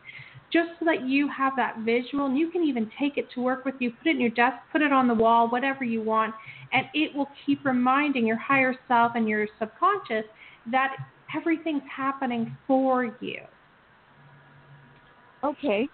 just 0.53 0.71
so 0.79 0.85
that 0.85 1.07
you 1.07 1.29
have 1.29 1.55
that 1.57 1.79
visual 1.81 2.27
and 2.27 2.39
you 2.39 2.51
can 2.51 2.63
even 2.63 2.91
take 2.99 3.19
it 3.19 3.31
to 3.35 3.43
work 3.43 3.65
with 3.65 3.75
you, 3.81 3.91
put 3.91 4.07
it 4.09 4.17
in 4.17 4.21
your 4.21 4.31
desk, 4.31 4.57
put 4.73 4.81
it 4.81 4.93
on 4.93 5.07
the 5.07 5.15
wall, 5.15 5.49
whatever 5.49 5.85
you 5.85 6.03
want, 6.03 6.35
and 6.73 6.87
it 6.95 7.15
will 7.15 7.29
keep 7.45 7.65
reminding 7.65 8.27
your 8.27 8.39
higher 8.39 8.75
self 8.87 9.13
and 9.15 9.29
your 9.29 9.47
subconscious 9.59 10.25
that 10.71 10.97
everything's 11.37 11.83
happening 11.95 12.57
for 12.67 13.17
you. 13.21 13.41
Okay. 15.45 15.89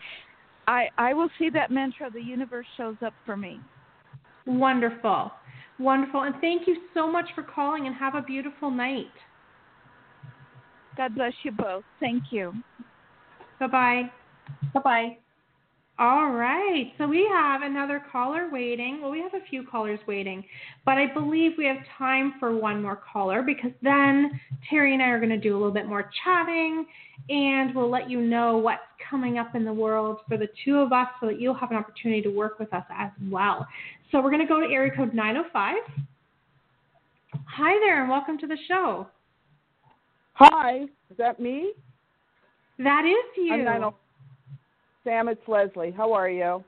I 0.67 0.89
I 0.97 1.13
will 1.13 1.29
see 1.39 1.51
that 1.51 1.71
mantra 1.71 2.11
the 2.11 2.23
universe 2.23 2.67
shows 2.77 2.97
up 3.05 3.15
for 3.27 3.37
me. 3.37 3.61
Wonderful. 4.47 5.33
Wonderful. 5.79 6.23
And 6.23 6.35
thank 6.41 6.67
you 6.67 6.77
so 6.95 7.11
much 7.11 7.27
for 7.35 7.43
calling 7.43 7.87
and 7.87 7.95
have 7.97 8.15
a 8.15 8.23
beautiful 8.23 8.71
night. 8.71 9.11
God 10.97 11.15
bless 11.15 11.33
you 11.43 11.51
both. 11.51 11.83
Thank 11.99 12.25
you. 12.31 12.53
Bye-bye. 13.59 14.03
Bye 14.03 14.11
bye. 14.73 14.81
bye. 14.81 15.17
All 15.97 16.33
right. 16.33 16.93
So 16.99 17.07
we 17.07 17.25
have 17.33 17.63
another 17.63 18.03
caller 18.11 18.49
waiting. 18.51 19.01
Well, 19.01 19.13
we 19.13 19.21
have 19.21 19.35
a 19.35 19.45
few 19.49 19.65
callers 19.65 20.01
waiting, 20.09 20.43
but 20.85 20.99
I 20.99 21.07
believe 21.07 21.53
we 21.57 21.67
have 21.67 21.77
time 21.97 22.35
for 22.41 22.57
one 22.57 22.83
more 22.83 23.01
caller 23.13 23.43
because 23.43 23.71
then 23.81 24.41
Terri 24.69 24.93
and 24.93 25.01
I 25.01 25.07
are 25.07 25.21
going 25.21 25.31
to 25.31 25.39
do 25.39 25.53
a 25.53 25.59
little 25.59 25.73
bit 25.73 25.87
more 25.87 26.11
chatting 26.25 26.85
and 27.29 27.73
we'll 27.77 27.91
let 27.91 28.11
you 28.11 28.21
know 28.21 28.59
what's 28.59 28.83
coming 29.09 29.39
up 29.39 29.55
in 29.55 29.65
the 29.65 29.73
world 29.73 30.19
for 30.27 30.37
the 30.37 30.49
two 30.65 30.79
of 30.79 30.93
us 30.93 31.07
so 31.21 31.27
that 31.27 31.41
you'll 31.41 31.55
have 31.55 31.71
an 31.71 31.77
opportunity 31.77 32.23
to 32.23 32.31
work 32.31 32.59
with 32.59 32.75
us 32.75 32.85
as 32.93 33.11
well. 33.31 33.65
So 34.11 34.21
we're 34.21 34.31
going 34.31 34.43
to 34.43 34.49
go 34.49 34.61
to 34.61 34.67
area 34.67 34.91
code 34.97 35.15
905. 35.15 35.77
Hi 37.47 37.79
there 37.81 38.01
and 38.01 38.11
welcome 38.11 38.37
to 38.39 38.49
the 38.49 38.59
show. 38.67 39.07
Hi, 40.35 40.83
is 40.83 41.17
that 41.19 41.39
me? 41.39 41.73
That 42.79 43.05
is 43.05 43.37
you. 43.37 43.53
I'm 45.07 45.27
905. 45.27 45.27
Sam, 45.27 45.29
it's 45.29 45.49
Leslie. 45.49 45.93
How 45.97 46.13
are 46.13 46.29
you? 46.29 46.65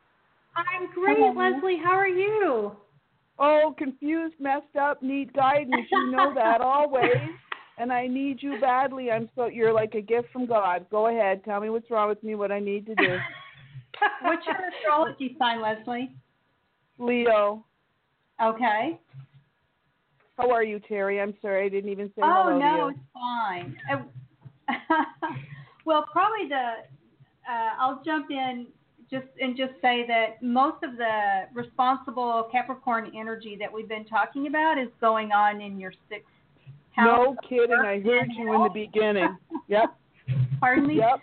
I'm 0.56 0.88
great, 0.94 1.16
Hello. 1.18 1.32
Leslie. 1.32 1.78
How 1.82 1.92
are 1.92 2.08
you? 2.08 2.72
Oh, 3.38 3.74
confused, 3.76 4.34
messed 4.40 4.76
up, 4.80 5.02
need 5.02 5.32
guidance. 5.34 5.86
You 5.90 6.10
know 6.10 6.32
that 6.34 6.60
always. 6.62 7.18
And 7.78 7.92
I 7.92 8.06
need 8.06 8.42
you 8.42 8.58
badly. 8.60 9.10
I'm 9.10 9.28
so 9.36 9.46
you're 9.46 9.72
like 9.72 9.94
a 9.94 10.00
gift 10.00 10.28
from 10.32 10.46
God. 10.46 10.86
Go 10.90 11.08
ahead, 11.08 11.44
tell 11.44 11.60
me 11.60 11.68
what's 11.68 11.90
wrong 11.90 12.08
with 12.08 12.22
me, 12.22 12.34
what 12.34 12.50
I 12.50 12.58
need 12.58 12.86
to 12.86 12.94
do. 12.94 13.08
What's 14.22 14.46
your 14.46 14.56
astrology 14.78 15.36
sign, 15.38 15.62
Leslie? 15.62 16.12
Leo, 16.98 17.64
Okay. 18.42 19.00
how 20.36 20.50
are 20.50 20.62
you, 20.62 20.78
Terri? 20.80 21.22
I'm 21.22 21.32
sorry 21.40 21.64
I 21.64 21.68
didn't 21.70 21.90
even 21.90 22.08
say 22.08 22.20
Oh 22.22 22.44
hello 22.44 22.58
no, 22.58 22.66
to 22.66 22.76
you. 22.76 22.88
it's 22.90 22.98
fine. 23.14 23.76
Uh, 23.90 24.02
well, 25.86 26.06
probably 26.12 26.46
the 26.48 26.72
uh, 27.48 27.70
I'll 27.80 28.02
jump 28.04 28.30
in 28.30 28.66
just 29.10 29.26
and 29.40 29.56
just 29.56 29.72
say 29.80 30.04
that 30.08 30.42
most 30.42 30.82
of 30.82 30.96
the 30.96 31.44
responsible 31.54 32.48
Capricorn 32.50 33.12
energy 33.16 33.56
that 33.60 33.72
we've 33.72 33.88
been 33.88 34.04
talking 34.04 34.46
about 34.48 34.78
is 34.78 34.88
going 35.00 35.32
on 35.32 35.60
in 35.60 35.78
your 35.78 35.92
sixth 36.08 36.26
house. 36.92 37.06
No 37.06 37.36
kidding. 37.48 37.72
I 37.72 38.00
heard 38.00 38.30
you 38.36 38.54
in 38.54 38.62
the 38.62 38.70
beginning. 38.72 39.36
Yep. 39.68 39.96
Pardon 40.60 40.86
me. 40.86 40.98
Yep. 40.98 41.20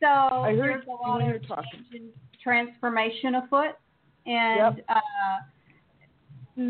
So 0.00 0.08
I 0.08 0.50
heard 0.50 0.58
there's 0.58 0.84
a 0.84 0.90
you 0.90 0.98
lot 1.00 1.22
of 1.22 1.40
change 1.42 1.86
and 1.92 2.08
transformation 2.42 3.36
afoot, 3.36 3.76
and 4.26 4.76
Yep. 4.76 4.86
uh, 4.88 6.62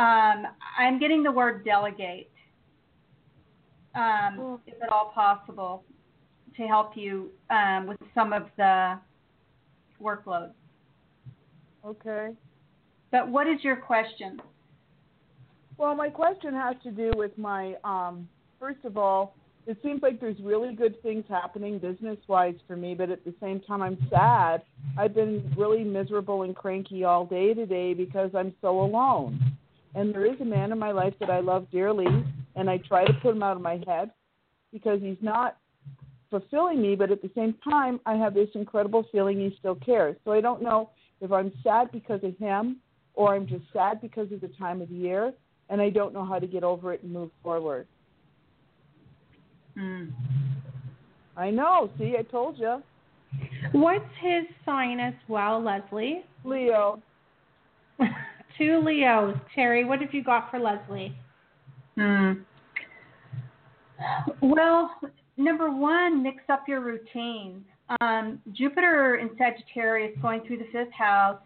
um, 0.00 0.46
I'm 0.78 0.98
getting 1.00 1.22
the 1.24 1.32
word 1.32 1.64
delegate, 1.64 2.30
um, 3.94 4.60
if 4.66 4.80
at 4.80 4.90
all 4.90 5.10
possible, 5.14 5.84
to 6.58 6.66
help 6.66 6.96
you 6.96 7.30
um, 7.50 7.86
with 7.86 7.98
some 8.14 8.32
of 8.34 8.44
the 8.56 8.98
workload. 10.02 10.50
Okay. 11.84 12.30
But 13.10 13.28
what 13.28 13.46
is 13.46 13.64
your 13.64 13.76
question? 13.76 14.42
Well, 15.78 15.94
my 15.94 16.10
question 16.10 16.52
has 16.52 16.76
to 16.82 16.90
do 16.90 17.12
with 17.16 17.36
my 17.38 17.76
um 17.84 18.28
first 18.60 18.84
of 18.84 18.98
all, 18.98 19.34
it 19.66 19.78
seems 19.82 20.02
like 20.02 20.20
there's 20.20 20.38
really 20.40 20.74
good 20.74 21.00
things 21.02 21.24
happening 21.28 21.78
business 21.78 22.18
wise 22.26 22.56
for 22.66 22.76
me, 22.76 22.94
but 22.94 23.10
at 23.10 23.24
the 23.24 23.34
same 23.40 23.60
time 23.60 23.80
I'm 23.80 23.98
sad. 24.10 24.62
I've 24.98 25.14
been 25.14 25.52
really 25.56 25.84
miserable 25.84 26.42
and 26.42 26.54
cranky 26.54 27.04
all 27.04 27.24
day 27.24 27.54
today 27.54 27.94
because 27.94 28.30
I'm 28.34 28.52
so 28.60 28.80
alone. 28.80 29.40
And 29.94 30.12
there 30.12 30.26
is 30.26 30.40
a 30.40 30.44
man 30.44 30.72
in 30.72 30.78
my 30.78 30.90
life 30.90 31.14
that 31.20 31.30
I 31.30 31.40
love 31.40 31.66
dearly 31.70 32.06
and 32.56 32.68
I 32.68 32.78
try 32.78 33.04
to 33.04 33.12
put 33.14 33.36
him 33.36 33.42
out 33.42 33.56
of 33.56 33.62
my 33.62 33.80
head 33.86 34.10
because 34.72 35.00
he's 35.00 35.16
not 35.22 35.56
fulfilling 36.30 36.80
me, 36.82 36.94
but 36.94 37.10
at 37.10 37.22
the 37.22 37.30
same 37.34 37.54
time 37.64 38.00
I 38.06 38.14
have 38.14 38.34
this 38.34 38.48
incredible 38.54 39.06
feeling 39.10 39.38
he 39.38 39.54
still 39.58 39.76
cares. 39.76 40.16
So 40.24 40.32
I 40.32 40.40
don't 40.40 40.62
know 40.62 40.90
if 41.20 41.32
I'm 41.32 41.52
sad 41.62 41.90
because 41.92 42.22
of 42.22 42.36
him 42.38 42.78
or 43.14 43.34
I'm 43.34 43.46
just 43.46 43.64
sad 43.72 44.00
because 44.00 44.30
of 44.32 44.40
the 44.40 44.50
time 44.58 44.80
of 44.80 44.88
the 44.88 44.94
year 44.94 45.32
and 45.68 45.80
I 45.80 45.90
don't 45.90 46.12
know 46.14 46.24
how 46.24 46.38
to 46.38 46.46
get 46.46 46.64
over 46.64 46.92
it 46.92 47.02
and 47.02 47.12
move 47.12 47.30
forward. 47.42 47.86
I 51.36 51.50
know. 51.50 51.90
See, 51.98 52.14
I 52.18 52.22
told 52.22 52.58
you. 52.58 52.82
What's 53.72 54.04
his 54.20 54.44
sign 54.64 54.98
as 54.98 55.14
well, 55.28 55.62
Leslie? 55.62 56.24
Leo. 56.44 57.00
Two 58.58 58.82
Leos. 58.84 59.36
Terri, 59.56 59.86
what 59.86 60.00
have 60.00 60.12
you 60.12 60.24
got 60.24 60.50
for 60.50 60.58
Leslie? 60.58 61.16
Hmm. 61.96 62.32
Well, 64.40 64.90
number 65.38 65.70
one, 65.70 66.22
mix 66.22 66.42
up 66.48 66.64
your 66.68 66.80
routines. 66.80 67.64
Um, 68.00 68.40
Jupiter 68.52 69.16
in 69.16 69.30
Sagittarius 69.38 70.16
going 70.20 70.42
through 70.46 70.58
the 70.58 70.68
fifth 70.72 70.92
house. 70.92 71.38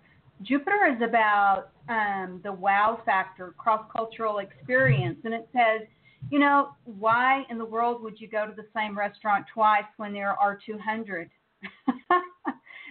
Jupiter 0.43 0.97
is 0.97 1.01
about 1.03 1.69
um, 1.89 2.41
the 2.43 2.53
wow 2.53 3.01
factor, 3.05 3.55
cross 3.57 3.85
cultural 3.95 4.39
experience. 4.39 5.19
And 5.25 5.35
it 5.35 5.49
says, 5.53 5.87
you 6.31 6.39
know, 6.39 6.71
why 6.85 7.45
in 7.51 7.59
the 7.59 7.65
world 7.65 8.03
would 8.03 8.21
you 8.21 8.29
go 8.29 8.47
to 8.47 8.53
the 8.55 8.67
same 8.75 8.97
restaurant 8.97 9.45
twice 9.53 9.85
when 9.99 10.13
there 10.13 10.31
are 10.31 10.59
200? 10.65 11.31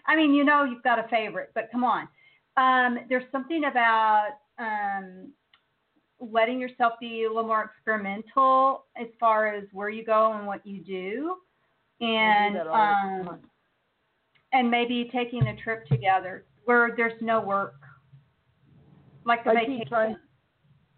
I 0.07 0.15
mean, 0.15 0.33
you 0.33 0.43
know, 0.43 0.63
you've 0.63 0.83
got 0.83 0.99
a 0.99 1.07
favorite, 1.09 1.51
but 1.53 1.69
come 1.71 1.83
on. 1.83 2.07
Um, 2.57 2.99
there's 3.09 3.23
something 3.31 3.63
about 3.65 4.29
um, 4.59 5.31
letting 6.21 6.59
yourself 6.59 6.93
be 6.99 7.23
a 7.23 7.27
little 7.27 7.47
more 7.47 7.63
experimental 7.63 8.85
as 8.95 9.07
far 9.19 9.47
as 9.53 9.63
where 9.73 9.89
you 9.89 10.05
go 10.05 10.33
and 10.33 10.45
what 10.45 10.65
you 10.65 10.81
do, 10.83 11.35
and 11.99 12.53
do 12.53 12.59
that 12.59 12.67
all 12.67 13.23
the 13.23 13.29
um, 13.31 13.39
and 14.53 14.69
maybe 14.69 15.09
taking 15.13 15.47
a 15.47 15.55
trip 15.57 15.87
together 15.87 16.45
where 16.65 16.93
there's 16.95 17.19
no 17.21 17.39
work, 17.41 17.75
like 19.25 19.45
a 19.45 19.49
I 19.49 19.53
keep 19.55 19.67
vacation. 19.67 19.87
trying- 19.87 20.15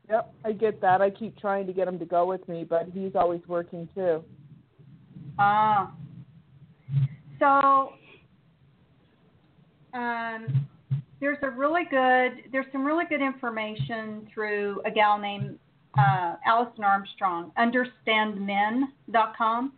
Yep, 0.09 0.33
I 0.43 0.51
get 0.51 0.81
that. 0.81 1.01
I 1.01 1.09
keep 1.09 1.37
trying 1.39 1.65
to 1.65 1.71
get 1.71 1.87
him 1.87 1.97
to 1.97 2.05
go 2.05 2.25
with 2.25 2.45
me, 2.49 2.65
but 2.65 2.89
he's 2.93 3.15
always 3.15 3.39
working 3.47 3.87
too. 3.95 4.21
Ah. 5.39 5.93
So, 7.39 7.93
um, 9.93 10.67
there's 11.23 11.39
a 11.41 11.49
really 11.49 11.85
good, 11.89 12.51
there's 12.51 12.67
some 12.73 12.83
really 12.83 13.05
good 13.07 13.21
information 13.21 14.27
through 14.33 14.81
a 14.83 14.91
gal 14.91 15.17
named 15.17 15.57
uh, 15.97 16.35
Alison 16.45 16.83
Armstrong, 16.83 17.53
understandmen.com. 17.57 19.71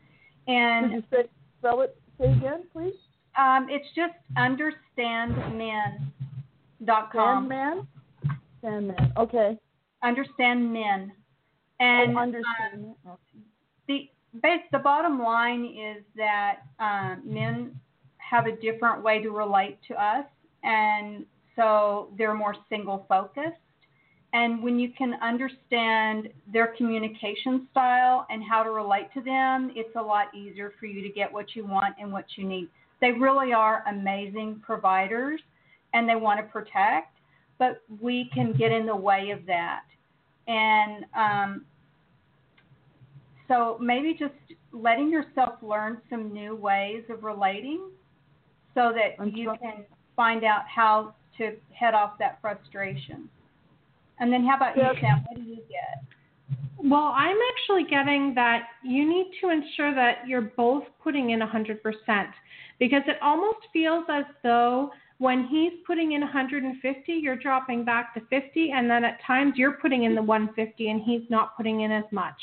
Could 0.47 0.51
And 0.51 0.91
you 0.91 1.03
say 1.11 1.29
spell 1.59 1.81
it 1.81 1.95
say 2.19 2.31
again, 2.31 2.63
please? 2.73 2.95
um, 3.37 3.67
it's 3.69 3.85
just 3.95 4.15
understandmen.com. 4.35 6.09
Sandman? 7.13 7.87
Sandman. 8.63 9.13
Okay. 9.15 9.59
Understand 10.03 10.73
men. 10.73 11.11
And 11.79 12.17
oh, 12.17 12.21
um, 12.21 12.95
the 13.87 14.09
base 14.41 14.61
the 14.71 14.79
bottom 14.79 15.21
line 15.21 15.65
is 15.65 16.03
that 16.15 16.61
um, 16.79 17.21
men 17.23 17.79
have 18.17 18.47
a 18.47 18.55
different 18.55 19.03
way 19.03 19.21
to 19.21 19.29
relate 19.29 19.77
to 19.89 19.93
us 19.93 20.25
and 20.63 21.23
so 21.55 22.09
they're 22.17 22.33
more 22.33 22.55
single 22.69 23.05
focused. 23.07 23.57
And 24.33 24.61
when 24.61 24.79
you 24.79 24.91
can 24.97 25.13
understand 25.21 26.29
their 26.51 26.67
communication 26.75 27.67
style 27.71 28.25
and 28.29 28.43
how 28.43 28.63
to 28.63 28.71
relate 28.71 29.07
to 29.13 29.21
them 29.21 29.71
it's 29.75 29.95
a 29.95 30.01
lot 30.01 30.33
easier 30.35 30.73
for 30.79 30.87
you 30.87 31.01
to 31.01 31.09
get 31.09 31.31
what 31.31 31.55
you 31.55 31.65
want 31.65 31.95
and 31.99 32.11
what 32.11 32.25
you 32.35 32.45
need. 32.45 32.67
They 32.99 33.11
really 33.11 33.53
are 33.53 33.83
amazing 33.87 34.61
providers 34.65 35.39
and 35.93 36.09
they 36.09 36.15
want 36.15 36.39
to 36.39 36.45
protect 36.51 37.15
but 37.57 37.81
we 38.01 38.29
can 38.33 38.53
get 38.53 38.71
in 38.71 38.85
the 38.85 38.95
way 38.95 39.31
of 39.31 39.45
that. 39.45 39.83
And 40.47 41.05
um, 41.17 41.65
so 43.47 43.77
maybe 43.81 44.13
just 44.13 44.33
letting 44.71 45.09
yourself 45.09 45.55
learn 45.61 46.01
some 46.09 46.33
new 46.33 46.55
ways 46.55 47.03
of 47.09 47.23
relating 47.23 47.89
so 48.73 48.93
that 48.93 49.25
you 49.33 49.53
can 49.61 49.85
find 50.15 50.43
out 50.43 50.63
how 50.67 51.15
to 51.37 51.53
head 51.73 51.93
off 51.93 52.17
that 52.19 52.39
frustration. 52.41 53.29
And 54.19 54.31
then 54.31 54.45
how 54.45 54.55
about 54.55 54.77
you, 54.77 54.83
Sam? 55.01 55.23
What 55.27 55.35
do 55.35 55.49
you 55.49 55.57
get? 55.69 56.03
Well, 56.77 57.13
I'm 57.15 57.37
actually 57.53 57.83
getting 57.89 58.33
that 58.35 58.67
you 58.83 59.09
need 59.09 59.31
to 59.41 59.49
ensure 59.49 59.93
that 59.95 60.27
you're 60.27 60.53
both 60.55 60.83
putting 61.03 61.31
in 61.31 61.39
100% 61.39 61.79
because 62.79 63.01
it 63.07 63.17
almost 63.21 63.59
feels 63.73 64.05
as 64.09 64.25
though 64.43 64.91
when 65.17 65.47
he's 65.47 65.71
putting 65.87 66.11
in 66.11 66.21
150, 66.21 67.11
you're 67.13 67.37
dropping 67.37 67.85
back 67.85 68.13
to 68.15 68.21
50, 68.29 68.71
and 68.75 68.89
then 68.89 69.05
at 69.05 69.17
times 69.25 69.53
you're 69.55 69.73
putting 69.73 70.03
in 70.03 70.13
the 70.13 70.21
150 70.21 70.89
and 70.89 71.01
he's 71.01 71.21
not 71.29 71.55
putting 71.55 71.81
in 71.81 71.91
as 71.91 72.03
much. 72.11 72.35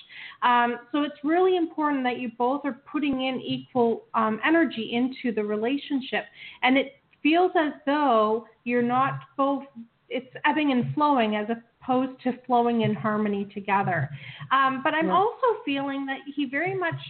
Um, 0.43 0.79
so 0.91 1.03
it's 1.03 1.19
really 1.23 1.57
important 1.57 2.03
that 2.05 2.19
you 2.19 2.31
both 2.39 2.63
are 2.65 2.81
putting 2.91 3.27
in 3.27 3.41
equal 3.43 4.05
um, 4.15 4.41
energy 4.45 4.91
into 4.95 5.35
the 5.35 5.45
relationship, 5.45 6.25
and 6.63 6.79
it 6.79 6.95
feels 7.23 7.53
as 7.57 7.73
though 7.87 8.47
you're 8.65 8.83
not 8.83 9.21
both. 9.37 9.65
It's 10.09 10.35
ebbing 10.45 10.73
and 10.73 10.93
flowing 10.95 11.37
as 11.37 11.47
opposed 11.49 12.21
to 12.23 12.33
flowing 12.47 12.83
in 12.83 12.95
harmony 12.95 13.47
together. 13.55 14.11
Um, 14.51 14.83
but 14.83 14.95
I'm 14.95 15.07
Yeah. 15.09 15.15
also 15.15 15.63
feeling 15.65 16.07
that 16.07 16.21
he 16.35 16.45
very 16.45 16.75
much 16.75 17.01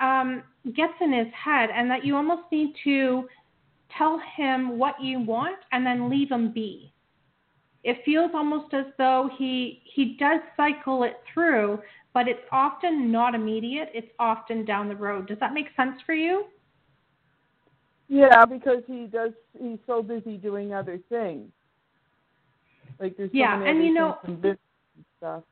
um, 0.00 0.42
gets 0.74 0.94
in 1.00 1.12
his 1.12 1.32
head, 1.32 1.70
and 1.70 1.90
that 1.90 2.04
you 2.04 2.16
almost 2.16 2.50
need 2.50 2.74
to 2.84 3.28
tell 3.96 4.18
him 4.36 4.76
what 4.78 5.00
you 5.00 5.20
want 5.20 5.58
and 5.72 5.86
then 5.86 6.10
leave 6.10 6.30
him 6.30 6.50
be. 6.50 6.92
It 7.84 8.02
feels 8.04 8.30
almost 8.34 8.74
as 8.74 8.86
though 8.98 9.30
he 9.38 9.82
he 9.84 10.16
does 10.18 10.40
cycle 10.56 11.04
it 11.04 11.20
through, 11.32 11.80
but 12.12 12.26
it's 12.28 12.46
often 12.50 13.12
not 13.12 13.34
immediate. 13.34 13.90
It's 13.94 14.10
often 14.18 14.64
down 14.64 14.88
the 14.88 14.96
road. 14.96 15.28
Does 15.28 15.38
that 15.38 15.52
make 15.54 15.66
sense 15.76 16.00
for 16.06 16.14
you? 16.14 16.46
Yeah, 18.08 18.44
because 18.44 18.82
he 18.86 19.06
does. 19.06 19.32
He's 19.58 19.78
so 19.86 20.02
busy 20.02 20.36
doing 20.36 20.72
other 20.74 20.98
things. 21.08 21.50
Like 23.00 23.16
there's 23.16 23.30
so 23.30 23.38
Yeah, 23.38 23.62
and 23.62 23.82
you 23.82 23.92
know- 23.92 24.18
things 24.22 24.34
and 24.34 24.42
business 24.42 24.58
and 24.96 25.04
stuff. 25.18 25.42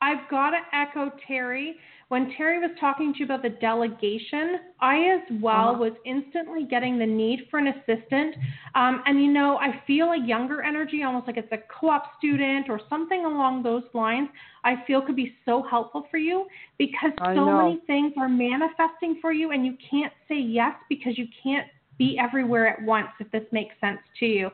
I've 0.00 0.28
got 0.28 0.50
to 0.50 0.58
echo 0.72 1.10
Terri 1.26 1.76
when 2.08 2.30
Terri 2.32 2.60
was 2.60 2.70
talking 2.78 3.12
to 3.14 3.18
you 3.20 3.24
about 3.24 3.42
the 3.42 3.48
delegation, 3.48 4.60
I 4.80 5.08
as 5.08 5.22
well 5.40 5.70
Uh-huh. 5.70 5.78
was 5.84 5.92
instantly 6.04 6.64
getting 6.64 6.98
the 6.98 7.06
need 7.06 7.48
for 7.50 7.58
an 7.58 7.68
assistant. 7.68 8.36
Um, 8.74 9.02
and 9.06 9.22
you 9.22 9.32
know, 9.32 9.56
I 9.58 9.80
feel 9.86 10.12
a 10.12 10.18
younger 10.18 10.62
energy, 10.62 11.02
almost 11.02 11.26
like 11.26 11.38
it's 11.38 11.50
a 11.52 11.58
co-op 11.58 12.16
student 12.18 12.68
or 12.68 12.78
something 12.88 13.24
along 13.24 13.62
those 13.62 13.84
lines. 13.94 14.28
I 14.64 14.76
feel 14.86 15.00
could 15.00 15.16
be 15.16 15.34
so 15.44 15.62
helpful 15.62 16.06
for 16.10 16.18
you 16.18 16.46
because 16.78 17.12
I 17.18 17.34
so 17.34 17.46
know. 17.46 17.56
many 17.56 17.80
things 17.86 18.12
are 18.18 18.28
manifesting 18.28 19.18
for 19.20 19.32
you, 19.32 19.50
and 19.52 19.64
you 19.64 19.76
can't 19.90 20.12
say 20.28 20.38
yes 20.38 20.74
because 20.88 21.16
you 21.16 21.26
can't 21.42 21.66
be 21.98 22.18
everywhere 22.18 22.66
at 22.68 22.82
once. 22.82 23.08
If 23.20 23.30
this 23.30 23.44
makes 23.52 23.74
sense 23.80 24.00
to 24.20 24.26
you, 24.26 24.50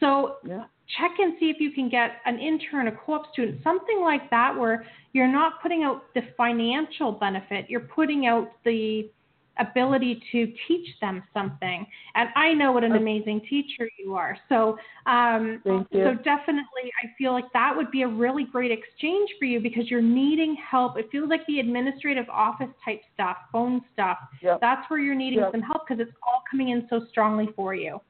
so 0.00 0.38
Yeah. 0.46 0.64
check 0.86 1.18
and 1.18 1.38
see 1.38 1.50
if 1.50 1.60
you 1.60 1.70
can 1.70 1.88
get 1.88 2.20
an 2.26 2.38
intern, 2.38 2.88
a 2.88 2.92
co-op 2.92 3.32
student, 3.32 3.62
something 3.62 4.00
like 4.00 4.28
that, 4.30 4.54
where 4.56 4.84
you're 5.12 5.28
not 5.28 5.62
putting 5.62 5.82
out 5.82 6.12
the 6.14 6.22
financial 6.36 7.12
benefit, 7.12 7.70
you're 7.70 7.80
putting 7.80 8.26
out 8.26 8.52
the 8.64 9.10
ability 9.58 10.22
to 10.32 10.52
teach 10.66 10.88
them 11.00 11.22
something. 11.32 11.86
And 12.14 12.28
I 12.36 12.52
know 12.52 12.72
what 12.72 12.84
an 12.84 12.96
amazing 12.96 13.42
teacher 13.48 13.88
you 13.98 14.14
are. 14.14 14.36
So, 14.48 14.76
um, 15.06 15.60
so 15.64 16.14
definitely, 16.24 16.90
I 17.02 17.08
feel 17.16 17.32
like 17.32 17.44
that 17.52 17.72
would 17.76 17.90
be 17.90 18.02
a 18.02 18.08
really 18.08 18.44
great 18.44 18.70
exchange 18.70 19.30
for 19.38 19.44
you 19.44 19.60
because 19.60 19.90
you're 19.90 20.02
needing 20.02 20.56
help. 20.70 20.98
It 20.98 21.08
feels 21.10 21.28
like 21.28 21.46
the 21.46 21.60
administrative 21.60 22.28
office 22.28 22.70
type 22.84 23.00
stuff, 23.14 23.36
phone 23.52 23.80
stuff. 23.92 24.18
Yep. 24.42 24.60
That's 24.60 24.88
where 24.90 25.00
you're 25.00 25.14
needing 25.14 25.40
Yep. 25.40 25.52
some 25.52 25.62
help 25.62 25.82
because 25.88 26.00
it's 26.00 26.16
all 26.26 26.42
coming 26.50 26.70
in 26.70 26.86
so 26.88 27.06
strongly 27.10 27.48
for 27.56 27.74
you. 27.74 28.00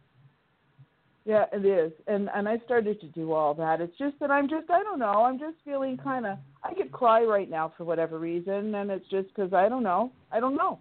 Yeah, 1.26 1.46
it 1.54 1.64
is, 1.64 1.90
and 2.06 2.28
and 2.34 2.46
I 2.46 2.58
started 2.66 3.00
to 3.00 3.06
do 3.06 3.32
all 3.32 3.54
that. 3.54 3.80
It's 3.80 3.96
just 3.96 4.18
that 4.20 4.30
I'm 4.30 4.46
just 4.46 4.68
I 4.68 4.82
don't 4.82 4.98
know. 4.98 5.24
I'm 5.24 5.38
just 5.38 5.56
feeling 5.64 5.96
kind 5.96 6.26
of 6.26 6.36
I 6.62 6.74
could 6.74 6.92
cry 6.92 7.24
right 7.24 7.48
now 7.48 7.72
for 7.78 7.84
whatever 7.84 8.18
reason, 8.18 8.74
and 8.74 8.90
it's 8.90 9.08
just 9.08 9.28
because 9.28 9.54
I 9.54 9.70
don't 9.70 9.82
know. 9.82 10.12
I 10.30 10.38
don't 10.38 10.54
know. 10.54 10.78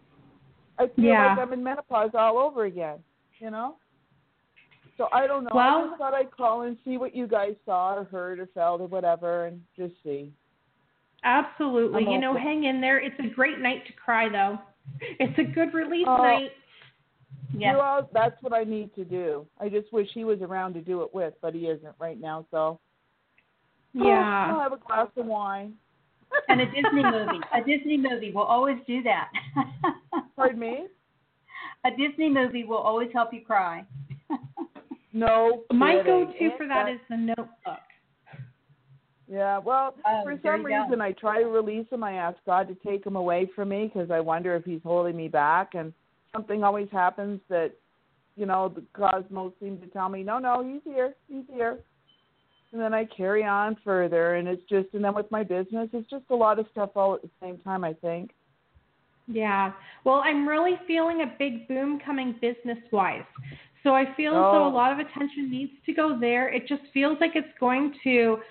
I 0.80 0.88
feel 0.88 1.06
Yeah. 1.06 1.30
like 1.30 1.40
I'm 1.40 1.54
in 1.54 1.64
menopause 1.64 2.12
all 2.14 2.38
over 2.38 2.66
again. 2.66 3.04
You 3.40 3.52
know. 3.52 3.76
So 4.98 5.08
I 5.12 5.26
don't 5.28 5.44
know. 5.44 5.50
I 5.52 5.56
Well- 5.56 5.88
just 5.90 5.98
thought 5.98 6.14
I'd 6.14 6.32
call 6.32 6.62
and 6.64 6.78
see 6.86 6.98
what 6.98 7.16
you 7.16 7.28
guys 7.28 7.56
saw 7.66 7.96
or 7.96 8.04
heard 8.06 8.40
or 8.40 8.46
felt 8.48 8.82
or 8.82 8.88
whatever, 8.88 9.46
and 9.46 9.62
just 9.76 9.94
see. 10.04 10.32
Absolutely. 11.24 12.06
I'm 12.06 12.12
you 12.12 12.20
know, 12.20 12.36
hang 12.36 12.66
in 12.66 12.82
there. 12.82 13.00
It's 13.00 13.18
a 13.20 13.28
great 13.28 13.60
night 13.60 13.86
to 13.88 13.94
cry, 13.94 14.30
though. 14.30 14.60
It's 15.20 15.38
a 15.40 15.44
good 15.44 15.74
release 15.74 16.06
Oh. 16.08 16.18
night. 16.18 16.52
All, 17.80 18.10
that's 18.14 18.42
what 18.42 18.52
I 18.52 18.64
need 18.64 18.94
to 18.96 19.06
do. 19.06 19.46
I 19.60 19.70
just 19.70 19.92
wish 19.94 20.10
he 20.14 20.24
was 20.26 20.42
around 20.42 20.74
to 20.74 20.82
do 20.82 21.02
it 21.04 21.14
with, 21.14 21.34
but 21.42 21.54
he 21.54 21.68
isn't 21.68 21.96
right 22.00 22.20
now. 22.20 22.46
So 22.52 22.58
oh, 22.58 22.80
yeah 23.94 24.48
I'll 24.50 24.58
Yeah. 24.58 24.64
have 24.64 24.74
a 24.74 24.78
glass 24.78 25.08
of 25.18 25.26
wine. 25.28 25.78
and 26.50 26.60
a 26.62 26.66
Disney 26.66 27.04
movie. 27.04 27.40
A 27.54 27.62
Disney 27.64 27.96
movie 27.98 28.32
will 28.32 28.42
always 28.44 28.78
do 28.88 29.04
that. 29.04 29.32
Pardon 30.36 30.60
me. 30.60 30.88
a 31.86 31.90
Disney 31.92 32.30
movie 32.30 32.64
will 32.64 32.78
always 32.78 33.10
help 33.14 33.34
you 33.34 33.42
cry. 33.46 33.84
No. 35.16 35.62
My 35.72 36.02
go-to 36.04 36.58
for 36.58 36.68
that 36.68 36.90
is 36.90 37.00
the 37.08 37.16
Notebook. 37.18 37.80
Yeah, 39.28 39.60
well, 39.60 39.96
Oh, 40.06 40.22
for 40.24 40.32
some 40.44 40.64
go. 40.64 40.70
reason, 40.70 41.02
I 41.02 41.12
try 41.12 41.40
to 41.42 41.48
release 41.48 41.88
him. 41.92 42.04
I 42.04 42.14
ask 42.14 42.38
God 42.48 42.68
to 42.68 42.76
take 42.76 43.06
him 43.06 43.16
away 43.16 43.48
from 43.56 43.70
me 43.70 43.92
because 43.94 44.10
I 44.12 44.20
wonder 44.20 44.56
if 44.56 44.66
he's 44.66 44.82
holding 44.84 45.16
me 45.16 45.28
back. 45.28 45.76
And 45.76 45.94
something 46.36 46.64
always 46.64 46.90
happens 46.92 47.40
that, 47.50 47.74
you 48.36 48.48
know, 48.48 48.70
the 48.70 48.84
cosmos 48.94 49.54
seem 49.62 49.78
to 49.82 49.88
tell 49.88 50.10
me, 50.10 50.24
no, 50.24 50.40
no, 50.40 50.64
he's 50.64 50.82
here, 50.84 51.14
he's 51.28 51.46
here. 51.52 51.78
And 52.72 52.82
then 52.82 52.94
I 52.96 53.06
carry 53.06 53.44
on 53.44 53.78
further, 53.84 54.34
and 54.36 54.48
it's 54.48 54.64
just, 54.68 54.88
and 54.96 55.04
then 55.04 55.14
with 55.14 55.30
my 55.30 55.44
business, 55.44 55.90
it's 55.94 56.10
just 56.10 56.26
a 56.32 56.36
lot 56.36 56.58
of 56.58 56.66
stuff 56.72 56.90
all 56.96 57.14
at 57.14 57.22
the 57.22 57.30
same 57.40 57.60
time. 57.60 57.84
I 57.84 57.94
think. 57.94 58.32
Yeah. 59.28 59.72
Well, 60.04 60.22
I'm 60.24 60.48
really 60.48 60.80
feeling 60.86 61.22
a 61.22 61.34
big 61.40 61.68
boom 61.68 62.00
coming 62.06 62.36
business-wise. 62.42 63.24
So 63.84 63.94
I 63.94 64.06
feel 64.16 64.32
as 64.32 64.42
though 64.54 64.64
Oh. 64.64 64.68
a 64.68 64.70
lot 64.70 64.92
of 64.92 65.00
attention 65.00 65.50
needs 65.50 65.74
to 65.86 65.94
go 65.94 66.18
there. 66.18 66.50
It 66.50 66.68
just 66.68 66.84
feels 66.94 67.20
like 67.20 67.36
it's 67.36 67.58
going 67.60 67.94
to 68.04 68.42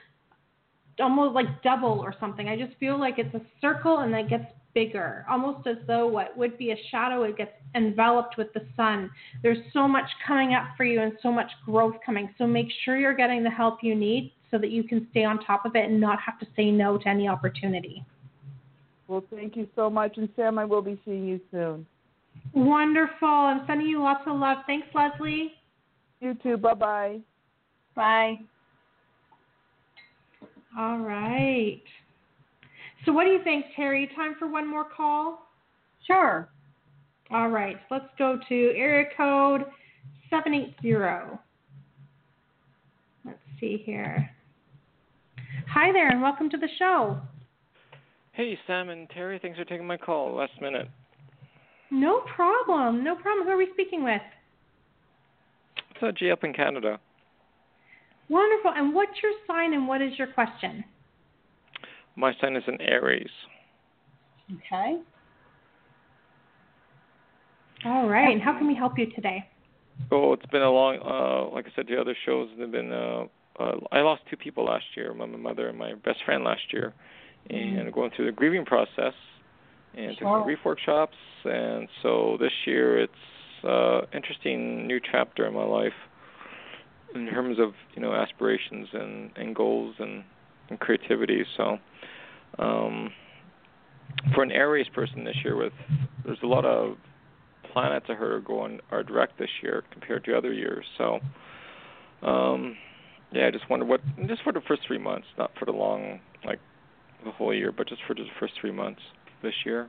almost 1.01 1.35
like 1.35 1.63
double 1.63 2.01
or 2.01 2.15
something. 2.21 2.49
I 2.49 2.57
just 2.57 2.77
feel 2.79 2.99
like 2.99 3.19
it's 3.19 3.35
a 3.35 3.41
circle 3.61 3.99
and 3.99 4.13
then 4.13 4.27
it 4.27 4.29
gets 4.29 4.45
bigger, 4.75 5.25
almost 5.29 5.67
as 5.67 5.77
though 5.87 6.07
what 6.07 6.37
would 6.37 6.57
be 6.59 6.71
a 6.73 6.77
shadow 6.91 7.23
it 7.25 7.37
gets 7.37 7.53
enveloped 7.75 8.37
with 8.37 8.53
the 8.55 8.67
sun. 8.77 9.11
There's 9.43 9.59
so 9.73 9.87
much 9.87 10.09
coming 10.27 10.55
up 10.55 10.69
for 10.77 10.85
you 10.85 11.01
and 11.01 11.13
so 11.23 11.31
much 11.33 11.51
growth 11.65 11.97
coming. 12.05 12.35
So 12.39 12.47
make 12.47 12.71
sure 12.85 12.97
you're 12.97 13.15
getting 13.15 13.43
the 13.43 13.51
help 13.51 13.83
you 13.83 13.95
need 13.95 14.33
so 14.51 14.59
that 14.59 14.71
you 14.71 14.85
can 14.85 15.07
stay 15.11 15.25
on 15.25 15.39
top 15.45 15.65
of 15.65 15.77
it 15.77 15.91
and 15.91 16.01
not 16.01 16.21
have 16.21 16.39
to 16.41 16.47
say 16.57 16.71
no 16.71 16.99
to 16.99 17.09
any 17.09 17.29
opportunity. 17.29 18.05
Well, 19.13 19.23
thank 19.31 19.57
you 19.57 19.69
so 19.77 19.91
much, 19.91 20.17
and 20.17 20.27
Sam, 20.37 20.59
I 20.59 20.65
will 20.65 20.81
be 20.81 20.99
seeing 21.05 21.27
you 21.29 21.39
soon. 21.51 21.85
Wonderful. 22.55 23.29
I'm 23.29 23.61
sending 23.67 23.87
you 23.87 24.03
lots 24.03 24.23
of 24.27 24.39
love. 24.39 24.57
Thanks, 24.67 24.87
Leslie. 24.95 25.53
You 26.23 26.33
too. 26.43 26.57
Bye 26.57 26.73
bye. 26.73 27.19
Bye. 27.95 28.39
All 30.79 30.97
right. 30.97 31.83
So, 33.05 33.13
what 33.13 33.25
do 33.25 33.33
you 33.33 33.45
think, 33.45 33.67
Terri? 33.79 34.07
Time 34.17 34.35
for 34.39 34.49
one 34.49 34.67
more 34.67 34.87
call? 34.87 35.47
Sure. 36.07 36.49
All 37.31 37.51
right. 37.51 37.77
Let's 37.91 38.09
go 38.19 38.39
to 38.49 38.73
area 38.75 39.11
code 39.15 39.67
780. 40.31 41.39
Let's 43.27 43.39
see 43.61 43.83
here. 43.85 44.31
Hi 45.71 45.93
there, 45.93 46.09
and 46.09 46.23
welcome 46.23 46.49
to 46.49 46.57
the 46.57 46.69
show. 46.79 47.21
Hey, 48.33 48.59
Sam 48.67 48.89
and 48.89 49.09
Terri, 49.11 49.41
thanks 49.41 49.59
for 49.59 49.65
taking 49.65 49.87
my 49.87 49.99
call 49.99 50.35
last 50.35 50.53
minute. 50.61 50.89
No 51.91 52.23
problem. 52.35 53.05
No 53.05 53.15
problem. 53.15 53.47
Who 53.47 53.53
are 53.53 53.59
we 53.59 53.69
speaking 53.75 54.03
with? 54.03 54.23
It's 55.91 56.03
uh, 56.03 56.13
G 56.19 56.31
up 56.31 56.43
in 56.43 56.55
Canada. 56.55 56.99
Wonderful. 58.31 58.73
And 58.75 58.95
what's 58.95 59.13
your 59.23 59.33
sign 59.47 59.75
and 59.75 59.87
what 59.87 60.01
is 60.01 60.17
your 60.17 60.29
question? 60.29 60.83
My 62.17 62.33
sign 62.41 62.57
is 62.57 62.63
an 62.67 62.81
Aries. 62.81 63.29
Okay. 64.51 65.03
All 67.85 68.09
right. 68.09 68.33
And 68.33 68.41
how 68.41 68.57
can 68.57 68.67
we 68.67 68.75
help 68.75 68.99
you 68.99 69.11
today? 69.15 69.47
Oh, 70.11 70.33
it's 70.33 70.47
been 70.47 70.63
a 70.63 70.71
long, 70.71 70.99
uh, 71.05 71.55
like 71.55 71.67
I 71.67 71.71
said, 71.77 71.87
the 71.87 72.01
other 72.01 72.17
shows 72.25 72.49
have 72.59 72.73
been, 72.73 72.93
uh, 72.93 73.25
uh, 73.61 73.73
I 73.93 74.01
lost 74.01 74.23
two 74.31 74.39
people 74.39 74.65
last 74.65 74.85
year, 74.97 75.13
my 75.13 75.27
my 75.27 75.37
mother 75.37 75.69
and 75.69 75.79
my 75.79 75.93
best 75.95 76.25
friend 76.25 76.43
last 76.43 76.73
year, 76.73 76.95
and 77.51 77.93
going 77.93 78.11
through 78.15 78.27
the 78.27 78.33
grieving 78.33 78.65
process 78.65 79.15
and 79.95 80.11
took 80.17 80.21
Sure. 80.21 80.39
some 80.39 80.45
grief 80.45 80.59
workshops, 80.65 81.17
and 81.45 81.89
so 82.03 82.37
this 82.41 82.53
year 82.67 82.99
it's 82.99 83.13
uh 83.65 84.01
interesting 84.13 84.87
new 84.87 84.99
chapter 85.01 85.47
in 85.47 85.55
my 85.55 85.65
life 85.65 85.93
in 87.15 87.27
terms 87.27 87.59
of, 87.61 87.75
you 87.95 88.01
know, 88.03 88.13
aspirations 88.15 88.89
and, 88.93 89.31
and 89.37 89.55
goals 89.55 89.95
and, 89.99 90.25
and 90.71 90.81
creativity. 90.81 91.45
So 91.57 91.79
um 92.59 93.11
for 94.35 94.43
an 94.43 94.51
Aries 94.53 94.89
person 94.95 95.25
this 95.25 95.37
year 95.45 95.57
with 95.57 95.73
there's 96.25 96.39
a 96.43 96.47
lot 96.47 96.65
of 96.65 96.97
planets 97.73 98.07
I 98.09 98.15
heard 98.15 98.33
are 98.33 98.41
going 98.41 98.81
are 98.91 99.03
direct 99.03 99.39
this 99.39 99.51
year 99.63 99.83
compared 99.93 100.25
to 100.25 100.37
other 100.37 100.53
years. 100.53 100.85
So 100.99 101.21
um 102.27 102.77
yeah, 103.33 103.47
I 103.47 103.51
just 103.51 103.69
wonder 103.71 103.87
what 103.87 104.01
just 104.27 104.43
for 104.43 104.53
the 104.53 104.61
first 104.67 104.83
three 104.87 104.99
months, 104.99 105.27
not 105.39 105.51
for 105.59 105.65
the 105.67 105.73
long 105.73 106.21
like 106.45 106.61
the 107.25 107.31
whole 107.31 107.55
year, 107.55 107.73
but 107.73 107.89
just 107.89 108.01
for 108.07 108.15
the 108.15 108.25
first 108.39 108.55
three 108.61 108.73
months 108.73 109.01
this 109.43 109.55
year. 109.65 109.89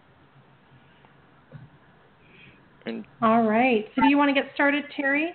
And 2.86 3.06
All 3.22 3.44
right. 3.44 3.86
So, 3.96 4.02
do 4.02 4.10
you 4.10 4.18
want 4.18 4.30
to 4.30 4.34
get 4.34 4.52
started, 4.54 4.84
Terri? 4.98 5.30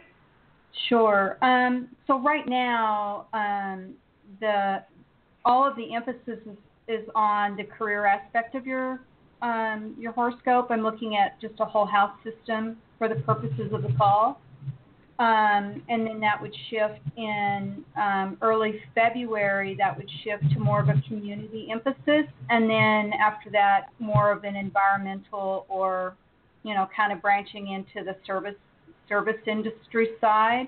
Sure. 0.88 1.38
Um, 1.42 1.88
so 2.06 2.20
right 2.20 2.46
now, 2.46 3.26
um, 3.32 3.94
the 4.40 4.82
all 5.44 5.66
of 5.66 5.76
the 5.76 5.94
emphasis 5.94 6.38
is, 6.46 6.56
is 6.88 7.08
on 7.14 7.56
the 7.56 7.64
career 7.64 8.04
aspect 8.04 8.54
of 8.54 8.66
your 8.66 9.00
um, 9.42 9.94
your 9.98 10.12
horoscope. 10.12 10.68
I'm 10.70 10.82
looking 10.82 11.16
at 11.16 11.40
just 11.40 11.54
a 11.60 11.64
whole 11.64 11.86
house 11.86 12.12
system 12.22 12.76
for 12.98 13.08
the 13.08 13.16
purposes 13.16 13.72
of 13.72 13.82
the 13.82 13.92
call, 13.96 14.40
um, 15.18 15.82
and 15.88 16.06
then 16.06 16.20
that 16.20 16.40
would 16.40 16.54
shift 16.70 17.00
in 17.16 17.84
um, 17.96 18.38
early 18.40 18.80
February. 18.94 19.74
That 19.76 19.96
would 19.96 20.08
shift 20.24 20.52
to 20.54 20.60
more 20.60 20.80
of 20.80 20.88
a 20.88 21.00
community 21.08 21.68
emphasis, 21.70 22.30
and 22.50 22.70
then 22.70 23.12
after 23.20 23.50
that, 23.50 23.88
more 23.98 24.30
of 24.30 24.44
an 24.44 24.56
environmental 24.56 25.66
or 25.68 26.16
you 26.62 26.74
know, 26.74 26.88
kind 26.94 27.12
of 27.12 27.22
branching 27.22 27.68
into 27.72 28.04
the 28.04 28.16
service 28.26 28.54
service 29.08 29.40
industry 29.46 30.10
side. 30.20 30.66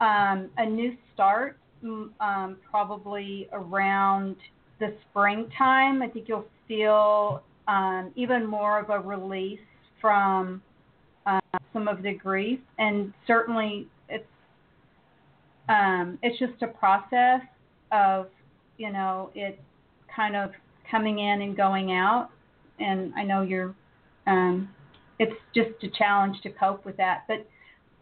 Um, 0.00 0.50
a 0.56 0.66
new 0.66 0.96
start, 1.14 1.56
mm, 1.84 2.08
um, 2.20 2.56
probably 2.68 3.48
around 3.52 4.34
the 4.80 4.92
springtime. 5.08 6.02
I 6.02 6.08
think 6.08 6.28
you'll 6.28 6.48
feel 6.66 7.42
um, 7.68 8.10
even 8.16 8.44
more 8.44 8.80
of 8.80 8.90
a 8.90 8.98
release 8.98 9.60
from 10.00 10.60
uh, 11.24 11.38
some 11.72 11.88
of 11.88 12.02
the 12.02 12.14
grief, 12.14 12.60
and 12.78 13.12
certainly 13.26 13.86
it's 14.08 14.24
um, 15.68 16.18
it's 16.22 16.38
just 16.38 16.60
a 16.62 16.68
process 16.68 17.40
of 17.90 18.28
you 18.78 18.92
know 18.92 19.30
it 19.34 19.60
kind 20.14 20.36
of 20.36 20.50
coming 20.90 21.18
in 21.18 21.42
and 21.42 21.56
going 21.56 21.92
out 21.92 22.30
and 22.82 23.12
I 23.16 23.24
know 23.24 23.42
you're. 23.42 23.74
Um, 24.26 24.68
it's 25.18 25.34
just 25.54 25.70
a 25.82 25.88
challenge 25.96 26.36
to 26.42 26.50
cope 26.50 26.84
with 26.84 26.96
that. 26.96 27.24
But 27.28 27.46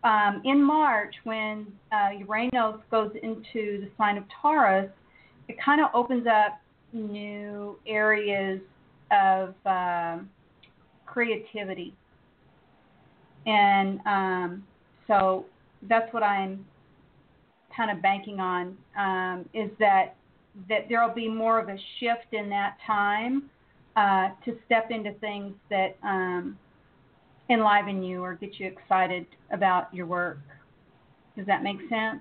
um, 0.08 0.42
in 0.44 0.62
March, 0.62 1.14
when 1.24 1.66
uh, 1.92 2.10
Uranus 2.18 2.80
goes 2.90 3.10
into 3.22 3.80
the 3.80 3.90
sign 3.98 4.16
of 4.16 4.24
Taurus, 4.40 4.90
it 5.48 5.56
kind 5.62 5.80
of 5.80 5.88
opens 5.92 6.26
up 6.26 6.60
new 6.92 7.78
areas 7.86 8.60
of 9.10 9.54
um, 9.66 10.30
creativity, 11.04 11.94
and 13.46 14.00
um, 14.06 14.64
so 15.06 15.46
that's 15.88 16.12
what 16.12 16.22
I'm 16.22 16.64
kind 17.76 17.90
of 17.90 18.02
banking 18.02 18.40
on 18.40 18.76
um, 18.98 19.48
is 19.54 19.70
that 19.78 20.16
that 20.68 20.86
there 20.88 21.06
will 21.06 21.14
be 21.14 21.28
more 21.28 21.60
of 21.60 21.68
a 21.68 21.76
shift 21.98 22.32
in 22.32 22.50
that 22.50 22.76
time 22.86 23.44
uh, 23.96 24.28
to 24.44 24.56
step 24.66 24.90
into 24.90 25.12
things 25.20 25.54
that 25.70 25.96
um, 26.02 26.58
enliven 27.48 28.02
you 28.02 28.22
or 28.22 28.34
get 28.34 28.58
you 28.58 28.66
excited 28.66 29.26
about 29.52 29.92
your 29.94 30.06
work. 30.06 30.38
Does 31.36 31.46
that 31.46 31.62
make 31.62 31.78
sense? 31.88 32.20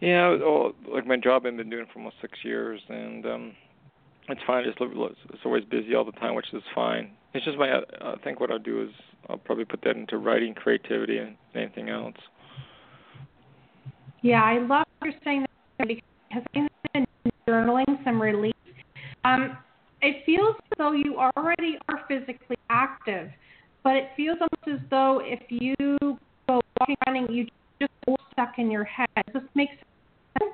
Yeah, 0.00 0.36
like 0.92 1.06
my 1.06 1.16
job 1.16 1.44
I've 1.44 1.56
been 1.56 1.68
doing 1.68 1.86
for 1.92 1.98
almost 1.98 2.16
six 2.22 2.38
years, 2.42 2.80
and 2.88 3.26
um, 3.26 3.52
it's 4.28 4.40
fine. 4.46 4.64
Just 4.64 4.78
it's 4.80 5.40
always 5.44 5.64
busy 5.64 5.94
all 5.94 6.04
the 6.04 6.12
time, 6.12 6.34
which 6.34 6.46
is 6.52 6.62
fine. 6.74 7.10
It's 7.34 7.44
just 7.44 7.58
my 7.58 7.80
I 8.00 8.14
think 8.24 8.40
what 8.40 8.50
I'll 8.50 8.58
do 8.58 8.82
is 8.82 8.90
I'll 9.28 9.38
probably 9.38 9.64
put 9.64 9.82
that 9.82 9.96
into 9.96 10.18
writing, 10.18 10.54
creativity, 10.54 11.18
and 11.18 11.36
anything 11.54 11.88
else. 11.88 12.14
Yeah, 14.22 14.42
I 14.42 14.58
love 14.58 14.86
you're 15.02 15.14
saying 15.24 15.46
that 15.78 15.88
because 15.88 16.42
I'm 16.94 17.06
journaling 17.48 18.04
some 18.04 18.20
relief. 18.20 18.54
Um, 19.24 19.56
it 20.02 20.24
feels 20.24 20.56
as 20.56 20.78
though 20.78 20.92
you 20.92 21.18
already 21.18 21.78
are 21.88 22.00
physically 22.08 22.56
active, 22.68 23.30
but 23.84 23.96
it 23.96 24.08
feels 24.16 24.38
almost 24.40 24.82
as 24.82 24.88
though 24.90 25.20
if 25.22 25.40
you 25.48 25.74
go 26.48 26.60
walking, 26.78 26.96
running, 27.06 27.32
you 27.32 27.46
just 27.80 27.92
go 28.06 28.16
stuck 28.32 28.58
in 28.58 28.70
your 28.70 28.84
head. 28.84 29.08
Does 29.32 29.42
this 29.42 29.50
make 29.54 29.68
sense? 30.38 30.52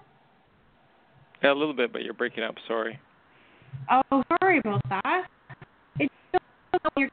Yeah, 1.42 1.52
a 1.52 1.54
little 1.54 1.74
bit, 1.74 1.92
but 1.92 2.02
you're 2.02 2.14
breaking 2.14 2.44
up. 2.44 2.54
Sorry. 2.66 2.98
Oh, 3.90 4.22
sorry 4.40 4.58
about 4.58 4.80
that. 4.88 5.26
It 5.98 6.10
feels 6.32 6.42
as 6.74 6.80
though 6.82 7.00
you're. 7.00 7.10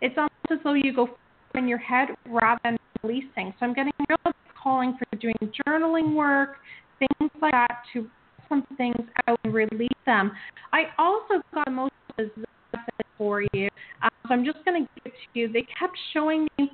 It's 0.00 0.16
almost 0.16 0.34
as 0.50 0.58
though 0.64 0.74
you 0.74 0.94
go 0.94 1.08
in 1.54 1.68
your 1.68 1.78
head 1.78 2.08
rather 2.26 2.60
than 2.64 2.76
releasing. 3.02 3.52
So 3.58 3.66
I'm 3.66 3.74
getting 3.74 3.92
real 4.08 4.32
calling 4.62 4.96
for 4.98 5.16
doing 5.18 5.36
journaling 5.66 6.14
work, 6.14 6.56
things 6.98 7.30
like 7.40 7.52
that 7.52 7.82
to 7.92 8.08
some 8.48 8.64
things 8.76 8.96
out 9.26 9.38
and 9.44 9.54
release 9.54 9.88
them. 10.06 10.32
I 10.72 10.84
also 10.98 11.42
got 11.54 11.70
most 11.72 11.92
of 12.18 12.30
this 12.36 12.80
for 13.16 13.42
you. 13.52 13.68
Um, 14.02 14.10
so 14.26 14.34
I'm 14.34 14.44
just 14.44 14.58
going 14.64 14.84
to 14.84 14.90
give 14.94 15.12
it 15.12 15.16
to 15.32 15.40
you. 15.40 15.52
They 15.52 15.66
kept 15.78 15.96
showing 16.12 16.48
me 16.58 16.70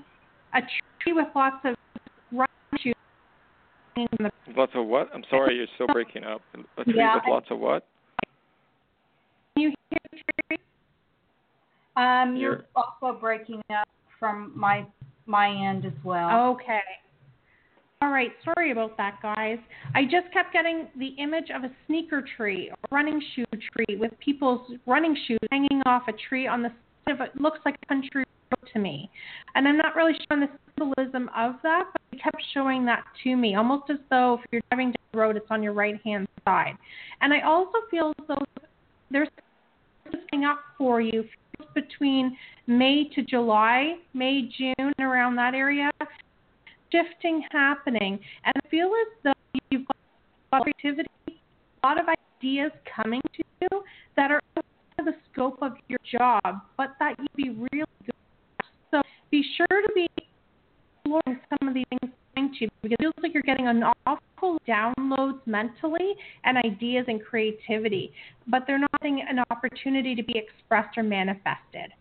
a 0.55 0.61
tree 1.03 1.13
with 1.13 1.27
lots 1.35 1.65
of 1.65 1.75
shoes. 2.79 2.95
Lots 4.57 4.73
of 4.75 4.87
what? 4.87 5.09
I'm 5.15 5.25
sorry, 5.31 5.57
you're 5.57 5.67
still 5.75 5.87
breaking 5.93 6.25
up. 6.25 6.43
A 6.79 6.85
tree 6.85 6.95
yeah, 6.97 7.17
with 7.17 7.25
lots 7.29 7.47
of 7.51 7.59
what? 7.59 7.87
Can 9.55 9.63
you 9.63 9.69
hear 9.91 9.99
the 10.11 10.19
tree? 10.49 10.59
Um, 11.97 12.37
you're, 12.37 12.53
you're 12.53 12.65
also 12.75 13.19
breaking 13.19 13.63
up 13.71 13.89
from 14.19 14.53
my 14.55 14.87
my 15.27 15.49
end 15.49 15.87
as 15.87 15.93
well. 16.05 16.53
Okay. 16.53 16.81
All 18.03 18.11
right, 18.11 18.33
sorry 18.45 18.71
about 18.71 18.99
that, 18.99 19.19
guys. 19.23 19.59
I 19.95 20.03
just 20.05 20.31
kept 20.33 20.53
getting 20.53 20.89
the 20.99 21.15
image 21.19 21.47
of 21.55 21.65
a 21.65 21.71
sneaker 21.87 22.23
tree, 22.37 22.71
a 22.71 22.95
running 22.95 23.23
shoe 23.35 23.47
tree, 23.51 23.97
with 23.97 24.11
people's 24.19 24.73
running 24.85 25.17
shoes 25.27 25.39
hanging 25.51 25.81
off 25.87 26.03
a 26.09 26.13
tree 26.29 26.47
on 26.47 26.63
the 26.63 26.69
side 26.69 27.15
of 27.15 27.21
it. 27.23 27.41
Looks 27.41 27.61
like 27.65 27.77
a 27.83 27.87
country 27.87 28.25
road 28.51 28.71
to 28.75 28.79
me. 28.79 29.09
And 29.55 29.67
I'm 29.67 29.79
not 29.79 29.97
really 29.97 30.13
sure 30.13 30.27
on 30.33 30.41
the 30.41 30.49
symbolism 30.77 31.31
of 31.35 31.55
that, 31.63 31.85
but 31.93 32.03
they 32.11 32.19
kept 32.19 32.43
showing 32.53 32.85
that 32.85 33.05
to 33.23 33.37
me, 33.37 33.55
almost 33.55 33.89
as 33.89 33.99
though 34.11 34.35
if 34.35 34.53
you're 34.53 34.63
driving 34.71 34.89
down 34.89 35.07
the 35.13 35.19
road, 35.19 35.37
it's 35.37 35.47
on 35.49 35.63
your 35.63 35.73
right 35.73 35.99
hand 36.05 36.29
side. 36.45 36.77
And 37.23 37.33
I 37.33 37.41
also 37.41 37.79
feel 37.91 38.13
as 38.19 38.27
though 38.29 38.45
there's 39.11 39.29
something 40.11 40.45
up 40.45 40.59
for 40.77 41.01
you 41.01 41.25
between 41.75 42.37
May 42.67 43.09
to 43.15 43.23
July, 43.23 43.95
May, 44.13 44.51
June, 44.57 44.93
around 45.01 45.37
that 45.37 45.55
area 45.55 45.91
shifting 46.93 47.43
happening. 47.51 48.19
And 48.45 48.55
I 48.57 48.69
feel 48.69 48.87
as 48.87 49.23
though 49.25 49.59
you've 49.71 49.87
got 49.87 49.97
a 49.97 50.57
lot 50.57 50.69
of 50.69 50.75
creativity, 50.75 51.11
a 51.83 51.87
lot 51.87 52.01
of 52.01 52.07
ideas 52.41 52.71
coming 53.03 53.21
to 53.37 53.43
you 53.61 53.83
that 54.17 54.31
are 54.31 54.41
out 54.57 54.65
of 54.99 55.05
the 55.07 55.15
scope 55.33 55.59
of 55.63 55.73
your 55.89 55.99
job, 56.11 56.63
but 56.77 56.95
that 57.01 57.17
you'd 57.19 57.37
be 57.37 57.51
really 57.51 57.85
good 58.05 58.15
at. 58.61 58.67
So 58.91 59.03
be 59.31 59.45
sure 59.57 59.83
to 59.83 59.93
be 59.95 60.07
exploring 60.17 61.41
some 61.51 61.69
of 61.69 61.75
these 61.75 61.85
things 61.91 62.13
to 62.53 62.65
you 62.65 62.69
because 62.83 62.97
it 62.99 63.03
feels 63.03 63.15
like 63.23 63.35
you're 63.35 63.43
getting 63.43 63.69
an 63.69 63.83
awful 64.07 64.59
downloads 64.69 65.41
mentally 65.47 66.15
and 66.45 66.59
ideas 66.59 67.05
and 67.09 67.25
creativity, 67.25 68.13
but 68.47 68.65
they're 68.67 68.79
not 68.79 68.91
getting 69.01 69.25
an 69.29 69.41
opportunity 69.51 70.15
to 70.15 70.23
be 70.23 70.37
expressed 70.37 70.97
or 70.97 71.03
manifested. 71.03 71.93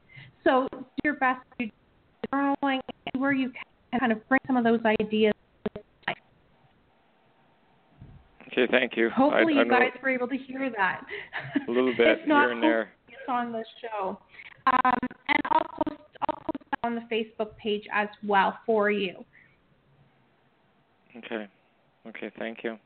So 0.44 0.68
do 0.72 0.86
your 1.04 1.16
best 1.16 1.42
to 1.60 1.70
journaling 2.34 2.80
where 3.18 3.34
you 3.34 3.52
can 3.92 4.00
kind 4.00 4.12
of 4.12 4.28
bring 4.28 4.40
some 4.48 4.58
of 4.58 4.64
those 4.64 4.80
ideas. 5.00 5.34
Okay, 8.52 8.68
thank 8.70 8.96
you. 8.96 9.10
Hopefully, 9.10 9.56
I, 9.56 9.62
I 9.62 9.64
you 9.64 9.70
guys 9.70 9.90
were 10.02 10.10
able 10.10 10.28
to 10.28 10.38
hear 10.38 10.72
that. 10.78 11.02
A 11.68 11.72
little 11.72 11.94
bit 11.98 12.20
if 12.20 12.28
not, 12.28 12.46
here 12.46 12.52
and 12.52 12.64
there. 12.64 12.94
It's 13.08 13.18
on 13.28 13.52
the 13.52 13.64
show, 13.82 14.20
um, 14.68 14.98
and 15.28 15.40
I'll 15.46 15.66
post 15.88 16.02
I'll 16.30 16.36
post 16.36 16.64
that 16.70 16.88
on 16.88 16.96
the 16.96 17.02
Facebook 17.12 17.58
page 17.58 17.86
as 17.92 18.10
well 18.24 18.60
for 18.66 18.92
you. 18.92 19.26
Okay. 21.18 21.48
Okay. 22.08 22.32
Thank 22.38 22.64
you. 22.64 22.78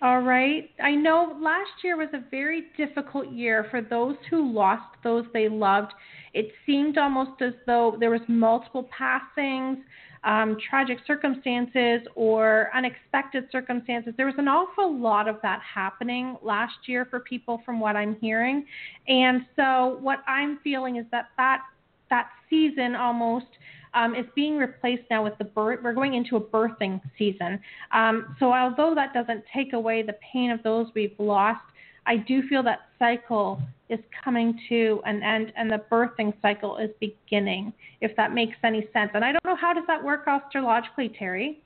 All 0.00 0.20
right. 0.20 0.70
I 0.80 0.94
know 0.94 1.36
last 1.40 1.70
year 1.82 1.96
was 1.96 2.08
a 2.12 2.22
very 2.30 2.66
difficult 2.76 3.32
year 3.32 3.66
for 3.68 3.82
those 3.82 4.14
who 4.30 4.52
lost 4.52 4.96
those 5.02 5.24
they 5.32 5.48
loved. 5.48 5.92
It 6.34 6.52
seemed 6.64 6.98
almost 6.98 7.42
as 7.42 7.52
though 7.66 7.96
there 7.98 8.10
was 8.10 8.20
multiple 8.28 8.88
passings, 8.96 9.78
um, 10.22 10.56
tragic 10.70 10.98
circumstances 11.04 12.06
or 12.14 12.70
unexpected 12.74 13.48
circumstances. 13.50 14.14
There 14.16 14.26
was 14.26 14.36
an 14.38 14.46
awful 14.46 14.96
lot 14.96 15.26
of 15.26 15.38
that 15.42 15.60
happening 15.62 16.36
last 16.42 16.76
year 16.86 17.04
for 17.04 17.18
people, 17.18 17.60
from 17.64 17.80
what 17.80 17.96
I'm 17.96 18.16
hearing. 18.20 18.64
And 19.08 19.46
so, 19.56 19.98
what 20.00 20.20
I'm 20.28 20.60
feeling 20.62 20.96
is 20.96 21.06
that 21.10 21.30
that 21.38 21.62
that 22.08 22.30
season 22.48 22.94
almost 22.94 23.46
um, 23.94 24.14
is 24.14 24.26
being 24.34 24.56
replaced 24.56 25.04
now 25.10 25.24
with 25.24 25.36
the 25.38 25.44
birth. 25.44 25.80
We're 25.82 25.94
going 25.94 26.14
into 26.14 26.36
a 26.36 26.40
birthing 26.40 27.00
season. 27.18 27.60
Um, 27.92 28.36
so, 28.38 28.52
although 28.52 28.94
that 28.94 29.12
doesn't 29.14 29.44
take 29.54 29.72
away 29.72 30.02
the 30.02 30.16
pain 30.32 30.50
of 30.50 30.62
those 30.62 30.86
we've 30.94 31.14
lost, 31.18 31.62
I 32.06 32.16
do 32.16 32.42
feel 32.48 32.62
that 32.64 32.80
cycle 32.98 33.60
is 33.88 33.98
coming 34.24 34.58
to 34.68 35.00
an 35.04 35.22
end 35.22 35.52
and 35.56 35.70
the 35.70 35.82
birthing 35.90 36.32
cycle 36.42 36.76
is 36.78 36.90
beginning, 37.00 37.72
if 38.00 38.14
that 38.16 38.32
makes 38.32 38.56
any 38.64 38.88
sense. 38.92 39.10
And 39.14 39.24
I 39.24 39.32
don't 39.32 39.44
know 39.44 39.56
how 39.56 39.72
does 39.72 39.84
that 39.86 40.02
work 40.02 40.26
astrologically, 40.26 41.10
Terri? 41.20 41.58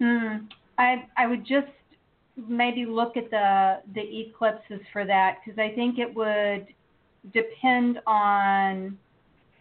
Hmm. 0.00 0.46
I 0.78 1.04
I 1.16 1.26
would 1.26 1.46
just 1.46 1.68
maybe 2.48 2.86
look 2.86 3.16
at 3.16 3.30
the 3.30 3.80
the 3.94 4.20
eclipses 4.20 4.80
for 4.92 5.04
that 5.04 5.38
because 5.44 5.58
I 5.58 5.74
think 5.74 5.98
it 5.98 6.14
would 6.14 6.66
depend 7.32 8.00
on 8.06 8.98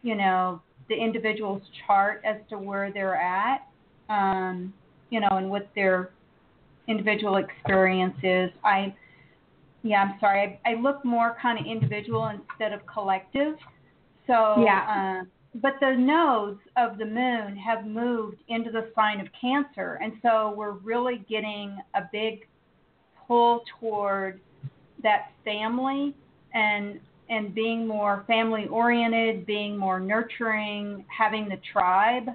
you 0.01 0.15
know 0.15 0.61
the 0.89 0.95
individual's 0.95 1.61
chart 1.85 2.21
as 2.25 2.37
to 2.49 2.57
where 2.57 2.91
they're 2.91 3.15
at, 3.15 3.67
um, 4.09 4.73
you 5.09 5.19
know, 5.21 5.29
and 5.31 5.49
what 5.49 5.69
their 5.75 6.09
individual 6.87 7.37
experiences. 7.37 8.49
I, 8.63 8.93
yeah, 9.83 10.01
I'm 10.01 10.19
sorry. 10.19 10.59
I, 10.65 10.71
I 10.71 10.81
look 10.81 11.05
more 11.05 11.37
kind 11.41 11.59
of 11.59 11.65
individual 11.65 12.27
instead 12.27 12.73
of 12.73 12.81
collective. 12.91 13.55
So, 14.27 14.63
yeah. 14.65 15.21
Uh, 15.21 15.25
but 15.55 15.73
the 15.79 15.95
nodes 15.95 16.59
of 16.77 16.97
the 16.97 17.05
moon 17.05 17.55
have 17.57 17.85
moved 17.85 18.37
into 18.49 18.71
the 18.71 18.91
sign 18.95 19.19
of 19.19 19.27
Cancer, 19.39 19.99
and 20.01 20.13
so 20.21 20.53
we're 20.55 20.73
really 20.73 21.25
getting 21.29 21.77
a 21.95 22.01
big 22.11 22.47
pull 23.27 23.61
toward 23.79 24.39
that 25.01 25.31
family 25.43 26.15
and 26.53 26.99
and 27.29 27.53
being 27.53 27.87
more 27.87 28.23
family 28.27 28.67
oriented, 28.67 29.45
being 29.45 29.77
more 29.77 29.99
nurturing, 29.99 31.05
having 31.15 31.47
the 31.47 31.59
tribe. 31.71 32.29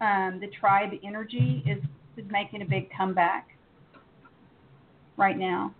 Um, 0.00 0.38
the 0.40 0.48
tribe 0.60 0.90
energy 1.04 1.62
is 1.66 1.82
is 2.16 2.30
making 2.30 2.62
a 2.62 2.64
big 2.64 2.88
comeback 2.96 3.48
right 5.16 5.38
now. 5.38 5.74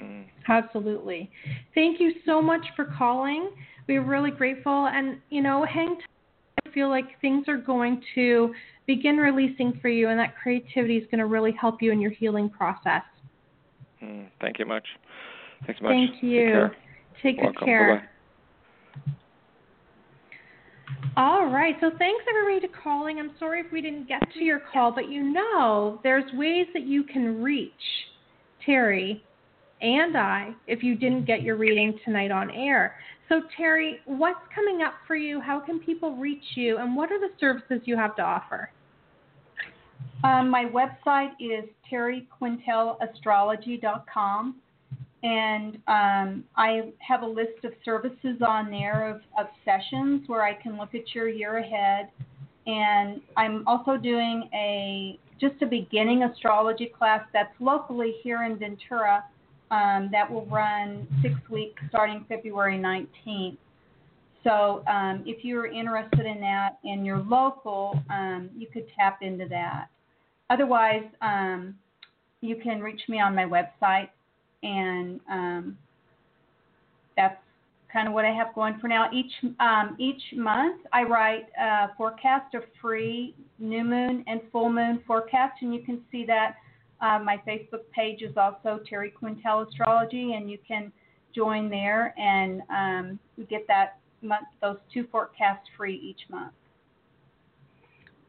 Mm. 0.00 0.24
Absolutely. 0.48 1.30
Thank 1.74 2.00
you 2.00 2.12
so 2.26 2.42
much 2.42 2.64
for 2.74 2.86
calling. 2.98 3.50
We're 3.88 4.04
really 4.04 4.30
grateful. 4.30 4.86
And, 4.86 5.18
you 5.30 5.42
know, 5.42 5.64
hang 5.64 5.96
tight. 5.96 6.06
I 6.66 6.70
feel 6.70 6.88
like 6.88 7.20
things 7.20 7.48
are 7.48 7.56
going 7.56 8.02
to 8.14 8.54
begin 8.86 9.16
releasing 9.16 9.78
for 9.80 9.88
you, 9.88 10.08
and 10.08 10.18
that 10.18 10.36
creativity 10.36 10.96
is 10.96 11.04
going 11.10 11.18
to 11.18 11.26
really 11.26 11.52
help 11.52 11.80
you 11.80 11.92
in 11.92 12.00
your 12.00 12.10
healing 12.10 12.48
process. 12.50 13.02
Mm, 14.02 14.28
thank 14.40 14.58
you 14.58 14.66
much. 14.66 14.86
Thanks 15.66 15.80
much. 15.80 15.90
Thank 15.90 16.22
you. 16.22 16.70
Take, 17.22 17.38
Take 17.38 17.46
good 17.46 17.64
care. 17.64 17.96
Bye-bye. 17.96 18.08
All 21.16 21.46
right. 21.46 21.76
So 21.80 21.90
thanks 21.98 22.24
everybody 22.28 22.66
to 22.66 22.72
calling. 22.82 23.18
I'm 23.18 23.32
sorry 23.38 23.60
if 23.60 23.70
we 23.70 23.82
didn't 23.82 24.08
get 24.08 24.22
to 24.32 24.42
your 24.42 24.60
call, 24.72 24.92
but 24.92 25.10
you 25.10 25.22
know 25.22 26.00
there's 26.02 26.24
ways 26.32 26.66
that 26.72 26.86
you 26.86 27.04
can 27.04 27.42
reach 27.42 27.72
Terri 28.66 29.20
and 29.82 30.16
I 30.16 30.54
if 30.66 30.82
you 30.82 30.94
didn't 30.94 31.26
get 31.26 31.42
your 31.42 31.56
reading 31.56 31.98
tonight 32.04 32.30
on 32.30 32.50
air. 32.50 32.94
So 33.28 33.42
Terri, 33.58 33.96
what's 34.06 34.40
coming 34.54 34.80
up 34.82 34.94
for 35.06 35.16
you? 35.16 35.40
How 35.40 35.60
can 35.60 35.80
people 35.80 36.16
reach 36.16 36.42
you 36.54 36.78
and 36.78 36.96
what 36.96 37.12
are 37.12 37.20
the 37.20 37.28
services 37.38 37.82
you 37.84 37.94
have 37.96 38.16
to 38.16 38.22
offer? 38.22 38.70
Um, 40.24 40.48
my 40.48 40.64
website 40.66 41.32
is 41.40 41.64
terriquintelastrology.com, 41.90 44.54
and 45.22 45.76
um, 45.86 46.44
I 46.56 46.92
have 46.98 47.22
a 47.22 47.26
list 47.26 47.64
of 47.64 47.72
services 47.84 48.38
on 48.46 48.70
there 48.70 49.08
of, 49.08 49.20
of 49.38 49.46
sessions 49.64 50.28
where 50.28 50.42
I 50.42 50.54
can 50.54 50.76
look 50.76 50.94
at 50.94 51.14
your 51.14 51.28
year 51.28 51.58
ahead. 51.58 52.08
And 52.66 53.20
I'm 53.36 53.66
also 53.66 53.96
doing 53.96 54.48
a 54.52 55.18
just 55.40 55.60
a 55.62 55.66
beginning 55.66 56.22
astrology 56.22 56.92
class 56.96 57.22
that's 57.32 57.54
locally 57.60 58.14
here 58.22 58.44
in 58.44 58.56
Ventura 58.58 59.24
um, 59.72 60.08
that 60.12 60.30
will 60.30 60.46
run 60.46 61.06
six 61.22 61.34
weeks 61.50 61.82
starting 61.88 62.24
February 62.28 62.78
19th. 62.78 63.56
So 64.44 64.84
um, 64.88 65.22
if 65.24 65.44
you're 65.44 65.66
interested 65.66 66.26
in 66.26 66.40
that 66.40 66.78
and 66.84 67.06
you're 67.06 67.18
local, 67.18 68.00
um, 68.10 68.50
you 68.56 68.66
could 68.72 68.86
tap 68.96 69.18
into 69.22 69.46
that. 69.48 69.86
Otherwise, 70.50 71.04
um, 71.22 71.76
you 72.40 72.56
can 72.56 72.80
reach 72.80 73.00
me 73.08 73.20
on 73.20 73.34
my 73.34 73.44
website, 73.44 74.08
and 74.62 75.20
um, 75.30 75.78
that's 77.16 77.38
kind 77.92 78.08
of 78.08 78.14
what 78.14 78.24
I 78.24 78.30
have 78.32 78.54
going 78.54 78.78
for 78.80 78.88
now. 78.88 79.10
Each 79.12 79.32
um, 79.60 79.96
each 79.98 80.22
month, 80.34 80.80
I 80.92 81.02
write 81.02 81.46
a 81.60 81.88
forecast, 81.96 82.54
a 82.54 82.60
free 82.80 83.34
new 83.58 83.84
moon 83.84 84.24
and 84.26 84.40
full 84.50 84.70
moon 84.70 85.02
forecast, 85.06 85.54
and 85.60 85.74
you 85.74 85.82
can 85.82 86.00
see 86.10 86.24
that. 86.26 86.56
Uh, 87.00 87.18
my 87.18 87.36
Facebook 87.44 87.80
page 87.92 88.22
is 88.22 88.36
also 88.36 88.78
Terri 88.88 89.12
Quintel 89.12 89.66
Astrology, 89.66 90.34
and 90.34 90.48
you 90.48 90.56
can 90.68 90.92
join 91.34 91.68
there 91.68 92.14
and 92.16 92.62
um, 92.70 93.18
get 93.50 93.66
that 93.66 93.98
month 94.22 94.46
those 94.60 94.76
two 94.94 95.04
forecasts 95.10 95.66
free 95.76 95.96
each 95.96 96.30
month. 96.30 96.52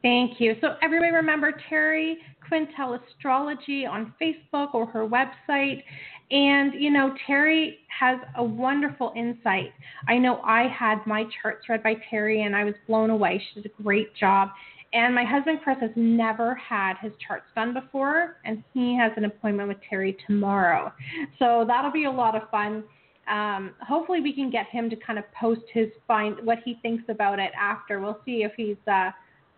Thank 0.04 0.38
you. 0.38 0.54
So 0.60 0.74
everybody 0.82 1.12
remember 1.12 1.50
Terri 1.70 2.16
Quintel 2.46 3.00
Astrology 3.00 3.86
on 3.86 4.12
Facebook 4.20 4.74
or 4.74 4.84
her 4.84 5.08
website. 5.08 5.82
And, 6.30 6.74
you 6.74 6.90
know, 6.90 7.14
Terri 7.26 7.76
has 7.88 8.18
a 8.36 8.44
wonderful 8.44 9.14
insight. 9.16 9.72
I 10.06 10.18
know 10.18 10.42
I 10.44 10.68
had 10.68 10.98
my 11.06 11.24
charts 11.40 11.70
read 11.70 11.82
by 11.82 11.94
Terri 12.12 12.44
and 12.44 12.54
I 12.54 12.64
was 12.64 12.74
blown 12.86 13.08
away. 13.08 13.42
She 13.54 13.62
did 13.62 13.72
a 13.72 13.82
great 13.82 14.14
job. 14.14 14.50
And 14.92 15.14
my 15.14 15.24
husband 15.24 15.60
Chris 15.64 15.78
has 15.80 15.90
never 15.96 16.54
had 16.54 16.96
his 17.00 17.12
charts 17.26 17.46
done 17.54 17.72
before, 17.72 18.36
and 18.44 18.62
he 18.74 18.96
has 18.96 19.10
an 19.16 19.24
appointment 19.24 19.68
with 19.68 19.78
Terri 19.90 20.14
tomorrow. 20.26 20.92
So 21.38 21.64
that'll 21.66 21.90
be 21.90 22.04
a 22.04 22.10
lot 22.10 22.36
of 22.36 22.48
fun. 22.50 22.84
Um, 23.28 23.72
hopefully, 23.80 24.20
we 24.20 24.32
can 24.32 24.50
get 24.50 24.66
him 24.66 24.88
to 24.90 24.96
kind 24.96 25.18
of 25.18 25.24
post 25.32 25.62
his 25.72 25.88
find 26.06 26.36
what 26.44 26.58
he 26.64 26.78
thinks 26.82 27.04
about 27.08 27.40
it 27.40 27.50
after. 27.58 27.98
We'll 27.98 28.20
see 28.24 28.44
if 28.44 28.52
he's 28.56 28.76
uh, 28.86 29.10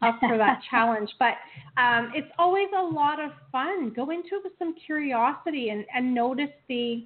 up 0.07 0.19
for 0.21 0.39
that 0.39 0.61
challenge. 0.71 1.11
But 1.19 1.35
um, 1.81 2.13
it's 2.15 2.31
always 2.39 2.69
a 2.77 2.83
lot 2.83 3.21
of 3.21 3.33
fun. 3.53 3.93
Go 3.95 4.11
into 4.11 4.37
it 4.37 4.45
with 4.45 4.53
some 4.59 4.75
curiosity 4.87 5.71
and, 5.71 5.85
and 5.95 6.15
notice 6.15 6.51
the 6.69 7.05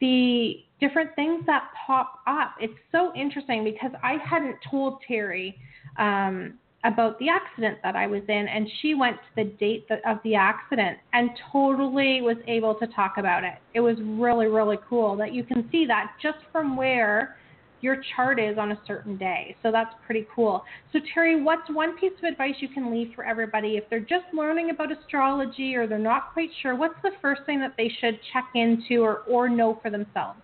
the 0.00 0.64
different 0.80 1.10
things 1.16 1.44
that 1.46 1.70
pop 1.86 2.20
up. 2.26 2.54
It's 2.60 2.78
so 2.92 3.12
interesting 3.16 3.64
because 3.64 3.90
I 4.02 4.16
hadn't 4.24 4.56
told 4.70 5.02
Terri 5.08 5.54
um, 5.98 6.54
about 6.84 7.18
the 7.18 7.28
accident 7.28 7.78
that 7.82 7.96
I 7.96 8.06
was 8.06 8.22
in, 8.28 8.46
and 8.48 8.68
she 8.80 8.94
went 8.94 9.16
to 9.16 9.44
the 9.44 9.50
date 9.58 9.88
of 10.06 10.18
the 10.22 10.34
accident 10.36 10.98
and 11.12 11.30
totally 11.50 12.20
was 12.22 12.36
able 12.46 12.74
to 12.76 12.86
talk 12.88 13.14
about 13.18 13.42
it. 13.42 13.54
It 13.74 13.80
was 13.80 13.96
really, 14.02 14.46
really 14.46 14.78
cool 14.88 15.16
that 15.16 15.32
you 15.32 15.42
can 15.42 15.68
see 15.72 15.84
that 15.86 16.12
just 16.22 16.38
from 16.52 16.76
where 16.76 17.36
your 17.80 18.02
chart 18.16 18.40
is 18.40 18.58
on 18.58 18.72
a 18.72 18.80
certain 18.86 19.16
day. 19.16 19.56
So 19.62 19.70
that's 19.70 19.94
pretty 20.04 20.26
cool. 20.34 20.64
So, 20.92 20.98
Terri, 21.14 21.42
what's 21.42 21.68
one 21.70 21.96
piece 21.98 22.12
of 22.18 22.24
advice 22.24 22.54
you 22.60 22.68
can 22.68 22.90
leave 22.90 23.12
for 23.14 23.24
everybody 23.24 23.76
if 23.76 23.84
they're 23.90 24.00
just 24.00 24.24
learning 24.32 24.70
about 24.70 24.90
astrology 24.90 25.74
or 25.74 25.86
they're 25.86 25.98
not 25.98 26.32
quite 26.32 26.50
sure? 26.62 26.74
What's 26.74 27.00
the 27.02 27.12
first 27.22 27.42
thing 27.46 27.60
that 27.60 27.74
they 27.76 27.90
should 28.00 28.18
check 28.32 28.48
into 28.54 29.02
or, 29.02 29.18
or 29.28 29.48
know 29.48 29.78
for 29.82 29.90
themselves? 29.90 30.40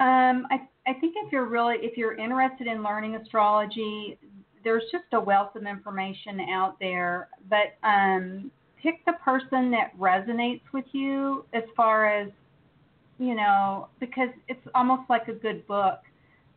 Um, 0.00 0.46
I, 0.50 0.68
I 0.86 0.94
think 0.94 1.14
if 1.16 1.32
you're 1.32 1.46
really 1.46 1.76
if 1.80 1.96
you're 1.96 2.14
interested 2.14 2.66
in 2.66 2.82
learning 2.82 3.14
astrology, 3.14 4.18
there's 4.64 4.82
just 4.90 5.04
a 5.12 5.20
wealth 5.20 5.54
of 5.54 5.64
information 5.64 6.40
out 6.52 6.76
there. 6.80 7.28
But 7.48 7.76
um, 7.86 8.50
pick 8.82 9.04
the 9.06 9.12
person 9.24 9.70
that 9.70 9.96
resonates 9.98 10.62
with 10.72 10.84
you 10.92 11.44
as 11.54 11.62
far 11.76 12.06
as 12.06 12.28
you 13.18 13.34
know, 13.34 13.88
because 14.00 14.30
it's 14.48 14.66
almost 14.74 15.02
like 15.08 15.28
a 15.28 15.32
good 15.32 15.66
book. 15.66 16.00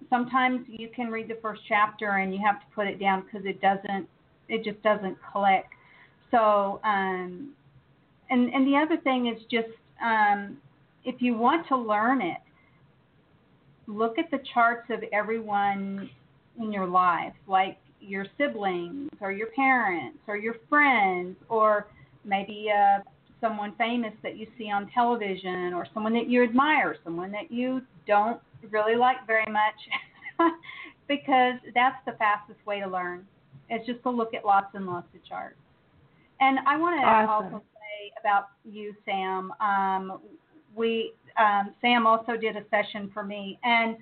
Sometimes 0.09 0.65
you 0.67 0.89
can 0.95 1.09
read 1.09 1.27
the 1.27 1.37
first 1.41 1.61
chapter 1.67 2.17
and 2.17 2.33
you 2.33 2.39
have 2.45 2.59
to 2.59 2.65
put 2.73 2.87
it 2.87 2.99
down 2.99 3.23
because 3.23 3.45
it 3.45 3.61
doesn't, 3.61 4.07
it 4.49 4.63
just 4.63 4.81
doesn't 4.83 5.17
click. 5.31 5.65
So, 6.31 6.79
um, 6.83 7.53
and 8.29 8.49
and 8.53 8.67
the 8.67 8.75
other 8.75 8.97
thing 9.01 9.27
is 9.27 9.41
just 9.51 9.69
um, 10.03 10.57
if 11.03 11.21
you 11.21 11.37
want 11.37 11.67
to 11.67 11.77
learn 11.77 12.21
it, 12.21 12.39
look 13.87 14.17
at 14.17 14.31
the 14.31 14.39
charts 14.53 14.89
of 14.89 15.03
everyone 15.13 16.09
in 16.59 16.71
your 16.71 16.87
life, 16.87 17.33
like 17.47 17.77
your 18.01 18.25
siblings 18.37 19.09
or 19.21 19.31
your 19.31 19.47
parents 19.47 20.19
or 20.27 20.37
your 20.37 20.55
friends 20.69 21.35
or 21.49 21.87
maybe 22.23 22.67
uh, 22.71 22.99
someone 23.45 23.73
famous 23.77 24.13
that 24.23 24.37
you 24.37 24.47
see 24.57 24.71
on 24.71 24.89
television 24.93 25.73
or 25.73 25.87
someone 25.93 26.13
that 26.13 26.27
you 26.27 26.43
admire, 26.43 26.95
someone 27.03 27.31
that 27.31 27.51
you 27.51 27.81
don't 28.07 28.39
really 28.71 28.95
like 28.95 29.17
very 29.27 29.51
much, 29.51 30.49
because 31.07 31.55
that's 31.73 31.97
the 32.05 32.13
fastest 32.13 32.65
way 32.65 32.79
to 32.79 32.87
learn. 32.87 33.25
It's 33.69 33.85
just 33.85 34.01
to 34.03 34.09
look 34.09 34.33
at 34.33 34.45
lots 34.45 34.73
and 34.73 34.85
lots 34.85 35.07
of 35.13 35.23
charts. 35.25 35.57
And 36.39 36.59
I 36.67 36.77
want 36.77 36.99
to 36.99 37.05
awesome. 37.05 37.53
also 37.53 37.63
say 37.73 38.11
about 38.19 38.49
you, 38.63 38.93
Sam. 39.05 39.51
Um, 39.59 40.19
we 40.75 41.13
um, 41.37 41.73
Sam 41.81 42.07
also 42.07 42.35
did 42.35 42.55
a 42.55 42.63
session 42.69 43.09
for 43.13 43.23
me, 43.23 43.59
and 43.63 43.95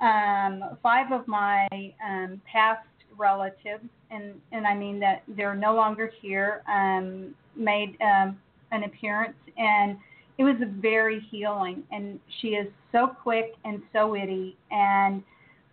um, 0.00 0.76
five 0.82 1.12
of 1.12 1.26
my 1.26 1.66
um, 2.06 2.40
past 2.50 2.86
relatives, 3.18 3.84
and 4.10 4.34
and 4.52 4.66
I 4.66 4.74
mean 4.74 5.00
that 5.00 5.22
they're 5.28 5.56
no 5.56 5.74
longer 5.74 6.10
here, 6.20 6.62
um, 6.68 7.34
made 7.56 7.96
um, 8.00 8.38
an 8.72 8.84
appearance, 8.84 9.36
and 9.56 9.96
it 10.38 10.44
was 10.44 10.56
very 10.80 11.20
healing. 11.30 11.84
And 11.92 12.18
she 12.40 12.48
is 12.48 12.66
so 12.90 13.06
quick 13.22 13.54
and 13.64 13.82
so 13.92 14.10
witty, 14.10 14.56
and 14.70 15.22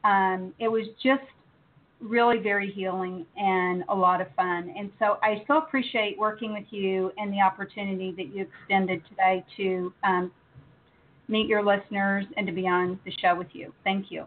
um, 0.04 0.54
it 0.60 0.68
was 0.68 0.86
just 1.04 1.24
really 2.02 2.38
very 2.38 2.72
healing 2.72 3.26
and 3.36 3.84
a 3.90 3.96
lot 3.96 4.22
of 4.22 4.28
fun. 4.36 4.74
And 4.78 4.90
so 5.00 5.18
I 5.22 5.44
so 5.48 5.58
appreciate 5.58 6.18
working 6.18 6.54
with 6.54 6.66
you 6.70 7.12
and 7.18 7.32
the 7.34 7.42
opportunity 7.42 8.14
that 8.16 8.34
you 8.34 8.48
extended 8.62 9.02
today 9.10 9.44
to 9.58 9.94
um, 10.04 10.32
meet 11.28 11.48
your 11.48 11.64
listeners 11.64 12.26
and 12.38 12.48
to 12.48 12.54
be 12.54 12.68
on 12.68 13.00
the 13.06 13.12
show 13.22 13.36
with 13.36 13.50
you. 13.54 13.74
Thank 13.84 14.12
you. 14.12 14.26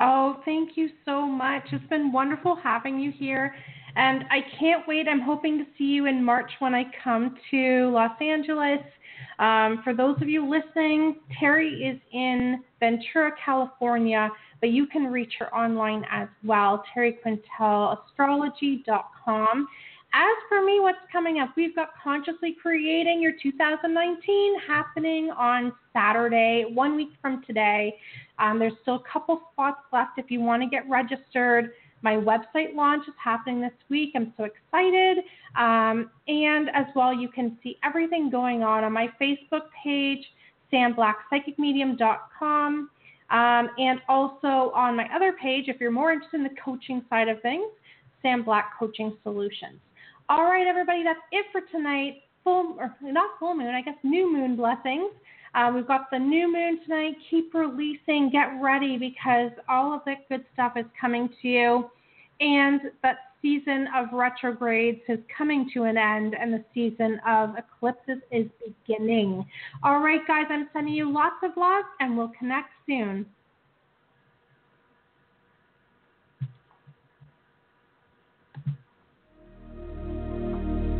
Oh, 0.00 0.40
thank 0.44 0.76
you 0.76 0.90
so 1.04 1.26
much. 1.26 1.62
It's 1.72 1.86
been 1.88 2.12
wonderful 2.12 2.56
having 2.56 2.98
you 2.98 3.10
here. 3.10 3.54
And 3.98 4.24
I 4.30 4.40
can't 4.58 4.86
wait. 4.86 5.06
I'm 5.08 5.20
hoping 5.20 5.58
to 5.58 5.66
see 5.76 5.86
you 5.86 6.06
in 6.06 6.24
March 6.24 6.52
when 6.60 6.72
I 6.72 6.84
come 7.02 7.36
to 7.50 7.90
Los 7.92 8.12
Angeles. 8.20 8.78
Um, 9.40 9.80
for 9.82 9.92
those 9.92 10.22
of 10.22 10.28
you 10.28 10.48
listening, 10.48 11.16
Terri 11.40 11.92
is 11.92 11.98
in 12.12 12.62
Ventura, 12.78 13.32
California, 13.44 14.30
but 14.60 14.70
you 14.70 14.86
can 14.86 15.08
reach 15.08 15.32
her 15.40 15.52
online 15.52 16.04
as 16.12 16.28
well, 16.44 16.84
terriquintelastrology.com. 16.96 19.68
As 20.14 20.36
for 20.48 20.64
me, 20.64 20.80
what's 20.80 20.96
coming 21.10 21.40
up? 21.40 21.50
We've 21.56 21.74
got 21.74 21.88
Consciously 22.02 22.56
Creating 22.62 23.20
Your 23.20 23.32
2019 23.42 24.60
happening 24.66 25.30
on 25.36 25.72
Saturday, 25.92 26.66
one 26.72 26.94
week 26.94 27.10
from 27.20 27.42
today. 27.46 27.98
Um, 28.38 28.60
there's 28.60 28.74
still 28.82 28.94
a 28.94 29.02
couple 29.12 29.42
spots 29.52 29.80
left 29.92 30.12
if 30.18 30.30
you 30.30 30.40
want 30.40 30.62
to 30.62 30.68
get 30.68 30.88
registered. 30.88 31.72
My 32.02 32.14
website 32.14 32.74
launch 32.74 33.06
is 33.08 33.14
happening 33.22 33.60
this 33.60 33.72
week. 33.88 34.12
I'm 34.14 34.32
so 34.36 34.44
excited. 34.44 35.18
Um, 35.56 36.10
and 36.28 36.68
as 36.74 36.86
well, 36.94 37.12
you 37.12 37.28
can 37.28 37.58
see 37.62 37.76
everything 37.84 38.30
going 38.30 38.62
on 38.62 38.84
on 38.84 38.92
my 38.92 39.08
Facebook 39.20 39.62
page, 39.82 40.24
samblackpsychicmedium.com. 40.72 42.90
Um, 43.30 43.68
and 43.78 44.00
also 44.08 44.72
on 44.74 44.96
my 44.96 45.06
other 45.14 45.32
page, 45.32 45.68
if 45.68 45.78
you're 45.80 45.90
more 45.90 46.12
interested 46.12 46.38
in 46.38 46.44
the 46.44 46.54
coaching 46.64 47.04
side 47.10 47.28
of 47.28 47.42
things, 47.42 47.66
Sam 48.22 48.42
Black 48.42 48.72
Coaching 48.78 49.18
Solutions. 49.22 49.78
All 50.28 50.44
right, 50.44 50.66
everybody, 50.66 51.04
that's 51.04 51.20
it 51.32 51.46
for 51.52 51.60
tonight. 51.70 52.22
full, 52.44 52.76
or 52.78 52.94
not 53.02 53.38
full 53.38 53.54
moon, 53.54 53.74
I 53.74 53.82
guess 53.82 53.96
new 54.02 54.32
moon 54.32 54.56
blessings. 54.56 55.10
Uh, 55.54 55.72
we've 55.74 55.86
got 55.86 56.10
the 56.10 56.18
new 56.18 56.52
moon 56.52 56.80
tonight. 56.84 57.14
Keep 57.30 57.54
releasing. 57.54 58.30
Get 58.30 58.48
ready 58.60 58.98
because 58.98 59.50
all 59.68 59.94
of 59.94 60.00
that 60.06 60.28
good 60.28 60.44
stuff 60.52 60.72
is 60.76 60.86
coming 61.00 61.28
to 61.42 61.48
you. 61.48 61.90
And 62.40 62.80
that 63.02 63.16
season 63.42 63.88
of 63.94 64.06
retrogrades 64.12 65.00
is 65.08 65.18
coming 65.36 65.70
to 65.74 65.84
an 65.84 65.96
end 65.96 66.34
and 66.38 66.52
the 66.52 66.64
season 66.74 67.20
of 67.26 67.50
eclipses 67.56 68.22
is 68.30 68.46
beginning. 68.86 69.44
All 69.82 70.00
right, 70.00 70.20
guys, 70.26 70.46
I'm 70.50 70.68
sending 70.72 70.94
you 70.94 71.12
lots 71.12 71.36
of 71.42 71.52
love 71.56 71.84
and 72.00 72.16
we'll 72.16 72.32
connect 72.38 72.70
soon. 72.86 73.26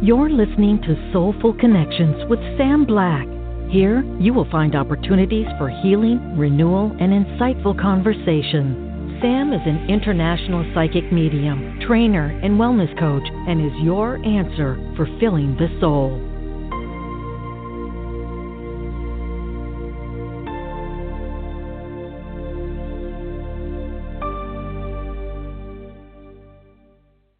You're 0.00 0.30
listening 0.30 0.80
to 0.82 1.10
Soulful 1.12 1.54
Connections 1.54 2.24
with 2.30 2.38
Sam 2.56 2.84
Black. 2.86 3.37
Here, 3.70 4.02
you 4.18 4.32
will 4.32 4.50
find 4.50 4.74
opportunities 4.74 5.46
for 5.58 5.68
healing, 5.68 6.38
renewal, 6.38 6.96
and 6.98 7.12
insightful 7.12 7.78
conversation. 7.78 9.18
Sam 9.20 9.52
is 9.52 9.60
an 9.66 9.90
international 9.90 10.64
psychic 10.74 11.12
medium, 11.12 11.78
trainer, 11.86 12.28
and 12.42 12.58
wellness 12.58 12.96
coach, 12.98 13.28
and 13.46 13.60
is 13.60 13.82
your 13.82 14.24
answer 14.24 14.76
for 14.96 15.06
filling 15.20 15.54
the 15.56 15.68
soul. 15.80 16.27